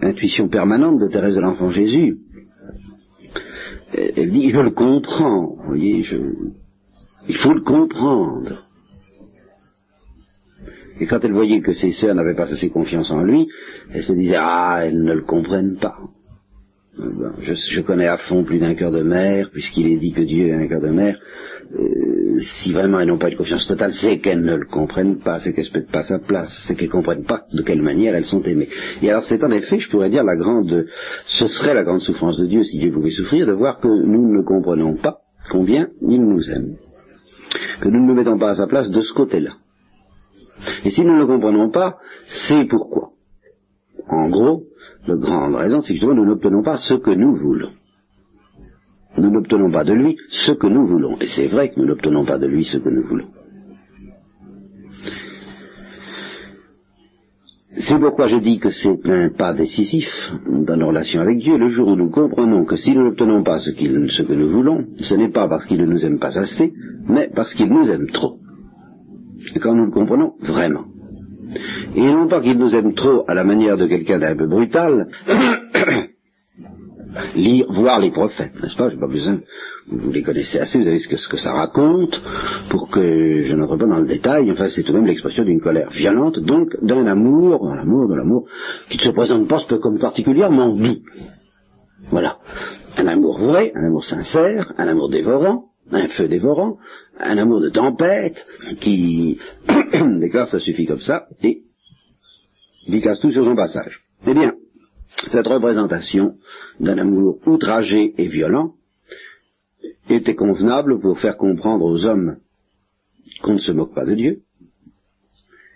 intuitions 0.00 0.48
permanentes 0.48 1.00
de 1.00 1.08
Thérèse 1.08 1.34
de 1.34 1.40
l'Enfant 1.40 1.70
Jésus. 1.70 2.18
Elle 3.94 4.30
dit, 4.30 4.50
je 4.50 4.58
le 4.58 4.70
comprends, 4.70 5.54
vous 5.56 5.66
voyez, 5.66 6.02
je, 6.02 6.16
il 7.32 7.38
faut 7.38 7.54
le 7.54 7.62
comprendre. 7.62 8.66
Et 11.00 11.06
quand 11.06 11.20
elle 11.24 11.32
voyait 11.32 11.62
que 11.62 11.72
ses 11.72 11.92
sœurs 11.92 12.14
n'avaient 12.14 12.34
pas 12.34 12.52
assez 12.52 12.68
confiance 12.68 13.10
en 13.10 13.22
lui, 13.22 13.48
elle 13.90 14.02
se 14.02 14.12
disait, 14.12 14.36
ah, 14.38 14.80
elles 14.82 15.02
ne 15.02 15.14
le 15.14 15.22
comprennent 15.22 15.78
pas. 15.78 15.96
Je, 16.98 17.54
je 17.54 17.80
connais 17.80 18.06
à 18.06 18.18
fond 18.18 18.44
plus 18.44 18.58
d'un 18.58 18.74
cœur 18.74 18.92
de 18.92 19.02
mère, 19.02 19.48
puisqu'il 19.50 19.86
est 19.92 19.96
dit 19.96 20.12
que 20.12 20.20
Dieu 20.20 20.48
est 20.48 20.52
un 20.52 20.68
cœur 20.68 20.82
de 20.82 20.90
mère. 20.90 21.18
Euh, 21.74 22.38
si 22.60 22.70
vraiment 22.70 23.00
elles 23.00 23.08
n'ont 23.08 23.18
pas 23.18 23.30
de 23.30 23.36
confiance 23.36 23.66
totale, 23.66 23.94
c'est 23.94 24.18
qu'elles 24.18 24.42
ne 24.42 24.56
le 24.56 24.66
comprennent 24.66 25.20
pas, 25.20 25.40
c'est 25.40 25.54
qu'elles 25.54 25.64
ne 25.64 25.70
se 25.70 25.78
mettent 25.78 25.90
pas 25.90 26.02
sa 26.02 26.18
place, 26.18 26.52
c'est 26.66 26.74
qu'elles 26.74 26.88
ne 26.88 26.92
comprennent 26.92 27.24
pas 27.24 27.46
de 27.50 27.62
quelle 27.62 27.80
manière 27.80 28.14
elles 28.14 28.26
sont 28.26 28.42
aimées. 28.42 28.68
Et 29.00 29.08
alors 29.08 29.24
c'est 29.24 29.42
en 29.42 29.50
effet, 29.50 29.78
je 29.78 29.88
pourrais 29.88 30.10
dire, 30.10 30.22
la 30.22 30.36
grande, 30.36 30.86
ce 31.24 31.48
serait 31.48 31.72
la 31.72 31.82
grande 31.82 32.02
souffrance 32.02 32.36
de 32.38 32.46
Dieu, 32.46 32.62
si 32.64 32.78
Dieu 32.78 32.92
pouvait 32.92 33.10
souffrir, 33.10 33.46
de 33.46 33.52
voir 33.52 33.80
que 33.80 33.88
nous 33.88 34.36
ne 34.36 34.42
comprenons 34.42 34.96
pas 34.96 35.20
combien 35.50 35.88
il 36.02 36.22
nous 36.22 36.50
aime. 36.50 36.76
Que 37.80 37.88
nous 37.88 38.00
ne 38.00 38.06
nous 38.06 38.14
mettons 38.14 38.38
pas 38.38 38.50
à 38.50 38.54
sa 38.54 38.66
place 38.66 38.90
de 38.90 39.02
ce 39.02 39.12
côté-là. 39.14 39.52
Et 40.84 40.90
si 40.90 41.04
nous 41.04 41.14
ne 41.14 41.20
le 41.20 41.26
comprenons 41.26 41.70
pas, 41.70 41.98
c'est 42.48 42.64
pourquoi. 42.68 43.10
En 44.08 44.28
gros, 44.28 44.64
la 45.06 45.16
grande 45.16 45.54
raison, 45.54 45.82
c'est 45.82 45.98
que 45.98 46.06
nous 46.06 46.24
n'obtenons 46.24 46.62
pas 46.62 46.76
ce 46.76 46.94
que 46.94 47.10
nous 47.10 47.36
voulons 47.36 47.70
nous 49.18 49.30
n'obtenons 49.30 49.70
pas 49.70 49.84
de 49.84 49.92
lui 49.92 50.16
ce 50.28 50.52
que 50.52 50.66
nous 50.66 50.86
voulons. 50.86 51.18
Et 51.20 51.26
c'est 51.28 51.48
vrai 51.48 51.70
que 51.70 51.78
nous 51.78 51.86
n'obtenons 51.86 52.24
pas 52.24 52.38
de 52.38 52.46
lui 52.46 52.64
ce 52.64 52.78
que 52.78 52.88
nous 52.88 53.02
voulons. 53.02 53.28
C'est 57.74 57.98
pourquoi 57.98 58.28
je 58.28 58.36
dis 58.36 58.58
que 58.58 58.70
c'est 58.70 59.08
un 59.08 59.30
pas 59.30 59.54
décisif 59.54 60.06
dans 60.46 60.76
nos 60.76 60.88
relations 60.88 61.22
avec 61.22 61.38
Dieu, 61.38 61.56
le 61.56 61.70
jour 61.70 61.88
où 61.88 61.96
nous 61.96 62.10
comprenons 62.10 62.66
que 62.66 62.76
si 62.76 62.92
nous 62.94 63.02
n'obtenons 63.02 63.42
pas 63.42 63.60
ce, 63.60 63.70
que 63.70 64.34
nous 64.34 64.50
voulons, 64.50 64.84
ce 64.98 65.14
n'est 65.14 65.30
pas 65.30 65.48
parce 65.48 65.64
qu'il 65.64 65.80
ne 65.80 65.86
nous 65.86 66.04
aime 66.04 66.18
pas 66.18 66.36
assez, 66.38 66.72
mais 67.08 67.30
parce 67.34 67.52
qu'il 67.54 67.68
nous 67.68 67.88
aime 67.88 68.08
trop. 68.08 68.36
Et 69.54 69.58
quand 69.58 69.74
nous 69.74 69.86
le 69.86 69.90
comprenons 69.90 70.34
vraiment. 70.40 70.84
Et 71.96 72.12
non 72.12 72.28
pas 72.28 72.42
qu'il 72.42 72.58
nous 72.58 72.74
aime 72.74 72.94
trop 72.94 73.24
à 73.26 73.34
la 73.34 73.44
manière 73.44 73.78
de 73.78 73.86
quelqu'un 73.86 74.18
d'un 74.18 74.36
peu 74.36 74.46
brutal, 74.46 75.08
lire, 77.34 77.66
voir 77.72 78.00
les 78.00 78.10
prophètes, 78.10 78.52
n'est-ce 78.62 78.76
pas? 78.76 78.90
J'ai 78.90 78.98
pas 78.98 79.06
besoin, 79.06 79.40
vous 79.88 80.12
les 80.12 80.22
connaissez 80.22 80.58
assez, 80.58 80.78
vous 80.78 80.84
savez 80.84 80.98
ce 80.98 81.28
que, 81.28 81.36
ça 81.36 81.52
raconte, 81.52 82.14
pour 82.70 82.88
que 82.90 83.44
je 83.44 83.52
n'entre 83.54 83.76
pas 83.76 83.86
dans 83.86 83.98
le 83.98 84.06
détail, 84.06 84.50
enfin 84.50 84.68
c'est 84.74 84.82
tout 84.82 84.92
de 84.92 84.98
même 84.98 85.06
l'expression 85.06 85.44
d'une 85.44 85.60
colère 85.60 85.90
violente, 85.90 86.38
donc 86.38 86.68
d'un 86.82 87.06
amour, 87.06 87.68
un 87.68 87.78
amour, 87.78 88.08
de 88.08 88.14
l'amour, 88.14 88.46
qui 88.88 88.96
ne 88.96 89.02
se 89.02 89.10
présente 89.10 89.48
pas 89.48 89.60
comme 89.80 89.98
particulièrement 89.98 90.74
doux. 90.74 90.98
Voilà. 92.10 92.38
Un 92.96 93.06
amour 93.06 93.38
vrai, 93.38 93.72
un 93.74 93.86
amour 93.86 94.04
sincère, 94.04 94.72
un 94.78 94.86
amour 94.86 95.08
dévorant, 95.08 95.70
un 95.90 96.08
feu 96.08 96.28
dévorant, 96.28 96.78
un 97.18 97.38
amour 97.38 97.60
de 97.60 97.70
tempête, 97.70 98.36
qui 98.80 99.38
déclare 100.20 100.48
ça 100.48 100.60
suffit 100.60 100.86
comme 100.86 101.00
ça, 101.00 101.26
et 101.42 101.62
il 102.86 103.00
casse 103.00 103.20
tout 103.20 103.32
sur 103.32 103.44
son 103.44 103.56
passage. 103.56 104.00
Eh 104.26 104.34
bien, 104.34 104.54
cette 105.30 105.46
représentation 105.46 106.34
d'un 106.80 106.98
amour 106.98 107.38
outragé 107.46 108.14
et 108.16 108.28
violent 108.28 108.74
était 110.08 110.34
convenable 110.34 111.00
pour 111.00 111.18
faire 111.20 111.36
comprendre 111.36 111.84
aux 111.84 112.04
hommes 112.04 112.36
qu'on 113.42 113.54
ne 113.54 113.60
se 113.60 113.72
moque 113.72 113.94
pas 113.94 114.04
de 114.04 114.14
Dieu, 114.14 114.40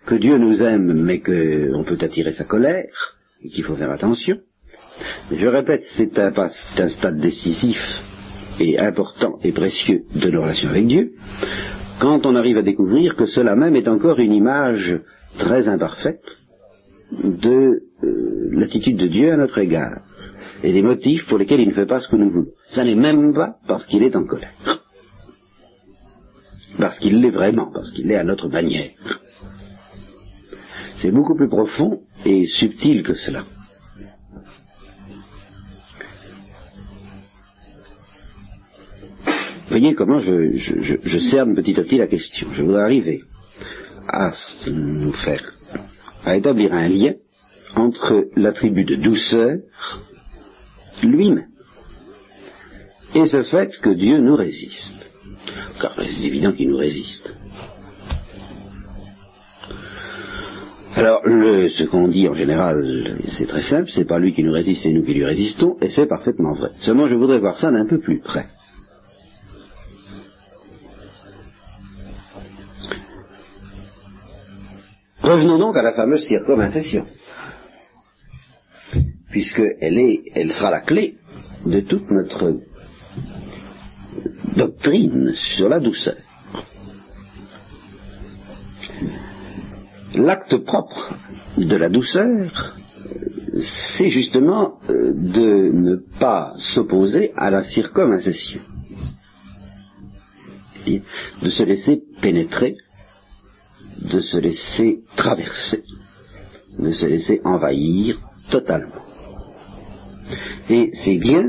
que 0.06 0.14
Dieu 0.14 0.38
nous 0.38 0.60
aime, 0.62 1.02
mais 1.02 1.20
qu'on 1.20 1.84
peut 1.84 1.98
attirer 2.00 2.32
sa 2.34 2.44
colère, 2.44 3.16
et 3.42 3.48
qu'il 3.48 3.64
faut 3.64 3.76
faire 3.76 3.90
attention. 3.90 4.38
Je 5.30 5.46
répète, 5.46 5.84
c'est 5.96 6.18
un, 6.18 6.32
un 6.36 6.88
stade 6.88 7.18
décisif 7.18 7.78
et 8.60 8.78
important 8.78 9.38
et 9.42 9.52
précieux 9.52 10.04
de 10.14 10.30
nos 10.30 10.42
relations 10.42 10.70
avec 10.70 10.86
Dieu, 10.86 11.12
quand 12.00 12.26
on 12.26 12.36
arrive 12.36 12.58
à 12.58 12.62
découvrir 12.62 13.16
que 13.16 13.26
cela 13.26 13.56
même 13.56 13.76
est 13.76 13.88
encore 13.88 14.18
une 14.18 14.32
image 14.32 14.98
très 15.38 15.68
imparfaite 15.68 16.22
de 17.22 17.82
euh, 18.02 18.48
l'attitude 18.52 18.96
de 18.96 19.06
Dieu 19.06 19.32
à 19.32 19.36
notre 19.36 19.58
égard 19.58 20.00
et 20.62 20.72
des 20.72 20.82
motifs 20.82 21.26
pour 21.26 21.38
lesquels 21.38 21.60
il 21.60 21.68
ne 21.68 21.74
fait 21.74 21.86
pas 21.86 22.00
ce 22.00 22.08
que 22.08 22.16
nous 22.16 22.30
voulons. 22.30 22.52
Ça 22.68 22.84
n'est 22.84 22.94
même 22.94 23.34
pas 23.34 23.56
parce 23.66 23.86
qu'il 23.86 24.02
est 24.02 24.16
en 24.16 24.24
colère. 24.24 24.52
Parce 26.78 26.98
qu'il 26.98 27.20
l'est 27.20 27.30
vraiment, 27.30 27.70
parce 27.72 27.90
qu'il 27.92 28.06
l'est 28.06 28.16
à 28.16 28.24
notre 28.24 28.48
manière. 28.48 28.90
C'est 31.00 31.10
beaucoup 31.10 31.34
plus 31.34 31.48
profond 31.48 32.00
et 32.24 32.46
subtil 32.46 33.02
que 33.02 33.14
cela. 33.14 33.44
Voyez 39.68 39.94
comment 39.94 40.20
je, 40.20 40.56
je, 41.02 41.18
cerne 41.30 41.54
petit 41.54 41.78
à 41.78 41.82
petit 41.82 41.98
la 41.98 42.06
question. 42.06 42.48
Je 42.52 42.62
voudrais 42.62 42.82
arriver 42.82 43.22
à 44.08 44.32
nous 44.68 45.12
faire, 45.12 45.42
à 46.24 46.36
établir 46.36 46.72
un 46.72 46.88
lien 46.88 47.14
entre 47.74 48.28
l'attribut 48.36 48.84
de 48.84 48.94
douceur 48.94 49.58
lui-même 51.02 51.46
et 53.16 53.28
ce 53.28 53.42
fait 53.44 53.70
que 53.80 53.90
Dieu 53.90 54.18
nous 54.18 54.36
résiste. 54.36 54.92
Car 55.80 55.94
c'est 55.96 56.26
évident 56.26 56.52
qu'il 56.52 56.68
nous 56.68 56.76
résiste. 56.76 57.28
Alors, 60.94 61.20
le, 61.24 61.68
ce 61.70 61.84
qu'on 61.84 62.08
dit 62.08 62.26
en 62.28 62.34
général, 62.34 63.18
c'est 63.36 63.46
très 63.46 63.62
simple, 63.62 63.90
c'est 63.94 64.06
pas 64.06 64.18
lui 64.18 64.32
qui 64.32 64.42
nous 64.42 64.52
résiste, 64.52 64.82
c'est 64.82 64.90
nous 64.90 65.04
qui 65.04 65.12
lui 65.12 65.24
résistons, 65.24 65.76
et 65.82 65.90
c'est 65.90 66.06
parfaitement 66.06 66.54
vrai. 66.54 66.70
Seulement, 66.80 67.06
je 67.08 67.14
voudrais 67.14 67.38
voir 67.38 67.58
ça 67.58 67.70
d'un 67.70 67.86
peu 67.86 68.00
plus 68.00 68.20
près. 68.20 68.46
Revenons 75.22 75.58
donc 75.58 75.76
à 75.76 75.82
la 75.82 75.92
fameuse 75.92 76.24
circoncision, 76.26 77.04
puisqu'elle 79.36 79.98
est, 79.98 80.22
elle 80.34 80.50
sera 80.50 80.70
la 80.70 80.80
clé 80.80 81.16
de 81.66 81.80
toute 81.80 82.10
notre 82.10 82.56
doctrine 84.56 85.34
sur 85.56 85.68
la 85.68 85.78
douceur. 85.78 86.16
L'acte 90.14 90.56
propre 90.64 91.18
de 91.58 91.76
la 91.76 91.90
douceur, 91.90 92.78
c'est 93.98 94.08
justement 94.08 94.78
euh, 94.88 95.12
de 95.12 95.70
ne 95.70 95.96
pas 96.18 96.54
s'opposer 96.74 97.32
à 97.36 97.50
la 97.50 97.64
circoncision, 97.64 98.62
de 100.86 101.50
se 101.50 101.62
laisser 101.62 102.00
pénétrer 102.22 102.78
de 103.98 104.20
se 104.20 104.38
laisser 104.38 105.00
traverser, 105.16 105.82
de 106.78 106.90
se 106.92 107.04
laisser 107.04 107.40
envahir 107.44 108.18
totalement. 108.50 109.05
Et 110.70 110.90
c'est 111.04 111.16
bien, 111.16 111.42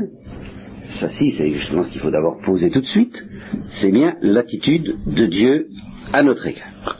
ça 1.00 1.08
si, 1.08 1.32
c'est 1.32 1.50
justement 1.52 1.84
ce 1.84 1.90
qu'il 1.90 2.00
faut 2.00 2.10
d'abord 2.10 2.38
poser 2.44 2.70
tout 2.70 2.80
de 2.80 2.86
suite, 2.86 3.16
c'est 3.80 3.90
bien 3.90 4.16
l'attitude 4.20 4.96
de 5.06 5.26
Dieu 5.26 5.68
à 6.12 6.22
notre 6.22 6.46
égard. 6.46 6.96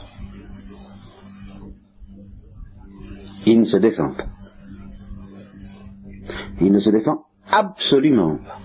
Il 3.45 3.61
ne 3.61 3.65
se 3.65 3.77
défend 3.77 4.13
pas. 4.15 4.27
Il 6.61 6.71
ne 6.71 6.79
se 6.79 6.89
défend 6.89 7.23
absolument 7.49 8.37
pas. 8.37 8.57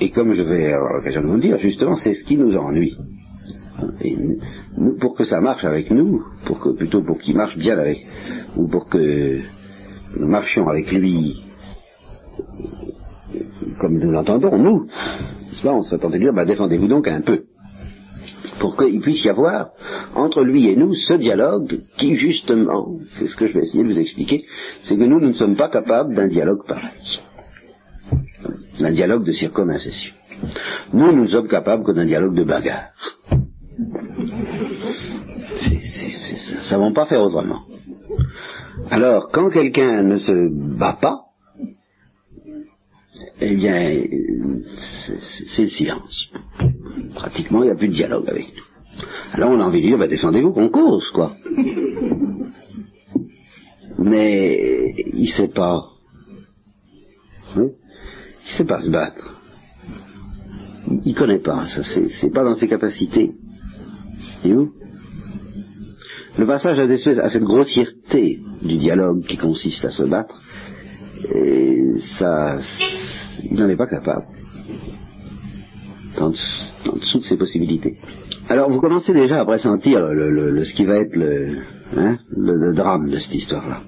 Et 0.00 0.10
comme 0.10 0.34
je 0.34 0.42
vais 0.42 0.72
avoir 0.72 0.94
l'occasion 0.94 1.22
de 1.22 1.26
vous 1.28 1.34
le 1.34 1.40
dire, 1.40 1.58
justement, 1.58 1.94
c'est 1.94 2.14
ce 2.14 2.24
qui 2.24 2.36
nous 2.36 2.56
ennuie. 2.56 2.96
Pour 5.00 5.14
que 5.16 5.24
ça 5.24 5.40
marche 5.40 5.64
avec 5.64 5.90
nous, 5.90 6.24
pour 6.46 6.58
que 6.58 6.70
plutôt 6.70 7.02
pour 7.02 7.20
qu'il 7.20 7.36
marche 7.36 7.56
bien 7.56 7.78
avec, 7.78 7.98
ou 8.56 8.66
pour 8.66 8.88
que 8.88 9.40
nous 10.18 10.28
marchions 10.28 10.68
avec 10.68 10.90
lui 10.90 11.42
comme 13.78 13.98
nous 13.98 14.10
l'entendons, 14.10 14.56
nous, 14.58 14.86
on 15.64 15.82
s'attendait 15.82 16.16
à 16.16 16.20
dire, 16.20 16.32
bah, 16.32 16.44
défendez-vous 16.44 16.88
donc 16.88 17.08
un 17.08 17.20
peu, 17.20 17.44
pour 18.60 18.76
qu'il 18.76 19.00
puisse 19.00 19.24
y 19.24 19.28
avoir 19.28 19.70
entre 20.14 20.42
lui 20.42 20.68
et 20.68 20.76
nous 20.76 20.94
ce 20.94 21.14
dialogue 21.14 21.80
qui, 21.98 22.16
justement, 22.16 22.98
c'est 23.18 23.26
ce 23.26 23.36
que 23.36 23.48
je 23.48 23.54
vais 23.54 23.64
essayer 23.64 23.84
de 23.84 23.92
vous 23.92 23.98
expliquer, 23.98 24.44
c'est 24.84 24.96
que 24.96 25.04
nous, 25.04 25.20
ne 25.20 25.32
sommes 25.32 25.56
pas 25.56 25.68
capables 25.68 26.14
d'un 26.14 26.28
dialogue 26.28 26.64
pareil, 26.66 27.20
d'un 28.78 28.92
dialogue 28.92 29.24
de 29.24 29.32
circumcision. 29.32 30.12
Nous, 30.92 31.12
nous 31.12 31.28
sommes 31.28 31.48
capables 31.48 31.84
que 31.84 31.92
d'un 31.92 32.06
dialogue 32.06 32.34
de 32.34 32.44
bagarre. 32.44 32.90
Ça. 36.68 36.78
Ne 36.78 36.88
va 36.88 36.94
pas 36.94 37.06
faire 37.06 37.22
autrement. 37.22 37.60
Alors, 38.90 39.30
quand 39.32 39.50
quelqu'un 39.50 40.02
ne 40.02 40.18
se 40.18 40.76
bat 40.78 40.98
pas, 41.00 41.20
eh 43.40 43.54
bien, 43.54 44.04
c'est 45.54 45.62
le 45.62 45.70
silence. 45.70 46.32
Pratiquement, 47.14 47.62
il 47.62 47.66
n'y 47.66 47.72
a 47.72 47.76
plus 47.76 47.88
de 47.88 47.94
dialogue 47.94 48.28
avec 48.28 48.46
nous. 48.54 48.62
Alors, 49.32 49.50
on 49.50 49.60
a 49.60 49.64
envie 49.64 49.82
de 49.82 49.86
dire, 49.86 49.98
bah, 49.98 50.08
défendez-vous 50.08 50.52
qu'on 50.52 50.68
cause, 50.68 51.08
quoi. 51.14 51.36
Mais, 53.98 54.94
il 55.14 55.22
ne 55.22 55.32
sait 55.32 55.48
pas. 55.48 55.82
Il 57.56 57.62
ne 57.62 57.68
sait 58.56 58.64
pas 58.64 58.82
se 58.82 58.90
battre. 58.90 59.40
Il 61.04 61.12
ne 61.12 61.18
connaît 61.18 61.40
pas, 61.40 61.66
ça, 61.68 61.82
c'est 61.84 62.32
pas 62.32 62.44
dans 62.44 62.56
ses 62.56 62.68
capacités. 62.68 63.32
Et 64.44 64.52
où 64.52 64.72
Le 66.38 66.46
passage 66.46 66.78
à, 66.78 67.28
cette 67.28 67.42
grossièreté 67.42 68.40
du 68.62 68.78
dialogue 68.78 69.22
qui 69.24 69.36
consiste 69.36 69.84
à 69.84 69.90
se 69.90 70.04
battre, 70.04 70.34
ça, 72.18 72.58
il 73.44 73.58
n'en 73.58 73.68
est 73.68 73.76
pas 73.76 73.86
capable. 73.86 74.26
En, 76.18 76.30
dessous 76.30 77.20
de 77.20 77.24
ses 77.24 77.36
possibilités. 77.36 77.96
Alors 78.48 78.70
vous 78.70 78.80
commencez 78.80 79.12
déjà 79.12 79.40
à 79.40 79.44
pressentir 79.44 80.00
le, 80.00 80.64
ce 80.64 80.74
qui 80.74 80.84
va 80.84 80.96
être 80.96 81.16
hein, 81.96 82.18
le, 82.30 82.74
drame 82.74 83.08
de 83.08 83.18
cette 83.18 83.34
histoire-là. 83.34 83.80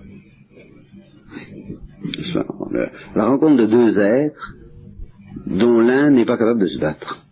La 3.15 3.27
rencontre 3.27 3.57
de 3.57 3.67
deux 3.67 3.99
êtres 3.99 4.55
dont 5.47 5.81
l'un 5.81 6.11
n'est 6.11 6.25
pas 6.25 6.39
capable 6.39 6.61
de 6.61 6.67
se 6.67 6.79
battre 6.79 7.25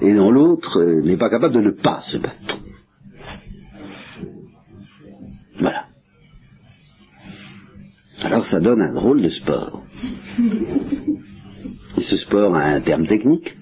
et 0.00 0.14
dont 0.14 0.30
l'autre 0.30 0.80
euh, 0.80 1.02
n'est 1.02 1.16
pas 1.16 1.30
capable 1.30 1.54
de 1.54 1.60
ne 1.60 1.70
pas 1.70 2.00
se 2.02 2.18
battre. 2.18 2.58
Alors 8.26 8.44
ça 8.46 8.58
donne 8.58 8.82
un 8.82 8.92
drôle 8.92 9.22
de 9.22 9.28
sport. 9.28 9.84
Et 11.96 12.02
ce 12.02 12.16
sport 12.16 12.56
a 12.56 12.64
un 12.64 12.80
terme 12.80 13.06
technique 13.06 13.56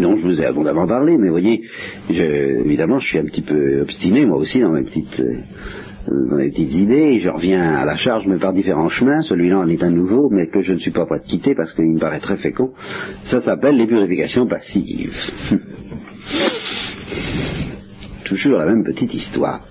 dont 0.00 0.16
je 0.16 0.22
vous 0.22 0.40
ai 0.40 0.46
abondamment 0.46 0.86
parlé, 0.86 1.18
mais 1.18 1.26
vous 1.26 1.34
voyez, 1.34 1.62
évidemment, 2.08 2.98
je 3.00 3.06
suis 3.06 3.18
un 3.18 3.26
petit 3.26 3.42
peu 3.42 3.82
obstiné, 3.82 4.24
moi 4.24 4.38
aussi, 4.38 4.60
dans 4.60 4.70
mes 4.70 4.84
petites, 4.84 5.20
euh, 5.20 5.42
dans 6.30 6.36
mes 6.36 6.48
petites 6.48 6.72
idées, 6.72 7.20
je 7.20 7.28
reviens 7.28 7.74
à 7.74 7.84
la 7.84 7.96
charge, 7.96 8.26
mais 8.26 8.38
par 8.38 8.54
différents 8.54 8.88
chemins, 8.88 9.20
celui-là 9.20 9.58
en 9.58 9.68
est 9.68 9.82
un 9.82 9.90
nouveau, 9.90 10.30
mais 10.30 10.46
que 10.48 10.62
je 10.62 10.72
ne 10.72 10.78
suis 10.78 10.90
pas 10.90 11.04
prêt 11.04 11.18
de 11.18 11.26
quitter 11.26 11.54
parce 11.54 11.74
qu'il 11.74 11.92
me 11.92 11.98
paraît 11.98 12.20
très 12.20 12.38
fécond. 12.38 12.70
Ça 13.24 13.42
s'appelle 13.42 13.76
les 13.76 13.86
purifications 13.86 14.46
passives. 14.46 15.14
Toujours 18.24 18.56
la 18.56 18.64
même 18.64 18.84
petite 18.84 19.12
histoire. 19.12 19.66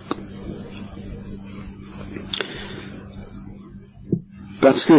Parce 4.61 4.85
que, 4.85 4.93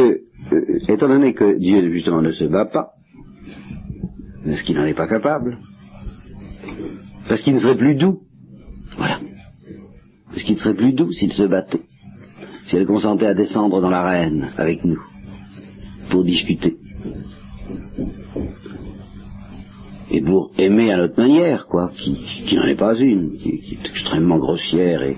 euh, 0.52 0.78
étant 0.88 1.08
donné 1.08 1.34
que 1.34 1.56
Dieu 1.58 1.92
justement 1.92 2.20
ne 2.20 2.32
se 2.32 2.44
bat 2.44 2.64
pas, 2.64 2.94
est-ce 4.44 4.64
qu'il 4.64 4.76
n'en 4.76 4.86
est 4.86 4.94
pas 4.94 5.06
capable 5.06 5.58
Parce 7.28 7.40
qu'il 7.42 7.54
ne 7.54 7.60
serait 7.60 7.76
plus 7.76 7.94
doux. 7.94 8.22
Voilà. 8.96 9.20
Parce 10.30 10.42
qu'il 10.42 10.58
serait 10.58 10.74
plus 10.74 10.92
doux 10.92 11.12
s'il 11.12 11.32
se 11.32 11.44
battait, 11.44 11.82
si 12.66 12.76
elle 12.76 12.86
consentait 12.86 13.26
à 13.26 13.34
descendre 13.34 13.80
dans 13.80 13.90
l'arène 13.90 14.50
avec 14.56 14.84
nous, 14.84 15.00
pour 16.10 16.24
discuter. 16.24 16.76
Et 20.10 20.20
pour 20.20 20.52
aimer 20.58 20.92
à 20.92 20.96
notre 20.98 21.18
manière, 21.18 21.66
quoi, 21.68 21.92
qui, 21.96 22.56
n'en 22.56 22.64
est 22.64 22.76
pas 22.76 22.96
une, 22.96 23.36
qui, 23.36 23.48
est 23.50 23.86
extrêmement 23.88 24.38
grossière 24.38 25.02
et, 25.02 25.16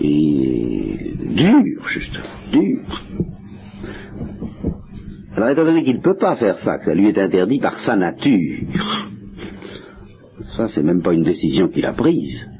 et 0.00 1.12
dure, 1.34 1.88
juste, 1.92 2.18
dure. 2.50 3.02
Alors 5.38 5.50
étant 5.50 5.64
donné 5.66 5.84
qu'il 5.84 5.98
ne 5.98 6.02
peut 6.02 6.16
pas 6.16 6.34
faire 6.34 6.58
ça, 6.58 6.78
que 6.78 6.86
ça 6.86 6.94
lui 6.96 7.10
est 7.10 7.16
interdit 7.16 7.60
par 7.60 7.78
sa 7.78 7.94
nature, 7.94 8.58
Ça, 10.56 10.66
c'est 10.66 10.82
même 10.82 11.00
pas 11.00 11.14
une 11.14 11.22
décision 11.22 11.68
qu'il 11.68 11.86
a 11.86 11.92
prise. 11.92 12.50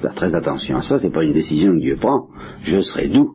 Faire 0.00 0.14
très 0.14 0.34
attention 0.34 0.78
à 0.78 0.82
ça, 0.82 0.98
c'est 1.00 1.12
pas 1.12 1.22
une 1.22 1.34
décision 1.34 1.72
que 1.72 1.80
Dieu 1.80 1.98
prend. 2.00 2.28
Je 2.62 2.80
serai 2.80 3.08
doux. 3.08 3.34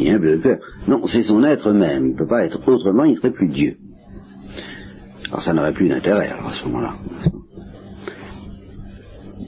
Et 0.00 0.10
un 0.10 0.18
de 0.18 0.38
cœur. 0.38 0.58
Non, 0.88 1.06
c'est 1.06 1.22
son 1.22 1.44
être 1.44 1.70
même. 1.70 2.06
Il 2.06 2.12
ne 2.14 2.18
peut 2.18 2.26
pas 2.26 2.44
être 2.46 2.68
autrement, 2.68 3.04
il 3.04 3.16
serait 3.16 3.30
plus 3.30 3.48
Dieu. 3.48 3.76
Alors 5.28 5.42
ça 5.42 5.52
n'aurait 5.52 5.72
plus 5.72 5.88
d'intérêt 5.88 6.30
alors 6.30 6.48
à 6.48 6.54
ce 6.54 6.64
moment-là. 6.64 6.94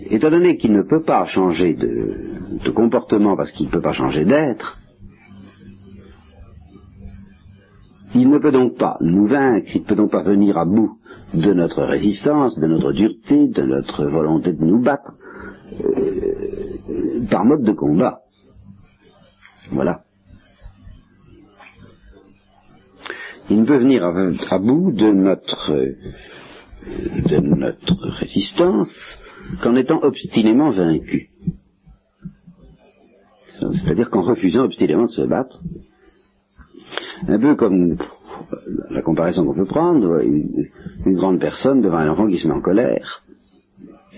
Étant 0.09 0.31
donné 0.31 0.57
qu'il 0.57 0.73
ne 0.73 0.83
peut 0.83 1.03
pas 1.03 1.25
changer 1.25 1.75
de, 1.75 2.63
de 2.65 2.71
comportement 2.71 3.37
parce 3.37 3.51
qu'il 3.51 3.67
ne 3.67 3.73
peut 3.73 3.83
pas 3.83 3.93
changer 3.93 4.25
d'être, 4.25 4.79
il 8.17 8.31
ne 8.31 8.39
peut 8.39 8.53
donc 8.53 8.79
pas 8.79 8.97
nous 9.01 9.27
vaincre, 9.27 9.69
il 9.75 9.83
ne 9.83 9.87
peut 9.87 9.95
donc 9.95 10.11
pas 10.11 10.23
venir 10.23 10.57
à 10.57 10.65
bout 10.65 10.99
de 11.35 11.53
notre 11.53 11.83
résistance, 11.83 12.59
de 12.59 12.67
notre 12.67 12.93
dureté, 12.93 13.49
de 13.49 13.63
notre 13.63 14.05
volonté 14.07 14.53
de 14.53 14.65
nous 14.65 14.83
battre, 14.83 15.13
euh, 15.81 17.27
par 17.31 17.45
mode 17.45 17.63
de 17.63 17.73
combat. 17.73 18.21
Voilà. 19.71 20.01
Il 23.51 23.61
ne 23.61 23.67
peut 23.67 23.79
venir 23.79 24.05
à, 24.05 24.59
bout 24.59 24.93
notre, 24.93 25.73
de 25.75 27.39
notre 27.39 28.09
résistance 28.21 28.91
qu'en 29.63 29.77
étant 29.77 30.03
obstinément 30.03 30.71
vaincu. 30.71 31.31
C'est-à-dire 33.61 34.11
qu'en 34.11 34.23
refusant 34.23 34.65
obstinément 34.65 35.05
de 35.07 35.13
se 35.13 35.23
battre, 35.23 35.61
un 37.29 37.39
peu 37.39 37.57
comme 37.57 37.97
la 38.91 39.03
comparaison 39.03 39.45
qu'on 39.45 39.55
peut 39.55 39.67
prendre, 39.67 40.21
une, 40.23 40.69
grande 41.17 41.41
personne 41.41 41.81
devant 41.81 41.99
un 41.99 42.09
enfant 42.11 42.27
qui 42.27 42.39
se 42.39 42.47
met 42.47 42.55
en 42.55 42.61
colère. 42.61 43.23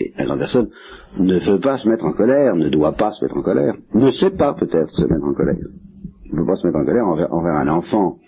Et 0.00 0.12
la 0.16 0.24
grande 0.24 0.38
personne 0.38 0.68
ne 1.18 1.38
veut 1.38 1.60
pas 1.60 1.78
se 1.78 1.88
mettre 1.88 2.04
en 2.04 2.12
colère, 2.12 2.54
ne 2.54 2.68
doit 2.68 2.92
pas 2.92 3.12
se 3.12 3.24
mettre 3.24 3.36
en 3.36 3.42
colère, 3.42 3.74
ne 3.94 4.10
sait 4.12 4.30
pas 4.30 4.54
peut-être 4.54 4.90
se 4.90 5.02
mettre 5.02 5.24
en 5.24 5.34
colère. 5.34 5.56
Ne 6.32 6.38
peut 6.38 6.46
pas 6.46 6.56
se 6.56 6.66
mettre 6.66 6.78
en 6.78 6.84
colère 6.84 7.06
envers, 7.06 7.54
un 7.54 7.68
enfant 7.68 8.18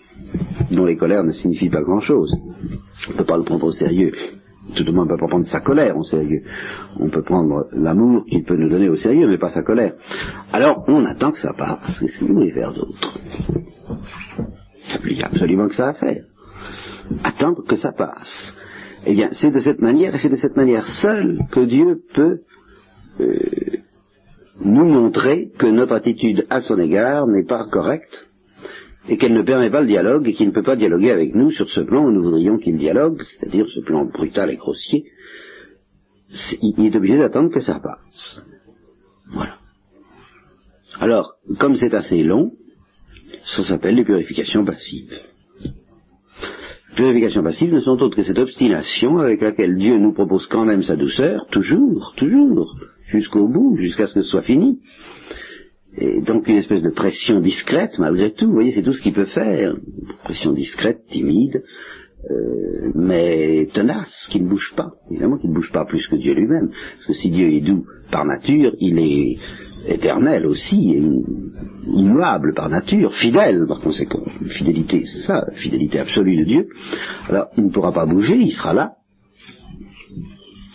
dont 0.71 0.85
les 0.85 0.97
colères 0.97 1.23
ne 1.23 1.31
signifient 1.31 1.69
pas 1.69 1.81
grand-chose. 1.81 2.33
On 3.07 3.13
ne 3.13 3.17
peut 3.17 3.25
pas 3.25 3.37
le 3.37 3.43
prendre 3.43 3.65
au 3.65 3.71
sérieux. 3.71 4.11
Tout 4.75 4.83
le 4.83 4.91
monde 4.91 5.09
ne 5.09 5.15
peut 5.15 5.19
pas 5.19 5.27
prendre 5.27 5.45
sa 5.47 5.59
colère 5.59 5.97
au 5.97 6.03
sérieux. 6.03 6.43
On 6.99 7.09
peut 7.09 7.23
prendre 7.23 7.67
l'amour 7.73 8.25
qu'il 8.25 8.43
peut 8.43 8.55
nous 8.55 8.69
donner 8.69 8.89
au 8.89 8.95
sérieux, 8.95 9.27
mais 9.27 9.37
pas 9.37 9.53
sa 9.53 9.63
colère. 9.63 9.93
Alors, 10.53 10.83
on 10.87 11.03
attend 11.05 11.31
que 11.31 11.39
ça 11.39 11.53
passe. 11.53 11.99
Qu'est-ce 11.99 12.19
que 12.19 12.25
vous 12.25 12.35
voulez 12.35 12.51
faire 12.51 12.73
Il 15.05 15.17
y 15.17 15.23
a 15.23 15.27
absolument 15.27 15.67
que 15.67 15.75
ça 15.75 15.89
à 15.89 15.93
faire. 15.93 16.23
Attendre 17.23 17.63
que 17.67 17.75
ça 17.77 17.91
passe. 17.91 18.53
Eh 19.05 19.13
bien, 19.13 19.29
c'est 19.33 19.51
de 19.51 19.59
cette 19.59 19.81
manière, 19.81 20.15
et 20.15 20.19
c'est 20.19 20.29
de 20.29 20.35
cette 20.35 20.55
manière 20.55 20.85
seule 21.01 21.39
que 21.51 21.61
Dieu 21.61 22.01
peut 22.13 22.39
euh, 23.19 23.35
nous 24.63 24.85
montrer 24.85 25.49
que 25.57 25.65
notre 25.65 25.93
attitude 25.93 26.45
à 26.49 26.61
son 26.61 26.77
égard 26.79 27.27
n'est 27.27 27.45
pas 27.45 27.65
correcte 27.71 28.27
et 29.09 29.17
qu'elle 29.17 29.33
ne 29.33 29.41
permet 29.41 29.71
pas 29.71 29.81
le 29.81 29.87
dialogue 29.87 30.27
et 30.27 30.33
qu'il 30.33 30.47
ne 30.47 30.53
peut 30.53 30.63
pas 30.63 30.75
dialoguer 30.75 31.11
avec 31.11 31.33
nous 31.33 31.51
sur 31.51 31.67
ce 31.69 31.81
plan 31.81 32.05
où 32.05 32.11
nous 32.11 32.23
voudrions 32.23 32.57
qu'il 32.59 32.77
dialogue, 32.77 33.21
c'est-à-dire 33.23 33.65
ce 33.73 33.79
plan 33.81 34.05
brutal 34.05 34.51
et 34.51 34.57
grossier, 34.57 35.05
il 36.61 36.85
est 36.85 36.95
obligé 36.95 37.17
d'attendre 37.17 37.51
que 37.51 37.61
ça 37.61 37.79
passe. 37.79 38.41
Voilà. 39.33 39.57
Alors, 40.99 41.33
comme 41.59 41.75
c'est 41.77 41.93
assez 41.93 42.21
long, 42.21 42.51
ça 43.45 43.63
s'appelle 43.63 43.95
les 43.95 44.05
purifications 44.05 44.65
passives. 44.65 45.19
Les 45.63 46.95
purifications 46.95 47.43
passives 47.43 47.73
ne 47.73 47.79
sont 47.81 48.01
autres 48.01 48.17
que 48.17 48.23
cette 48.23 48.39
obstination 48.39 49.19
avec 49.19 49.41
laquelle 49.41 49.77
Dieu 49.77 49.97
nous 49.97 50.13
propose 50.13 50.45
quand 50.47 50.65
même 50.65 50.83
sa 50.83 50.95
douceur, 50.95 51.47
toujours, 51.51 52.13
toujours, 52.17 52.75
jusqu'au 53.07 53.47
bout, 53.47 53.77
jusqu'à 53.77 54.07
ce 54.07 54.13
que 54.13 54.21
ce 54.23 54.29
soit 54.29 54.41
fini, 54.41 54.79
et 55.97 56.21
donc 56.21 56.47
une 56.47 56.57
espèce 56.57 56.81
de 56.81 56.89
pression 56.89 57.41
discrète, 57.41 57.97
malgré 57.99 58.31
tout, 58.31 58.47
vous 58.47 58.53
voyez, 58.53 58.71
c'est 58.71 58.81
tout 58.81 58.93
ce 58.93 59.01
qu'il 59.01 59.13
peut 59.13 59.25
faire. 59.25 59.75
Pression 60.23 60.53
discrète, 60.53 61.05
timide, 61.09 61.63
euh, 62.29 62.91
mais 62.95 63.67
tenace, 63.73 64.27
qui 64.31 64.39
ne 64.39 64.47
bouge 64.47 64.73
pas. 64.77 64.91
Évidemment 65.09 65.37
qu'il 65.37 65.49
ne 65.49 65.55
bouge 65.55 65.71
pas 65.73 65.85
plus 65.85 66.07
que 66.07 66.15
Dieu 66.15 66.33
lui-même. 66.33 66.69
Parce 66.69 67.07
que 67.07 67.13
si 67.13 67.29
Dieu 67.29 67.47
est 67.47 67.61
doux 67.61 67.85
par 68.09 68.25
nature, 68.25 68.73
il 68.79 68.99
est 68.99 69.37
éternel 69.87 70.45
aussi, 70.45 70.95
immuable 71.87 72.53
par 72.53 72.69
nature, 72.69 73.13
fidèle 73.15 73.65
par 73.67 73.79
conséquent. 73.79 74.23
Fidélité, 74.47 75.05
c'est 75.05 75.25
ça, 75.25 75.45
fidélité 75.55 75.99
absolue 75.99 76.37
de 76.37 76.43
Dieu. 76.43 76.67
Alors, 77.27 77.47
il 77.57 77.65
ne 77.65 77.69
pourra 77.69 77.91
pas 77.91 78.05
bouger, 78.05 78.37
il 78.37 78.51
sera 78.51 78.73
là. 78.73 78.93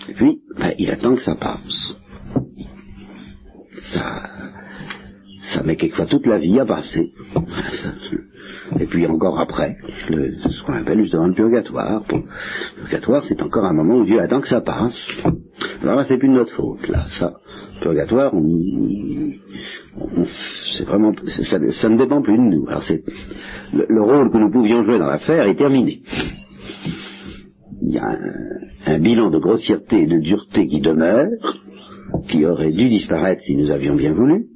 Et 0.09 0.15
puis, 0.15 0.41
ben, 0.59 0.73
il 0.79 0.91
attend 0.91 1.15
que 1.15 1.23
ça 1.23 1.35
passe. 1.35 1.97
Ça, 3.93 4.23
ça 5.53 5.63
met 5.63 5.77
quelquefois 5.77 6.07
toute 6.07 6.27
la 6.27 6.39
vie 6.39 6.59
à 6.59 6.67
passer. 6.67 7.13
Et 8.81 8.87
puis 8.87 9.07
encore 9.07 9.39
après, 9.39 9.77
ce 10.09 10.63
qu'on 10.65 10.75
appelle 10.75 11.01
justement 11.03 11.29
le 11.29 11.35
purgatoire. 11.35 12.03
Le 12.11 12.83
purgatoire, 12.83 13.25
c'est 13.25 13.41
encore 13.41 13.65
un 13.65 13.73
moment 13.73 13.99
où 13.99 14.05
Dieu 14.05 14.21
attend 14.21 14.41
que 14.41 14.49
ça 14.49 14.61
passe. 14.61 15.13
Alors 15.83 15.97
là, 15.97 16.05
c'est 16.05 16.19
plus 16.19 16.29
de 16.29 16.35
notre 16.35 16.55
faute, 16.55 16.89
là. 16.89 17.05
Ça, 17.19 17.35
purgatoire, 17.87 18.33
vraiment, 20.87 21.13
ça, 21.81 21.89
ne 21.89 21.99
dépend 21.99 22.21
plus 22.23 22.37
de 22.37 22.43
nous. 22.43 22.67
Alors 22.69 22.83
c'est 22.83 23.03
le, 23.73 24.03
rôle 24.03 24.31
que 24.31 24.39
nous 24.39 24.51
pouvions 24.51 24.85
jouer 24.85 24.99
dans 24.99 25.07
l'affaire 25.07 25.47
est 25.47 25.55
terminé. 25.55 26.01
Il 27.83 27.95
y 27.95 27.99
a 27.99 28.17
un, 28.87 28.99
bilan 28.99 29.31
de 29.31 29.39
grossièreté 29.39 30.03
et 30.03 30.07
de 30.07 30.19
dureté 30.19 30.67
qui 30.67 30.81
demeure, 30.81 31.29
qui 32.29 32.45
aurait 32.45 32.73
dû 32.73 32.89
disparaître 32.89 33.43
si 33.43 33.57
nous 33.57 33.71
avions 33.71 33.95
bien 33.95 34.13
voulu 34.13 34.47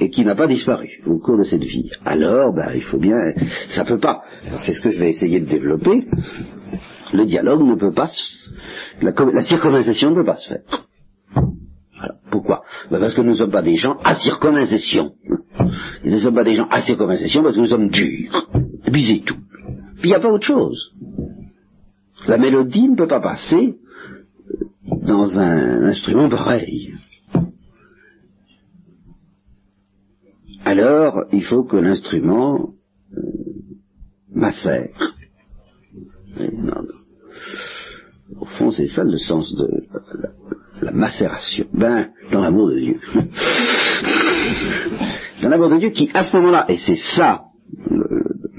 et 0.00 0.10
qui 0.10 0.24
n'a 0.24 0.34
pas 0.34 0.48
disparu 0.48 0.88
au 1.06 1.18
cours 1.18 1.38
de 1.38 1.44
cette 1.44 1.62
vie. 1.62 1.88
Alors, 2.04 2.52
ben, 2.52 2.72
il 2.74 2.82
faut 2.82 2.98
bien, 2.98 3.16
ça 3.68 3.84
peut 3.84 4.00
pas. 4.00 4.22
C'est 4.66 4.74
ce 4.74 4.80
que 4.80 4.90
je 4.90 4.98
vais 4.98 5.10
essayer 5.10 5.38
de 5.38 5.46
développer. 5.46 6.08
Le 7.12 7.26
dialogue 7.26 7.62
ne 7.64 7.76
peut 7.76 7.92
pas, 7.92 8.10
la, 9.00 9.12
la 9.12 9.42
circonvalescence 9.42 10.02
ne 10.02 10.14
peut 10.16 10.24
pas 10.24 10.36
se 10.36 10.48
faire. 10.48 10.84
Ben 12.90 13.00
Parce 13.00 13.14
que 13.14 13.20
nous 13.20 13.32
ne 13.32 13.36
sommes 13.36 13.50
pas 13.50 13.62
des 13.62 13.76
gens 13.76 13.96
à 14.04 14.16
circonvalescence. 14.16 15.12
Nous 16.04 16.10
ne 16.10 16.18
sommes 16.18 16.34
pas 16.34 16.44
des 16.44 16.56
gens 16.56 16.68
à 16.70 16.80
circonvalescence 16.82 17.42
parce 17.42 17.54
que 17.54 17.60
nous 17.60 17.68
sommes 17.68 17.90
durs. 17.90 18.48
Et 18.86 18.90
puis 18.90 19.06
c'est 19.06 19.24
tout. 19.24 19.40
Puis 20.00 20.04
il 20.04 20.08
n'y 20.08 20.14
a 20.14 20.20
pas 20.20 20.30
autre 20.30 20.46
chose. 20.46 20.92
La 22.26 22.38
mélodie 22.38 22.88
ne 22.88 22.96
peut 22.96 23.08
pas 23.08 23.20
passer 23.20 23.74
dans 25.02 25.38
un 25.38 25.84
instrument 25.84 26.28
pareil. 26.28 26.94
alors 30.64 31.24
il 31.32 31.44
faut 31.44 31.64
que 31.64 31.76
l'instrument 31.76 32.70
euh, 33.16 33.22
macère. 34.32 35.14
Au 38.40 38.46
fond, 38.46 38.72
c'est 38.72 38.88
ça 38.88 39.04
le 39.04 39.18
sens 39.18 39.54
de 39.54 39.84
la, 39.92 40.30
macération. 40.92 41.66
Ben, 41.72 42.10
dans 42.30 42.40
l'amour 42.42 42.70
de 42.70 42.78
Dieu. 42.78 43.00
dans 45.42 45.48
l'amour 45.48 45.70
de 45.70 45.78
Dieu 45.78 45.90
qui, 45.90 46.10
à 46.14 46.24
ce 46.24 46.36
moment-là, 46.36 46.66
et 46.68 46.78
c'est 46.78 46.98
ça, 47.16 47.44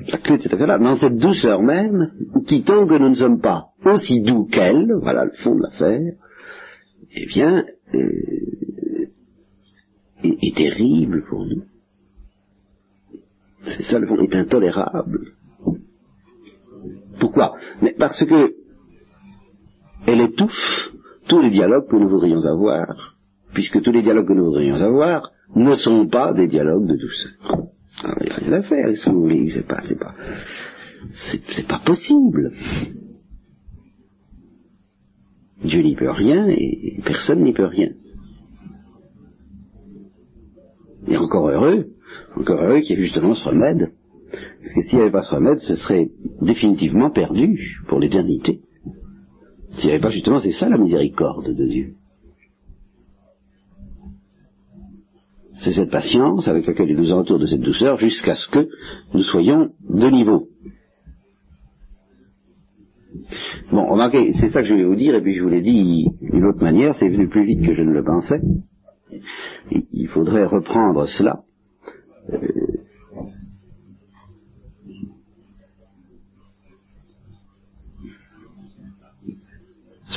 la 0.08 0.18
clé 0.20 0.38
de 0.38 0.44
cette 0.44 0.54
affaire-là, 0.54 0.78
dans 0.80 0.98
cette 0.98 1.18
douceur 1.18 1.62
même, 1.62 2.12
qui 2.48 2.64
tant 2.64 2.86
que 2.88 2.98
nous 2.98 3.10
ne 3.10 3.16
sommes 3.16 3.42
pas 3.42 3.68
aussi 3.86 4.22
doux 4.22 4.46
qu'elle, 4.46 4.92
voilà 5.02 5.26
le 5.26 5.32
fond 5.44 5.56
de 5.56 5.62
l'affaire, 5.62 6.14
eh 7.16 7.26
bien, 7.28 7.66
euh, 7.94 9.08
est 10.24 10.56
terrible 10.56 11.24
pour 11.30 11.46
nous. 11.46 11.64
C'est 13.64 13.84
ça 13.84 14.00
le 14.00 14.08
fond, 14.08 14.20
est 14.22 14.36
intolérable. 14.36 15.32
Pourquoi? 17.20 17.56
Mais 17.82 17.96
parce 17.98 18.24
que 18.24 18.56
elle 20.08 20.22
étouffe 20.22 20.95
tous 21.28 21.42
les 21.42 21.50
dialogues 21.50 21.88
que 21.90 21.96
nous 21.96 22.10
voudrions 22.10 22.46
avoir, 22.46 23.16
puisque 23.54 23.82
tous 23.82 23.92
les 23.92 24.02
dialogues 24.02 24.28
que 24.28 24.34
nous 24.34 24.46
voudrions 24.46 24.76
avoir 24.76 25.32
ne 25.56 25.76
sont 25.76 26.08
pas 26.08 26.34
des 26.34 26.48
dialogues 26.48 26.88
de 26.88 26.96
douceur. 26.96 27.68
Alors, 28.04 28.18
il 28.22 28.26
n'y 28.26 28.32
a 28.32 28.36
rien 28.36 28.54
à 28.54 28.62
faire, 28.64 28.90
vous 29.08 29.22
voulez, 29.22 29.50
c'est 29.52 29.66
pas, 29.66 29.82
c'est 29.88 30.00
pas, 30.00 30.14
c'est 31.56 31.68
pas 31.68 31.82
possible. 31.86 32.52
Dieu 35.64 35.82
n'y 35.82 35.96
peut 35.96 36.12
rien 36.12 36.48
et 36.50 37.00
personne 37.06 37.44
n'y 37.44 37.54
peut 37.54 37.66
rien. 37.66 37.90
Et 41.08 41.18
encore 41.18 41.50
heureux, 41.50 41.88
encore 42.36 42.62
heureux 42.62 42.82
qu'il 42.82 42.98
y 42.98 43.00
ait 43.00 43.06
justement 43.06 43.36
ce 43.36 43.48
remède. 43.48 43.92
Parce 44.32 44.74
que 44.74 44.82
s'il 44.84 44.96
n'y 44.98 45.02
avait 45.02 45.12
pas 45.12 45.24
ce 45.24 45.36
remède, 45.36 45.60
ce 45.60 45.76
serait 45.76 46.10
définitivement 46.42 47.12
perdu 47.12 47.80
pour 47.88 48.00
l'éternité. 48.00 48.62
N'y 49.84 49.92
avait 49.92 50.00
pas 50.00 50.10
justement, 50.10 50.40
c'est 50.40 50.52
ça 50.52 50.70
la 50.70 50.78
miséricorde 50.78 51.54
de 51.54 51.66
Dieu? 51.66 51.94
C'est 55.62 55.74
cette 55.74 55.92
patience 55.92 56.48
avec 56.48 56.66
laquelle 56.68 56.90
il 56.90 56.98
nous 56.98 57.12
entoure 57.12 57.40
de 57.40 57.48
cette 57.48 57.62
douceur 57.62 57.98
jusqu'à 57.98 58.36
ce 58.36 58.48
que 58.50 58.68
nous 59.14 59.24
soyons 59.24 59.72
de 59.90 60.10
niveau. 60.10 60.48
Bon, 63.72 63.86
remarquez, 63.88 64.34
c'est 64.34 64.50
ça 64.50 64.62
que 64.62 64.68
je 64.68 64.74
vais 64.74 64.84
vous 64.84 64.96
dire, 64.96 65.16
et 65.16 65.22
puis 65.22 65.36
je 65.36 65.42
vous 65.42 65.50
l'ai 65.50 65.62
dit 65.62 66.06
d'une 66.22 66.46
autre 66.46 66.62
manière, 66.62 66.96
c'est 66.96 67.10
venu 67.10 67.28
plus 67.30 67.46
vite 67.46 67.66
que 67.66 67.74
je 67.74 67.82
ne 67.82 67.92
le 67.92 68.04
pensais. 68.04 68.42
Il 69.92 70.08
faudrait 70.08 70.46
reprendre 70.46 71.08
cela. 71.08 71.42
Euh, 72.32 72.38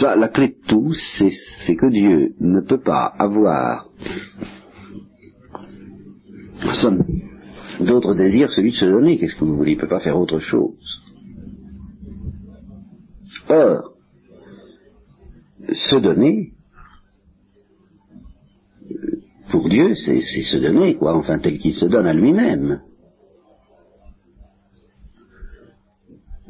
la 0.00 0.28
clé 0.28 0.48
de 0.48 0.66
tout, 0.66 0.92
c'est 1.18 1.76
que 1.76 1.90
Dieu 1.90 2.34
ne 2.40 2.60
peut 2.60 2.80
pas 2.80 3.06
avoir 3.18 3.88
d'autre 7.80 8.14
désir 8.14 8.50
celui 8.52 8.72
de 8.72 8.76
se 8.76 8.84
donner. 8.84 9.18
Qu'est-ce 9.18 9.34
que 9.34 9.44
vous 9.44 9.56
voulez? 9.56 9.72
Il 9.72 9.76
ne 9.76 9.80
peut 9.80 9.88
pas 9.88 10.00
faire 10.00 10.18
autre 10.18 10.40
chose. 10.40 11.02
Or, 13.48 13.94
se 15.72 15.96
donner, 15.96 16.52
pour 19.50 19.68
Dieu, 19.68 19.94
c'est 19.94 20.20
se 20.20 20.56
donner, 20.58 20.96
quoi, 20.96 21.16
enfin 21.16 21.38
tel 21.38 21.58
qu'il 21.58 21.74
se 21.74 21.86
donne 21.86 22.06
à 22.06 22.12
lui-même. 22.12 22.82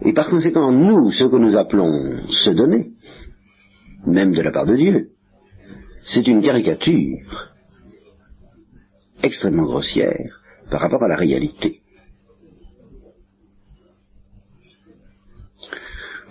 Et 0.03 0.13
par 0.13 0.31
conséquent, 0.31 0.73
nous, 0.73 1.11
ce 1.13 1.25
que 1.25 1.37
nous 1.37 1.57
appelons 1.57 2.27
se 2.29 2.51
donner, 2.51 2.93
même 4.09 4.33
de 4.33 4.43
la 4.43 4.51
part 4.51 4.67
de 4.67 4.77
Dieu, 4.77 5.09
c'est 6.13 6.27
une 6.27 6.43
caricature 6.43 7.53
extrêmement 9.23 9.65
grossière 9.65 10.41
par 10.71 10.81
rapport 10.81 11.03
à 11.03 11.09
la 11.09 11.17
réalité. 11.17 11.81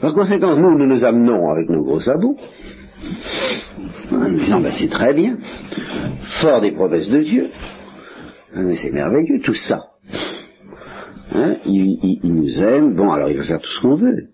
Par 0.01 0.13
conséquent, 0.13 0.55
nous, 0.55 0.78
nous 0.78 0.86
nous 0.86 1.03
amenons 1.03 1.49
avec 1.49 1.69
nos 1.69 1.84
gros 1.84 1.99
sabots, 1.99 2.38
en 4.11 4.32
disant, 4.32 4.61
ben, 4.61 4.71
c'est 4.78 4.89
très 4.89 5.13
bien, 5.13 5.38
fort 6.41 6.61
des 6.61 6.71
promesses 6.71 7.09
de 7.09 7.21
Dieu, 7.21 7.49
ah, 8.53 8.61
mais 8.61 8.75
c'est 8.75 8.91
merveilleux 8.91 9.41
tout 9.43 9.55
ça. 9.67 9.80
Hein, 11.32 11.57
il, 11.65 12.19
nous 12.23 12.61
aime, 12.61 12.95
bon 12.95 13.11
alors 13.11 13.30
il 13.30 13.38
va 13.38 13.43
faire 13.43 13.59
tout 13.59 13.69
ce 13.69 13.82
qu'on 13.82 13.95
veut. 13.95 14.30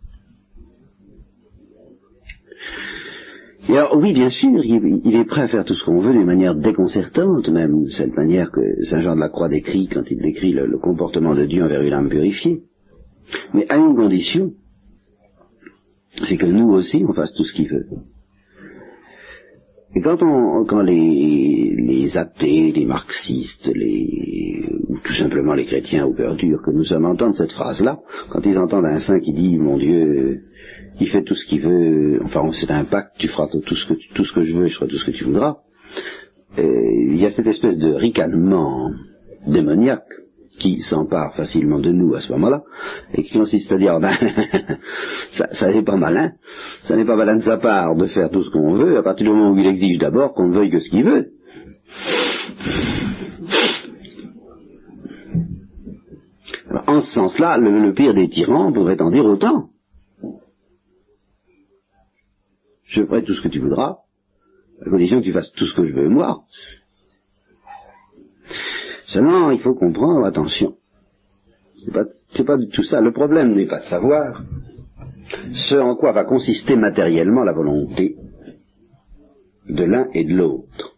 Et 3.74 3.78
alors, 3.78 3.98
oui, 3.98 4.14
bien 4.14 4.30
sûr, 4.30 4.64
il, 4.64 5.16
est 5.16 5.26
prêt 5.26 5.42
à 5.42 5.48
faire 5.48 5.66
tout 5.66 5.74
ce 5.74 5.84
qu'on 5.84 6.00
veut 6.00 6.14
d'une 6.14 6.28
manière 6.28 6.54
déconcertante, 6.54 7.50
même 7.50 7.90
cette 7.90 8.16
manière 8.16 8.52
que 8.52 8.62
Saint 8.84 9.02
Jean 9.02 9.16
de 9.16 9.20
la 9.20 9.30
Croix 9.30 9.50
décrit 9.50 9.88
quand 9.92 10.04
il 10.12 10.20
décrit 10.22 10.52
le 10.52 10.78
comportement 10.78 11.34
de 11.34 11.46
Dieu 11.46 11.64
envers 11.64 11.82
une 11.82 11.94
âme 11.94 12.08
purifiée. 12.08 12.62
Mais 13.56 13.66
à 13.70 13.78
une 13.78 13.96
condition, 13.96 14.52
c'est 16.28 16.38
que 16.38 16.46
nous 16.46 16.70
aussi 16.70 17.04
on 17.04 17.14
fasse 17.14 17.34
tout 17.34 17.46
ce 17.46 17.54
qu'il 17.54 17.68
veut. 17.68 17.88
Et 19.96 20.02
quand, 20.02 20.22
on, 20.24 20.66
quand 20.66 20.82
les, 20.82 21.76
les 21.78 22.18
athées, 22.18 22.72
les 22.72 22.86
marxistes, 22.86 23.68
les, 23.68 24.66
ou 24.88 24.98
tout 25.04 25.14
simplement 25.14 25.54
les 25.54 25.66
chrétiens 25.66 26.06
au 26.06 26.14
cœur 26.14 26.36
dur 26.36 26.62
que 26.66 26.72
nous 26.72 26.84
sommes 26.84 27.06
entendent 27.06 27.36
cette 27.38 27.52
phrase-là, 27.52 28.00
quand 28.30 28.42
ils 28.44 28.58
entendent 28.58 28.86
un 28.86 29.00
saint 29.00 29.20
qui 29.20 29.34
dit, 29.34 29.58
mon 29.58 29.78
Dieu, 29.78 30.42
il 31.00 31.08
fait 31.10 31.24
tout 31.24 31.36
ce 31.36 31.46
qu'il 31.48 31.62
veut, 31.62 32.20
enfin 32.24 32.42
c'est 32.54 32.72
un 32.72 32.86
pacte, 32.86 33.16
tu 33.20 33.28
feras 33.28 33.48
tout 33.48 33.76
ce 33.76 33.88
que, 33.88 33.94
tout 34.16 34.26
ce 34.26 34.34
que 34.34 34.46
je 34.46 34.54
veux, 34.54 34.68
je 34.68 34.76
ferai 34.76 34.88
tout 34.88 34.98
ce 34.98 35.06
que 35.06 35.18
tu 35.18 35.26
voudras, 35.26 35.58
il 36.58 37.18
y 37.18 37.26
a 37.26 37.32
cette 37.32 37.48
espèce 37.48 37.78
de 37.78 37.94
ricanement 37.94 38.92
démoniaque 39.48 40.06
qui 40.60 40.82
s'empare 40.82 41.36
facilement 41.36 41.80
de 41.80 41.92
nous 41.92 42.14
à 42.16 42.22
ce 42.22 42.32
moment-là, 42.34 42.64
et 43.14 43.24
qui 43.24 43.34
consiste 43.34 43.72
à 43.72 43.78
dire, 43.78 44.00
ben, 44.02 44.14
ça, 45.32 45.72
n'est 45.72 45.84
pas 45.84 45.98
malin, 45.98 46.32
ça 46.84 46.96
n'est 46.96 47.06
pas 47.06 47.16
malin 47.16 47.38
de 47.38 47.42
sa 47.42 47.58
part 47.58 47.96
de 47.96 48.08
faire 48.08 48.30
tout 48.30 48.44
ce 48.44 48.50
qu'on 48.52 48.76
veut, 48.76 48.98
à 48.98 49.04
partir 49.04 49.26
du 49.26 49.32
moment 49.32 49.52
où 49.52 49.58
il 49.58 49.66
exige 49.66 49.98
d'abord 49.98 50.34
qu'on 50.34 50.48
ne 50.48 50.56
veuille 50.56 50.72
que 50.72 50.80
ce 50.80 50.90
qu'il 50.90 51.04
veut. 51.04 51.32
en 56.88 57.02
ce 57.02 57.14
sens-là, 57.14 57.58
le, 57.58 57.94
pire 57.94 58.14
des 58.14 58.30
tyrans 58.30 58.72
pourrait 58.72 59.02
en 59.02 59.12
dire 59.12 59.26
autant. 59.26 59.70
Je 62.86 63.04
ferai 63.04 63.24
tout 63.24 63.34
ce 63.34 63.42
que 63.42 63.48
tu 63.48 63.60
voudras, 63.60 63.98
à 64.86 64.90
condition 64.90 65.20
que 65.20 65.26
tu 65.26 65.34
fasses 65.34 65.52
tout 65.54 65.66
ce 65.66 65.74
que 65.74 65.88
je 65.88 65.94
veux 65.94 66.10
moi. 66.10 66.44
Seulement, 69.14 69.52
il 69.52 69.60
faut 69.60 69.76
comprendre, 69.76 70.26
attention, 70.26 70.74
c'est 71.86 71.92
pas, 71.92 72.06
pas 72.46 72.58
du 72.58 72.68
tout 72.70 72.84
ça. 72.84 73.00
Le 73.00 73.12
problème 73.12 73.54
n'est 73.54 73.68
pas 73.68 73.80
de 73.80 73.86
savoir 73.86 74.42
ce 75.70 75.76
en 75.76 75.96
quoi 75.96 76.12
va 76.14 76.24
consister 76.24 76.76
matériellement 76.76 77.44
la 77.44 77.54
volonté 77.54 78.16
de 79.70 79.84
l'un 79.84 80.08
et 80.14 80.24
de 80.24 80.34
l'autre. 80.34 80.96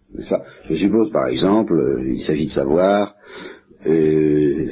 Je 0.70 0.76
suppose, 0.76 1.12
par 1.12 1.28
exemple, 1.28 1.74
euh, 1.74 2.14
il 2.14 2.24
s'agit 2.24 2.46
de 2.48 2.52
savoir, 2.52 3.16
euh, 3.86 4.68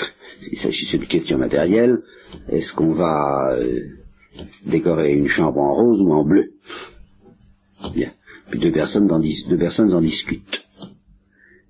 il 0.52 0.58
s'agit 0.62 0.86
d'une 0.90 1.06
question 1.06 1.36
matérielle, 1.36 1.98
est-ce 2.48 2.72
qu'on 2.72 2.94
va 2.94 3.56
euh, 3.58 3.80
décorer 4.66 5.12
une 5.12 5.28
chambre 5.28 5.60
en 5.60 5.74
rose 5.74 6.00
ou 6.00 6.12
en 6.14 6.24
bleu? 6.24 6.52
Bien. 7.94 8.12
Puis 8.50 8.58
deux 8.58 8.72
personnes, 8.72 9.06
deux 9.06 9.58
personnes 9.58 9.92
en 9.92 10.00
discutent 10.00 10.59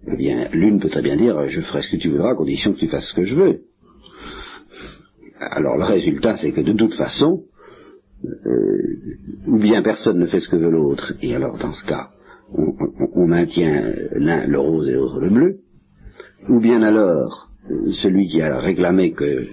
eh 0.06 0.16
bien, 0.16 0.48
l'une 0.52 0.80
peut 0.80 0.88
très 0.88 1.02
bien 1.02 1.16
dire, 1.16 1.48
je 1.48 1.60
ferai 1.60 1.82
ce 1.82 1.90
que 1.90 1.96
tu 1.96 2.08
voudras 2.08 2.32
à 2.32 2.34
condition 2.34 2.72
que 2.72 2.78
tu 2.78 2.88
fasses 2.88 3.06
ce 3.06 3.14
que 3.14 3.26
je 3.26 3.34
veux. 3.34 3.60
Alors 5.38 5.76
le 5.76 5.84
résultat, 5.84 6.36
c'est 6.36 6.52
que 6.52 6.60
de 6.60 6.72
toute 6.72 6.94
façon, 6.94 7.44
euh, 8.24 8.96
ou 9.46 9.58
bien 9.58 9.82
personne 9.82 10.18
ne 10.18 10.26
fait 10.26 10.40
ce 10.40 10.48
que 10.48 10.56
veut 10.56 10.70
l'autre, 10.70 11.14
et 11.22 11.34
alors 11.34 11.58
dans 11.58 11.72
ce 11.72 11.86
cas, 11.86 12.10
on, 12.52 13.26
maintient 13.26 13.92
l'un 14.12 14.46
le 14.46 14.58
rose 14.58 14.88
et 14.88 14.92
l'autre 14.92 15.20
le 15.20 15.30
bleu, 15.30 15.58
ou 16.48 16.60
bien 16.60 16.82
alors, 16.82 17.50
celui 18.02 18.26
qui 18.26 18.42
a 18.42 18.58
réclamé 18.58 19.12
que 19.12 19.46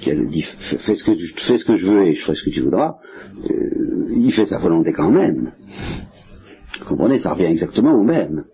qui 0.00 0.10
a 0.10 0.14
dit 0.14 0.44
fais 0.70 0.94
ce 0.94 1.04
que, 1.04 1.12
fais 1.46 1.58
ce 1.58 1.64
que 1.64 1.76
je 1.78 1.86
veux 1.86 2.06
et 2.06 2.14
je 2.14 2.22
ferai 2.22 2.34
ce 2.34 2.44
que 2.44 2.50
tu 2.50 2.62
voudras, 2.62 2.96
euh, 3.50 4.08
il 4.14 4.32
fait 4.32 4.46
sa 4.46 4.58
volonté 4.58 4.92
quand 4.92 5.10
même. 5.10 5.52
Vous 6.80 6.84
comprenez, 6.86 7.18
ça 7.18 7.32
revient 7.32 7.46
exactement 7.46 7.94
au 7.94 8.02
même. 8.02 8.44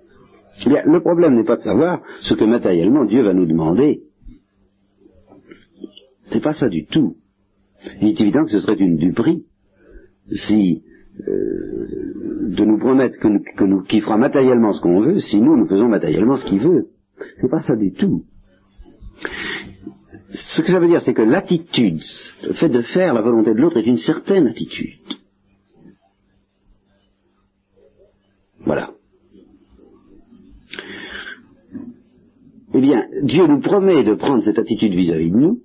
Eh 0.64 0.68
bien, 0.68 0.82
le 0.84 1.00
problème 1.00 1.34
n'est 1.34 1.44
pas 1.44 1.56
de 1.56 1.62
savoir 1.62 2.02
ce 2.20 2.34
que 2.34 2.44
matériellement 2.44 3.04
Dieu 3.04 3.22
va 3.22 3.32
nous 3.32 3.46
demander. 3.46 4.02
C'est 6.30 6.42
pas 6.42 6.54
ça 6.54 6.68
du 6.68 6.86
tout. 6.86 7.16
Il 8.00 8.08
est 8.08 8.20
évident 8.20 8.44
que 8.44 8.52
ce 8.52 8.60
serait 8.60 8.74
une 8.74 8.96
duperie 8.96 9.44
si 10.30 10.82
euh, 11.28 12.52
de 12.56 12.64
nous 12.64 12.78
promettre 12.78 13.18
que 13.18 14.00
fera 14.00 14.16
matériellement 14.16 14.72
ce 14.72 14.80
qu'on 14.80 15.00
veut, 15.00 15.18
si 15.18 15.40
nous 15.40 15.56
nous 15.56 15.66
faisons 15.66 15.88
matériellement 15.88 16.36
ce 16.36 16.44
qu'il 16.46 16.60
veut. 16.60 16.86
C'est 17.40 17.50
pas 17.50 17.62
ça 17.62 17.76
du 17.76 17.92
tout. 17.92 18.24
Ce 20.54 20.62
que 20.62 20.68
ça 20.68 20.78
veut 20.78 20.88
dire, 20.88 21.02
c'est 21.02 21.14
que 21.14 21.22
l'attitude, 21.22 22.00
le 22.46 22.54
fait 22.54 22.68
de 22.68 22.82
faire 22.82 23.14
la 23.14 23.20
volonté 23.20 23.52
de 23.52 23.60
l'autre 23.60 23.76
est 23.78 23.86
une 23.86 23.98
certaine 23.98 24.46
attitude. 24.46 24.98
Voilà. 28.64 28.92
Eh 32.74 32.80
bien, 32.80 33.06
Dieu 33.22 33.46
nous 33.46 33.60
promet 33.60 34.02
de 34.02 34.14
prendre 34.14 34.42
cette 34.44 34.58
attitude 34.58 34.94
vis-à-vis 34.94 35.30
de 35.30 35.36
nous, 35.36 35.60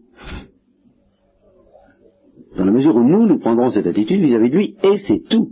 dans 2.58 2.66
la 2.66 2.72
mesure 2.72 2.95
où 2.95 3.03
nous, 3.03 3.28
nous 3.28 3.39
prendrons 3.39 3.72
cette 3.72 3.88
attitude 3.88 4.20
vis-à-vis 4.20 4.49
de 4.49 4.55
lui, 4.55 4.76
et 4.84 4.97
c'est 5.08 5.24
tout. 5.30 5.51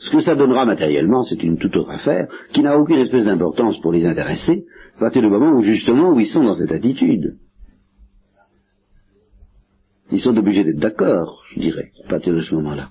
Ce 0.00 0.10
que 0.10 0.20
ça 0.20 0.36
donnera 0.36 0.64
matériellement, 0.64 1.24
c'est 1.24 1.42
une 1.42 1.58
toute 1.58 1.76
autre 1.76 1.90
affaire, 1.90 2.28
qui 2.52 2.62
n'a 2.62 2.78
aucune 2.78 2.98
espèce 2.98 3.24
d'importance 3.24 3.78
pour 3.80 3.92
les 3.92 4.06
intéressés, 4.06 4.64
à 4.96 5.00
partir 5.00 5.22
du 5.22 5.28
moment 5.28 5.52
où 5.52 5.62
justement 5.62 6.12
où 6.12 6.20
ils 6.20 6.26
sont 6.26 6.42
dans 6.42 6.56
cette 6.56 6.72
attitude. 6.72 7.36
Ils 10.10 10.20
sont 10.20 10.36
obligés 10.36 10.64
d'être 10.64 10.80
d'accord, 10.80 11.44
je 11.54 11.60
dirais, 11.60 11.90
à 12.06 12.08
partir 12.08 12.34
de 12.34 12.40
ce 12.40 12.54
moment-là. 12.54 12.90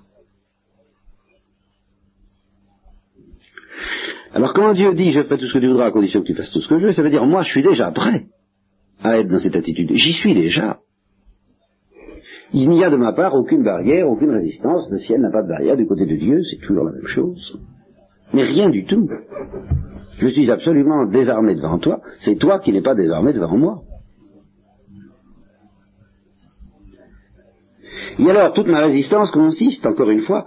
Alors 4.37 4.53
quand 4.53 4.71
Dieu 4.73 4.93
dit 4.93 5.13
je 5.13 5.23
fais 5.23 5.35
tout 5.35 5.47
ce 5.47 5.53
que 5.53 5.57
tu 5.57 5.67
voudras 5.67 5.87
à 5.87 5.91
condition 5.91 6.21
que 6.21 6.27
tu 6.27 6.35
fasses 6.35 6.51
tout 6.51 6.61
ce 6.61 6.67
que 6.67 6.77
je 6.77 6.85
veux, 6.85 6.93
ça 6.93 7.01
veut 7.01 7.09
dire 7.09 7.25
moi 7.25 7.41
je 7.41 7.49
suis 7.49 7.63
déjà 7.63 7.89
prêt 7.89 8.27
à 9.01 9.17
être 9.17 9.29
dans 9.29 9.39
cette 9.39 9.55
attitude. 9.55 9.89
J'y 9.95 10.13
suis 10.13 10.35
déjà. 10.35 10.77
Il 12.53 12.69
n'y 12.69 12.83
a 12.83 12.91
de 12.91 12.97
ma 12.97 13.13
part 13.13 13.33
aucune 13.33 13.63
barrière, 13.63 14.07
aucune 14.07 14.29
résistance. 14.29 14.91
Le 14.91 14.99
ciel 14.99 15.21
n'a 15.21 15.31
pas 15.31 15.41
de 15.41 15.47
barrière 15.47 15.75
du 15.75 15.87
côté 15.87 16.05
de 16.05 16.15
Dieu, 16.15 16.39
c'est 16.51 16.59
toujours 16.67 16.83
la 16.83 16.91
même 16.91 17.07
chose. 17.07 17.59
Mais 18.31 18.43
rien 18.43 18.69
du 18.69 18.85
tout. 18.85 19.09
Je 20.19 20.27
suis 20.27 20.51
absolument 20.51 21.07
désarmé 21.07 21.55
devant 21.55 21.79
toi, 21.79 22.01
c'est 22.19 22.35
toi 22.35 22.59
qui 22.59 22.71
n'es 22.71 22.83
pas 22.83 22.93
désarmé 22.93 23.33
devant 23.33 23.57
moi. 23.57 23.81
Et 28.19 28.29
alors 28.29 28.53
toute 28.53 28.67
ma 28.67 28.81
résistance 28.81 29.31
consiste, 29.31 29.83
encore 29.87 30.11
une 30.11 30.25
fois, 30.25 30.45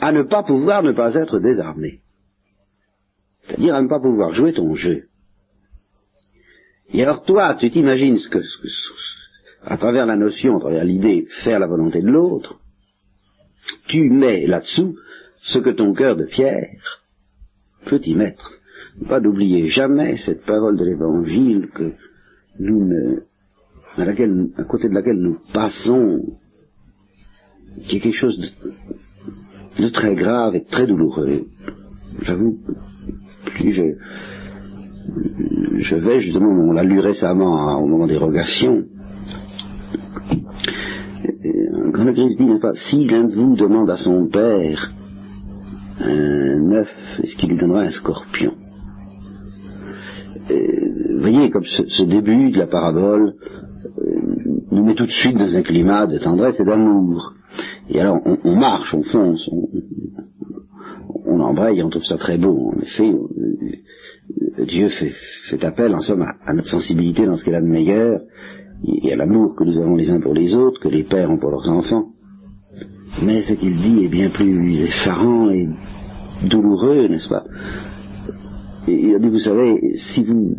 à 0.00 0.10
ne 0.10 0.22
pas 0.22 0.42
pouvoir 0.42 0.82
ne 0.82 0.92
pas 0.92 1.12
être 1.16 1.38
désarmé 1.38 2.00
c'est-à-dire 3.50 3.74
à 3.74 3.82
ne 3.82 3.88
pas 3.88 4.00
pouvoir 4.00 4.32
jouer 4.32 4.52
ton 4.52 4.74
jeu. 4.74 5.04
Et 6.92 7.02
alors 7.02 7.24
toi, 7.24 7.56
tu 7.58 7.70
t'imagines 7.70 8.18
ce 8.18 8.28
que, 8.28 8.38
à 9.64 9.76
travers 9.76 10.06
la 10.06 10.16
notion, 10.16 10.56
à 10.56 10.60
travers 10.60 10.84
l'idée, 10.84 11.26
faire 11.42 11.58
la 11.58 11.66
volonté 11.66 12.00
de 12.00 12.08
l'autre, 12.08 12.60
tu 13.88 14.08
mets 14.08 14.46
là-dessous 14.46 14.96
ce 15.42 15.58
que 15.58 15.70
ton 15.70 15.94
cœur 15.94 16.16
de 16.16 16.24
pierre 16.24 17.00
peut 17.86 18.00
y 18.04 18.14
mettre. 18.14 18.52
Pas 19.08 19.20
d'oublier 19.20 19.68
jamais 19.68 20.16
cette 20.18 20.44
parole 20.44 20.76
de 20.76 20.84
l'évangile 20.84 21.68
que 21.74 21.92
nous 22.58 22.84
ne, 22.84 23.20
à, 23.96 24.64
côté 24.64 24.88
de 24.88 24.94
laquelle 24.94 25.20
nous 25.20 25.38
passons, 25.52 26.22
qui 27.88 27.96
est 27.96 28.00
quelque 28.00 28.18
chose 28.18 28.38
de, 28.38 29.82
de 29.82 29.88
très 29.90 30.14
grave 30.14 30.54
et 30.56 30.64
très 30.64 30.86
douloureux. 30.86 31.46
J'avoue, 32.22 32.58
je, 35.78 35.96
vais 35.96 36.20
justement, 36.20 36.48
on 36.48 36.72
l'a 36.72 36.84
lu 36.84 36.98
récemment 37.00 37.78
au 37.80 37.86
moment 37.86 38.06
des 38.06 38.16
rogations, 38.16 38.84
quand 41.92 42.04
le 42.04 42.12
Christ 42.12 42.38
dit, 42.38 42.58
pas, 42.60 42.72
si 42.74 43.06
l'un 43.06 43.24
de 43.24 43.34
vous 43.34 43.56
demande 43.56 43.90
à 43.90 43.96
son 43.96 44.28
père 44.28 44.92
un 46.00 46.72
œuf, 46.72 46.88
est-ce 47.22 47.36
qu'il 47.36 47.50
lui 47.50 47.58
donnera 47.58 47.82
un 47.82 47.90
scorpion? 47.90 48.54
Vous 50.48 51.26
voyez, 51.26 51.50
comme 51.50 51.64
ce, 51.64 52.02
début 52.02 52.50
de 52.50 52.58
la 52.58 52.66
parabole 52.66 53.34
euh, 53.98 54.20
nous 54.72 54.84
met 54.84 54.94
tout 54.94 55.04
de 55.04 55.10
suite 55.10 55.36
dans 55.36 55.54
un 55.54 55.62
climat 55.62 56.06
de 56.06 56.18
tendresse 56.18 56.58
et 56.58 56.64
d'amour. 56.64 57.34
Et 57.90 58.00
alors, 58.00 58.20
on, 58.24 58.56
marche, 58.56 58.94
on 58.94 59.02
fonce, 59.02 59.46
on, 59.52 59.68
on, 61.30 61.40
embraye, 61.40 61.82
on 61.82 61.90
trouve 61.90 62.04
ça 62.04 62.16
très 62.16 62.38
beau. 62.38 62.72
En 62.74 62.80
effet, 62.80 63.12
euh, 63.12 64.64
Dieu 64.66 64.88
fait, 65.48 65.64
appel, 65.64 65.94
en 65.94 66.00
somme, 66.00 66.22
à, 66.22 66.52
notre 66.52 66.68
sensibilité 66.68 67.26
dans 67.26 67.36
ce 67.36 67.44
qu'elle 67.44 67.54
a 67.54 67.60
de 67.60 67.66
meilleur, 67.66 68.20
et 69.04 69.12
à 69.12 69.16
l'amour 69.16 69.54
que 69.56 69.64
nous 69.64 69.78
avons 69.78 69.96
les 69.96 70.10
uns 70.10 70.20
pour 70.20 70.34
les 70.34 70.54
autres, 70.54 70.80
que 70.80 70.88
les 70.88 71.04
pères 71.04 71.30
ont 71.30 71.38
pour 71.38 71.50
leurs 71.50 71.68
enfants. 71.68 72.06
Mais 73.22 73.42
ce 73.42 73.54
qu'il 73.54 73.76
dit 73.76 74.04
est 74.04 74.08
bien 74.08 74.30
plus 74.30 74.80
effarant 74.82 75.50
et 75.50 75.68
douloureux, 76.48 77.08
n'est-ce 77.08 77.28
pas? 77.28 77.44
Il 78.88 79.14
a 79.14 79.18
dit, 79.18 79.28
vous 79.28 79.40
savez, 79.40 79.98
si 80.14 80.24
vous, 80.24 80.54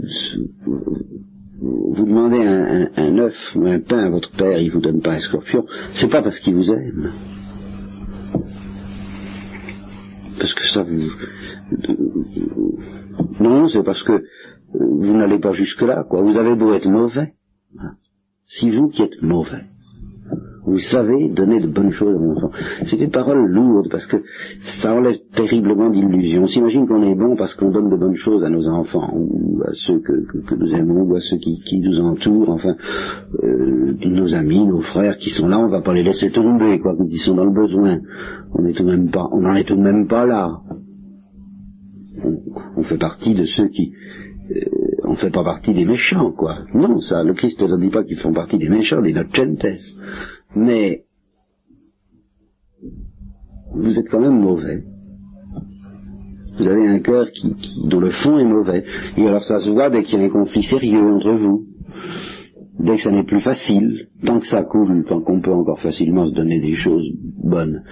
vous 1.61 2.05
demandez 2.05 2.37
un, 2.37 2.89
un, 2.95 3.17
œuf 3.17 3.35
ou 3.55 3.65
un 3.65 3.79
pain 3.79 4.05
à 4.05 4.09
votre 4.09 4.31
père, 4.31 4.59
il 4.59 4.71
vous 4.71 4.81
donne 4.81 5.01
pas 5.01 5.13
un 5.13 5.19
scorpion, 5.19 5.65
c'est 5.93 6.09
pas 6.11 6.21
parce 6.21 6.39
qu'il 6.39 6.55
vous 6.55 6.71
aime. 6.71 7.11
Parce 10.41 10.53
que 10.55 10.63
ça 10.73 10.81
vous... 10.81 11.11
Non, 13.39 13.69
c'est 13.69 13.83
parce 13.83 14.01
que 14.01 14.23
vous 14.73 15.15
n'allez 15.15 15.39
pas 15.39 15.53
jusque-là, 15.53 16.03
quoi. 16.09 16.21
Vous 16.21 16.35
avez 16.35 16.55
beau 16.55 16.73
être 16.73 16.87
mauvais 16.89 17.33
si 18.47 18.69
vous 18.69 18.89
qui 18.89 19.01
êtes 19.01 19.21
mauvais, 19.21 19.65
vous 20.65 20.79
savez 20.79 21.29
donner 21.29 21.59
de 21.59 21.67
bonnes 21.67 21.91
choses 21.91 22.15
à 22.15 22.19
vos 22.19 22.31
enfants. 22.31 22.51
C'est 22.85 22.97
une 22.97 23.09
parole 23.09 23.47
lourde 23.47 23.87
parce 23.89 24.05
que 24.05 24.17
ça 24.81 24.93
enlève 24.93 25.17
terriblement 25.35 25.89
d'illusions. 25.89 26.43
On 26.43 26.47
s'imagine 26.47 26.87
qu'on 26.87 27.01
est 27.03 27.15
bon 27.15 27.35
parce 27.35 27.55
qu'on 27.55 27.71
donne 27.71 27.89
de 27.89 27.95
bonnes 27.97 28.15
choses 28.15 28.43
à 28.43 28.49
nos 28.49 28.67
enfants, 28.67 29.11
ou 29.13 29.61
à 29.63 29.71
ceux 29.73 29.99
que, 29.99 30.55
nous 30.55 30.73
aimons, 30.73 31.03
ou 31.03 31.15
à 31.15 31.19
ceux 31.21 31.37
qui, 31.37 31.79
nous 31.79 31.99
entourent, 31.99 32.49
enfin, 32.49 32.75
euh, 33.43 33.93
nos 34.05 34.33
amis, 34.33 34.65
nos 34.65 34.81
frères 34.81 35.17
qui 35.17 35.31
sont 35.31 35.47
là, 35.47 35.59
on 35.59 35.67
ne 35.67 35.71
va 35.71 35.81
pas 35.81 35.93
les 35.93 36.03
laisser 36.03 36.31
tomber, 36.31 36.79
quoi, 36.79 36.95
quand 36.95 37.07
ils 37.09 37.19
sont 37.19 37.35
dans 37.35 37.45
le 37.45 37.53
besoin. 37.53 37.99
On 38.53 38.71
tout 38.71 38.83
de 38.83 38.91
même 38.91 39.09
pas, 39.09 39.27
on 39.31 39.41
n'en 39.41 39.55
est 39.55 39.63
tout 39.63 39.75
de 39.75 39.81
même 39.81 40.07
pas 40.07 40.25
là. 40.25 40.59
on 42.77 42.83
fait 42.83 42.97
partie 42.97 43.33
de 43.33 43.45
ceux 43.45 43.67
qui, 43.69 43.93
euh, 44.51 44.81
on 45.05 45.11
ne 45.11 45.17
fait 45.17 45.29
pas 45.29 45.43
partie 45.43 45.73
des 45.73 45.85
méchants, 45.85 46.31
quoi. 46.31 46.59
Non, 46.73 46.99
ça, 47.01 47.23
le 47.23 47.33
Christ 47.33 47.61
ne 47.61 47.77
dit 47.77 47.89
pas 47.89 48.03
qu'ils 48.03 48.19
font 48.19 48.33
partie 48.33 48.57
des 48.57 48.69
méchants, 48.69 49.01
des 49.01 49.13
nocentes. 49.13 49.65
Mais 50.55 51.03
vous 53.73 53.97
êtes 53.97 54.09
quand 54.09 54.19
même 54.19 54.39
mauvais. 54.39 54.83
Vous 56.57 56.67
avez 56.67 56.87
un 56.87 56.99
cœur 56.99 57.31
qui, 57.31 57.55
dont 57.85 57.99
le 57.99 58.11
fond 58.11 58.37
est 58.37 58.45
mauvais. 58.45 58.83
Et 59.17 59.27
alors 59.27 59.43
ça 59.43 59.59
se 59.61 59.69
voit 59.69 59.89
dès 59.89 60.03
qu'il 60.03 60.19
y 60.19 60.21
a 60.21 60.25
un 60.25 60.29
conflit 60.29 60.63
sérieux 60.63 61.01
entre 61.01 61.31
vous. 61.31 61.65
Dès 62.79 62.95
que 62.97 63.03
ça 63.03 63.11
n'est 63.11 63.23
plus 63.23 63.41
facile, 63.41 64.07
tant 64.25 64.39
que 64.39 64.47
ça 64.47 64.63
coule, 64.63 65.05
tant 65.07 65.21
qu'on 65.21 65.41
peut 65.41 65.53
encore 65.53 65.79
facilement 65.81 66.27
se 66.27 66.33
donner 66.33 66.59
des 66.59 66.73
choses 66.73 67.07
bonnes, 67.43 67.83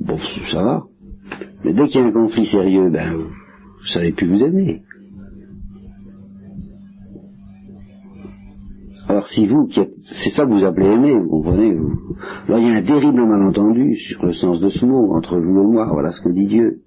bon, 0.00 0.18
ça 0.50 0.62
va. 0.62 0.82
Mais 1.64 1.72
dès 1.72 1.86
qu'il 1.88 2.00
y 2.00 2.04
a 2.04 2.06
un 2.06 2.12
conflit 2.12 2.46
sérieux, 2.46 2.90
ben, 2.90 3.12
vous 3.12 3.86
savez 3.92 4.12
plus 4.12 4.28
vous 4.28 4.42
aimer. 4.42 4.82
Alors 9.22 9.30
si 9.34 9.46
vous, 9.46 9.68
qui 9.68 9.80
c'est 10.24 10.30
ça 10.30 10.44
que 10.44 10.50
vous 10.50 10.64
appelez 10.64 10.88
aimer, 10.88 11.16
vous 11.16 11.28
comprenez 11.28 11.72
vous, 11.74 11.92
il 12.48 12.66
y 12.66 12.70
a 12.72 12.74
un 12.74 12.82
terrible 12.82 13.24
malentendu 13.24 13.94
sur 13.94 14.26
le 14.26 14.32
sens 14.32 14.58
de 14.58 14.68
ce 14.68 14.84
mot 14.84 15.14
entre 15.14 15.38
vous 15.38 15.60
et 15.60 15.66
moi, 15.66 15.88
voilà 15.92 16.10
ce 16.10 16.20
que 16.22 16.30
dit 16.30 16.48
Dieu. 16.48 16.80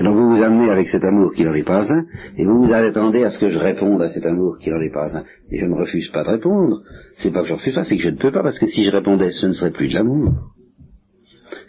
Alors 0.00 0.14
vous 0.14 0.34
vous 0.34 0.42
amenez 0.42 0.68
avec 0.68 0.88
cet 0.88 1.04
amour 1.04 1.32
qui 1.34 1.44
n'en 1.44 1.54
est 1.54 1.62
pas 1.62 1.88
un, 1.88 2.06
et 2.36 2.44
vous 2.44 2.64
vous 2.64 2.72
attendez 2.72 3.22
à 3.22 3.30
ce 3.30 3.38
que 3.38 3.50
je 3.50 3.58
réponde 3.58 4.02
à 4.02 4.08
cet 4.08 4.26
amour 4.26 4.58
qui 4.58 4.70
n'en 4.70 4.80
est 4.80 4.92
pas 4.92 5.16
un. 5.16 5.22
Et 5.52 5.60
je 5.60 5.66
ne 5.66 5.74
refuse 5.74 6.08
pas 6.08 6.24
de 6.24 6.30
répondre. 6.30 6.82
C'est 7.18 7.32
pas 7.32 7.42
que 7.42 7.48
je 7.48 7.54
refuse 7.54 7.74
pas, 7.76 7.84
c'est 7.84 7.96
que 7.96 8.02
je 8.02 8.08
ne 8.08 8.18
peux 8.18 8.32
pas, 8.32 8.42
parce 8.42 8.58
que 8.58 8.66
si 8.66 8.84
je 8.84 8.90
répondais, 8.90 9.30
ce 9.30 9.46
ne 9.46 9.52
serait 9.52 9.70
plus 9.70 9.90
de 9.90 9.94
l'amour. 9.94 10.55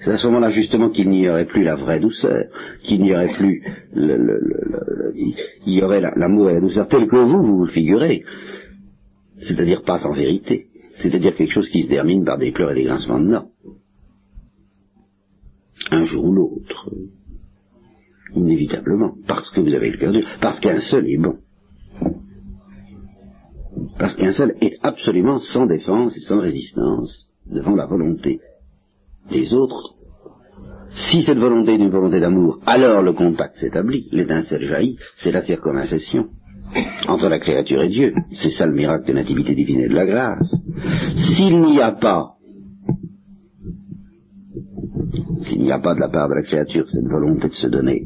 C'est 0.04 0.12
à 0.12 0.18
ce 0.18 0.28
moment-là 0.28 0.52
justement 0.52 0.90
qu'il 0.90 1.10
n'y 1.10 1.28
aurait 1.28 1.46
plus 1.46 1.64
la 1.64 1.76
vraie 1.76 2.00
douceur, 2.00 2.46
qu'il 2.84 3.02
n'y 3.02 3.14
aurait 3.14 3.34
plus 3.36 3.64
le, 3.94 5.14
il 5.66 5.74
y 5.74 5.82
aurait 5.82 6.02
l'amour 6.02 6.50
et 6.50 6.54
la 6.56 6.62
douceur 6.62 6.88
tel 6.88 7.08
que 7.08 7.16
vous, 7.16 7.44
vous 7.44 7.66
le 7.66 7.72
figurez. 7.72 8.24
C'est-à-dire 9.40 9.84
pas 9.84 10.00
sans 10.00 10.14
vérité. 10.14 10.68
C'est-à-dire 10.98 11.36
quelque 11.36 11.54
chose 11.54 11.70
qui 11.70 11.84
se 11.84 11.90
termine 11.90 12.26
par 12.26 12.38
des 12.38 12.52
pleurs 12.52 12.72
et 12.72 12.76
des 12.76 12.84
grincements 12.84 13.20
de 13.20 13.32
dents. 13.32 13.50
Un 15.92 16.06
jour 16.06 16.26
ou 16.26 16.34
l'autre. 16.34 16.92
Inévitablement. 18.36 19.16
Parce 19.28 19.50
que 19.52 19.62
vous 19.62 19.74
avez 19.74 19.92
le 19.92 19.98
cœur 19.98 20.12
dur. 20.12 20.28
Parce 20.42 20.60
qu'un 20.60 20.82
seul 20.82 21.08
est 21.08 21.18
bon. 21.18 21.38
Parce 24.00 24.16
qu'un 24.16 24.34
seul 24.34 24.56
est 24.62 24.78
absolument 24.82 25.40
sans 25.40 25.66
défense 25.66 26.16
et 26.18 26.22
sans 26.22 26.40
résistance 26.40 27.30
devant 27.46 27.76
la 27.76 27.86
volonté 27.86 28.40
des 29.30 29.54
autres, 29.54 29.96
si 31.10 31.22
cette 31.24 31.38
volonté 31.38 31.74
est 31.74 31.78
une 31.78 31.90
volonté 31.90 32.20
d'amour, 32.20 32.60
alors 32.66 33.02
le 33.02 33.14
contact 33.14 33.58
s'établit, 33.58 34.08
l'étincelle 34.12 34.66
jaillit, 34.66 34.98
c'est 35.18 35.32
la 35.32 35.44
circoncision 35.44 36.28
entre 37.08 37.30
la 37.30 37.40
créature 37.40 37.82
et 37.82 37.90
Dieu. 37.90 38.14
C'est 38.42 38.52
ça 38.52 38.66
le 38.66 38.74
miracle 38.74 39.08
de 39.08 39.14
nativité 39.14 39.56
divine 39.56 39.82
et 39.82 39.90
de 39.90 39.94
la 39.94 40.06
grâce. 40.06 40.56
S'il 41.16 41.62
n'y 41.62 41.82
a 41.82 41.92
pas, 41.92 42.34
s'il 45.44 45.62
n'y 45.62 45.72
a 45.72 45.80
pas 45.80 45.96
de 45.96 46.00
la 46.00 46.10
part 46.10 46.30
de 46.30 46.36
la 46.36 46.44
créature 46.44 46.86
cette 46.92 47.08
volonté 47.08 47.48
de 47.48 47.54
se 47.54 47.68
donner, 47.68 48.06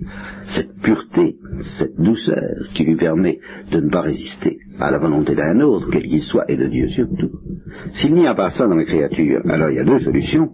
cette 0.56 0.74
pureté, 0.82 1.38
cette 1.80 1.96
douceur 1.98 2.68
qui 2.74 2.84
lui 2.84 2.98
permet 2.98 3.40
de 3.72 3.80
ne 3.80 3.90
pas 3.90 4.02
résister 4.02 4.58
à 4.80 4.92
la 4.92 5.00
volonté 5.00 5.34
d'un 5.34 5.60
autre, 5.62 5.90
quel 5.92 6.04
qu'il 6.04 6.22
soit, 6.24 6.50
et 6.50 6.58
de 6.58 6.68
Dieu 6.68 6.90
surtout, 6.90 7.32
s'il 7.94 8.14
n'y 8.14 8.28
a 8.28 8.36
pas 8.36 8.52
ça 8.52 8.68
dans 8.68 8.76
la 8.76 8.86
créature, 8.86 9.42
alors 9.50 9.70
il 9.70 9.78
y 9.78 9.80
a 9.80 9.86
deux 9.86 10.00
solutions 10.02 10.50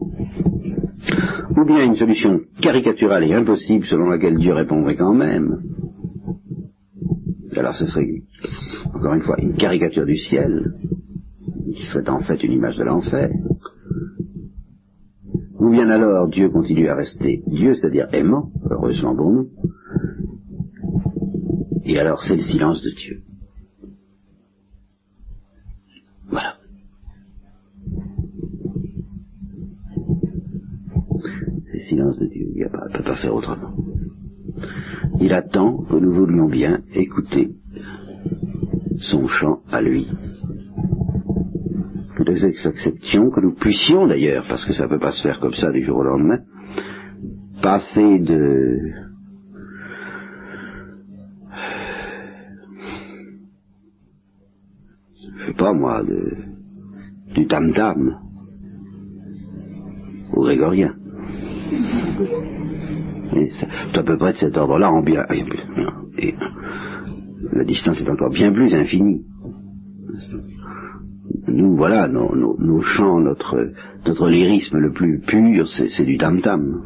ou 1.56 1.66
bien 1.66 1.84
une 1.84 1.96
solution 1.96 2.42
caricaturale 2.62 3.24
et 3.24 3.34
impossible 3.34 3.86
selon 3.86 4.10
laquelle 4.10 4.38
Dieu 4.38 4.54
répondrait 4.54 4.96
quand 4.96 5.14
même. 5.14 5.62
Alors 7.56 7.76
ce 7.76 7.86
serait, 7.88 8.22
encore 8.94 9.14
une 9.14 9.24
fois, 9.24 9.40
une 9.40 9.56
caricature 9.56 10.06
du 10.06 10.18
ciel, 10.18 10.74
qui 11.74 11.86
serait 11.86 12.10
en 12.10 12.22
fait 12.22 12.44
une 12.44 12.54
image 12.54 12.78
de 12.78 12.84
l'enfer. 12.84 13.30
Ou 15.60 15.70
bien 15.72 15.90
alors 15.90 16.28
Dieu 16.28 16.50
continue 16.50 16.88
à 16.88 16.96
rester 16.96 17.42
Dieu, 17.48 17.76
c'est-à-dire 17.76 18.08
aimant, 18.14 18.52
heureusement 18.70 19.16
pour 19.16 19.32
nous. 19.32 19.50
Et 21.84 22.00
alors 22.00 22.22
c'est 22.24 22.36
le 22.36 22.42
silence 22.42 22.82
de 22.82 22.92
Dieu. 22.92 23.22
Voilà. 26.30 26.57
De 32.06 32.28
Dieu. 32.28 32.48
Il 32.56 32.64
ne 32.64 32.98
peut 32.98 33.04
pas 33.04 33.16
faire 33.16 33.34
autrement. 33.34 33.74
Il 35.20 35.34
attend 35.34 35.84
que 35.84 35.98
nous 35.98 36.14
voulions 36.14 36.48
bien 36.48 36.82
écouter 36.94 37.50
son 39.12 39.28
chant 39.28 39.60
à 39.72 39.82
lui. 39.82 40.08
Que 42.16 42.24
nous 42.24 42.46
acceptions, 42.46 43.30
que 43.30 43.42
nous 43.42 43.54
puissions 43.54 44.08
d'ailleurs, 44.08 44.46
parce 44.48 44.66
que 44.66 44.74
ça 44.74 44.84
ne 44.84 44.90
peut 44.90 45.00
pas 45.00 45.12
se 45.12 45.22
faire 45.22 45.40
comme 45.40 45.54
ça 45.54 45.72
du 45.72 45.84
jour 45.84 45.98
au 45.98 46.04
lendemain, 46.04 46.40
passer 47.62 48.20
de 48.20 48.78
je 55.38 55.46
sais 55.46 55.58
pas 55.58 55.74
moi, 55.74 56.04
de, 56.04 56.36
du 57.34 57.48
tam-tam 57.48 58.20
au 60.34 60.42
grégorien. 60.42 60.96
C'est 63.60 63.98
à 63.98 64.04
peu 64.04 64.18
près 64.18 64.34
de 64.34 64.38
cet 64.38 64.58
ordre-là 64.58 64.92
en 64.92 65.02
bien. 65.02 65.24
Et 66.18 66.34
la 67.54 67.64
distance 67.64 68.00
est 68.00 68.10
encore 68.10 68.32
bien 68.32 68.52
plus 68.52 68.74
infinie. 68.74 69.26
nous, 71.48 71.76
voilà, 71.76 72.08
nos, 72.08 72.82
chants, 72.82 73.20
notre, 73.20 73.72
notre 74.06 74.30
lyrisme 74.30 74.78
le 74.78 74.92
plus 74.92 75.20
pur, 75.20 75.68
c'est 75.68 76.06
du 76.06 76.18
tam-tam. 76.18 76.84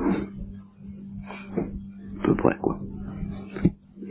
À 2.20 2.26
peu 2.26 2.36
près, 2.36 2.58
quoi. 2.62 2.80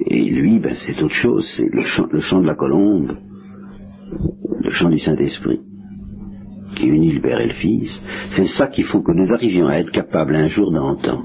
Et 0.07 0.25
lui, 0.25 0.59
ben, 0.59 0.75
c'est 0.87 1.01
autre 1.03 1.14
chose, 1.14 1.47
c'est 1.57 1.73
le 1.73 1.83
chant, 1.83 2.07
le 2.11 2.21
chant 2.21 2.41
de 2.41 2.47
la 2.47 2.55
colombe, 2.55 3.16
le 4.61 4.71
chant 4.71 4.91
du 4.91 4.99
Saint-Esprit, 4.99 5.61
qui 6.81 6.87
unit 6.87 7.12
le 7.12 7.20
Père 7.20 7.41
et 7.41 7.49
le 7.49 7.55
Fils. 7.55 7.91
C'est 8.37 8.47
ça 8.47 8.68
qu'il 8.68 8.85
faut 8.87 9.03
que 9.03 9.12
nous 9.12 9.33
arrivions 9.33 9.68
à 9.68 9.76
être 9.76 9.91
capables 9.91 10.35
un 10.35 10.49
jour 10.49 10.72
d'entendre. 10.72 11.24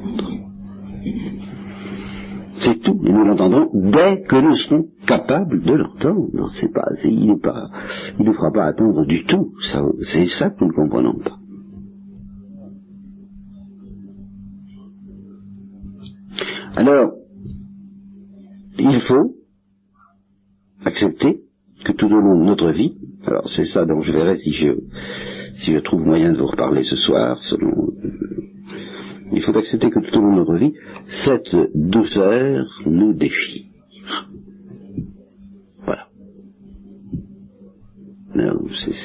C'est 2.60 2.82
tout, 2.82 3.00
et 3.06 3.12
nous 3.12 3.26
l'entendrons 3.26 3.70
dès 3.74 4.24
que 4.24 4.36
nous 4.38 4.56
serons 4.56 4.86
capables 5.06 5.62
de 5.62 5.74
l'entendre. 5.74 6.50
C'est 6.60 6.72
pas, 6.72 6.88
il 7.04 7.28
ne 7.28 8.24
ne 8.24 8.34
fera 8.34 8.52
pas 8.52 8.66
attendre 8.66 9.06
du 9.06 9.26
tout. 9.26 9.52
C'est 10.14 10.28
ça 10.28 10.50
que 10.50 10.64
nous 10.64 10.72
ne 10.72 10.76
comprenons 10.76 11.20
pas. 11.20 11.38
Alors, 16.78 17.12
il 18.78 19.02
faut 19.02 19.36
accepter 20.84 21.45
que 21.86 21.94
tout 21.94 22.08
au 22.08 22.20
long 22.20 22.40
de 22.40 22.46
notre 22.46 22.72
vie, 22.72 22.98
alors 23.26 23.48
c'est 23.56 23.66
ça 23.66 23.86
dont 23.86 24.02
je 24.02 24.12
verrai 24.12 24.36
si 24.38 24.52
je, 24.52 24.72
si 25.60 25.72
je 25.72 25.80
trouve 25.80 26.06
moyen 26.06 26.34
de 26.34 26.38
vous 26.38 26.48
reparler 26.48 26.84
ce 26.84 26.96
soir, 26.96 27.38
selon, 27.44 27.94
il 29.32 29.42
faut 29.44 29.56
accepter 29.58 29.90
que 29.90 30.00
tout 30.00 30.18
au 30.18 30.22
long 30.22 30.34
de 30.34 30.38
notre 30.40 30.56
vie, 30.56 30.74
cette 31.24 31.56
douceur 31.76 32.66
nous 32.86 33.14
déchire. 33.14 33.66
Voilà. 35.86 36.08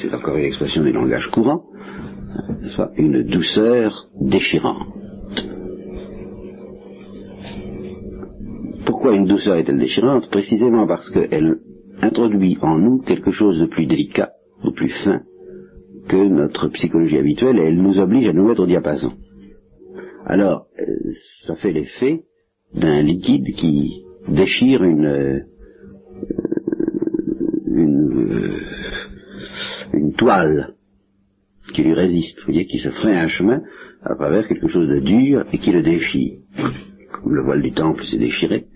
C'est 0.00 0.14
encore 0.14 0.36
une 0.36 0.44
expression 0.44 0.82
du 0.82 0.92
langage 0.92 1.28
courant, 1.28 1.64
soit 2.74 2.90
une 2.96 3.22
douceur 3.24 4.08
déchirante. 4.20 4.88
Pourquoi 8.86 9.14
une 9.14 9.26
douceur 9.26 9.56
est-elle 9.56 9.78
déchirante? 9.78 10.28
Précisément 10.30 10.86
parce 10.86 11.08
qu'elle 11.10 11.58
introduit 12.02 12.58
en 12.62 12.78
nous 12.78 12.98
quelque 12.98 13.32
chose 13.32 13.58
de 13.58 13.66
plus 13.66 13.86
délicat, 13.86 14.30
de 14.64 14.70
plus 14.70 14.90
fin 15.04 15.22
que 16.08 16.16
notre 16.16 16.68
psychologie 16.68 17.18
habituelle 17.18 17.58
et 17.58 17.66
elle 17.66 17.82
nous 17.82 17.98
oblige 17.98 18.28
à 18.28 18.32
nous 18.32 18.48
mettre 18.48 18.62
au 18.62 18.66
diapason. 18.66 19.12
Alors, 20.26 20.66
euh, 20.78 20.84
ça 21.46 21.56
fait 21.56 21.72
l'effet 21.72 22.22
d'un 22.74 23.02
liquide 23.02 23.54
qui 23.54 24.04
déchire 24.28 24.82
une, 24.84 25.06
euh, 25.06 25.40
une, 27.66 28.32
euh, 28.32 28.60
une, 29.94 30.12
toile 30.14 30.74
qui 31.74 31.82
lui 31.82 31.94
résiste, 31.94 32.38
vous 32.40 32.46
voyez, 32.46 32.66
qui 32.66 32.78
se 32.78 32.90
ferait 32.90 33.16
un 33.16 33.28
chemin 33.28 33.62
à 34.02 34.14
travers 34.14 34.46
quelque 34.46 34.68
chose 34.68 34.88
de 34.88 35.00
dur 35.00 35.44
et 35.52 35.58
qui 35.58 35.72
le 35.72 35.82
déchire. 35.82 36.38
Comme 37.12 37.34
le 37.34 37.42
voile 37.42 37.62
du 37.62 37.72
temple 37.72 38.04
s'est 38.04 38.18
déchiré. 38.18 38.66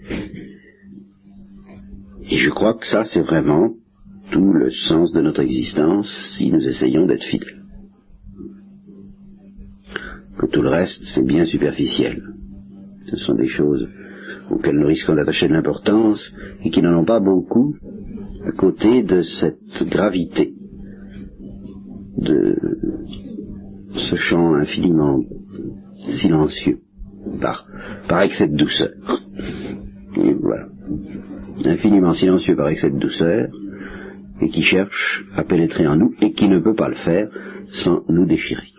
Et 2.31 2.39
je 2.39 2.51
crois 2.51 2.75
que 2.75 2.87
ça, 2.87 3.05
c'est 3.13 3.21
vraiment 3.21 3.71
tout 4.33 4.53
le 4.53 4.71
sens 4.71 5.13
de 5.13 5.21
notre 5.21 5.41
existence 5.41 6.09
si 6.37 6.51
nous 6.51 6.63
essayons 6.67 7.07
d'être 7.07 7.25
fidèles 7.25 7.65
que 10.39 10.47
tout 10.47 10.63
le 10.63 10.69
reste, 10.69 11.01
c'est 11.15 11.25
bien 11.25 11.47
superficiel. 11.47 12.23
Ce 13.11 13.17
sont 13.19 13.35
des 13.35 13.49
choses 13.49 13.89
auxquelles 14.51 14.77
nous 14.77 14.87
risquons 14.87 15.15
d'attacher 15.15 15.49
de 15.49 15.53
l'importance 15.53 16.33
et 16.65 16.71
qui 16.71 16.83
n'en 16.83 16.99
ont 16.99 17.05
pas 17.05 17.21
beaucoup 17.21 17.75
à 18.45 18.53
côté 18.53 19.03
de 19.03 19.23
cette 19.23 19.89
gravité 19.89 20.55
de 22.19 22.57
ce 24.11 24.17
chant 24.17 24.55
infiniment 24.55 25.21
silencieux 26.21 26.79
par, 27.41 27.67
par 28.09 28.23
excès 28.23 28.49
de 28.49 28.57
douceur. 28.57 28.91
Et 30.17 30.35
voilà. 30.35 30.67
Infiniment 31.65 32.13
silencieux 32.13 32.57
par 32.57 32.69
excès 32.69 32.91
de 32.91 32.99
douceur 32.99 33.49
et 34.41 34.49
qui 34.49 34.63
cherche 34.63 35.25
à 35.37 35.45
pénétrer 35.45 35.87
en 35.87 35.97
nous 35.97 36.15
et 36.21 36.33
qui 36.33 36.49
ne 36.49 36.59
peut 36.59 36.75
pas 36.75 36.89
le 36.89 36.97
faire 36.97 37.29
sans 37.85 38.03
nous 38.09 38.27
déchirer. 38.27 38.74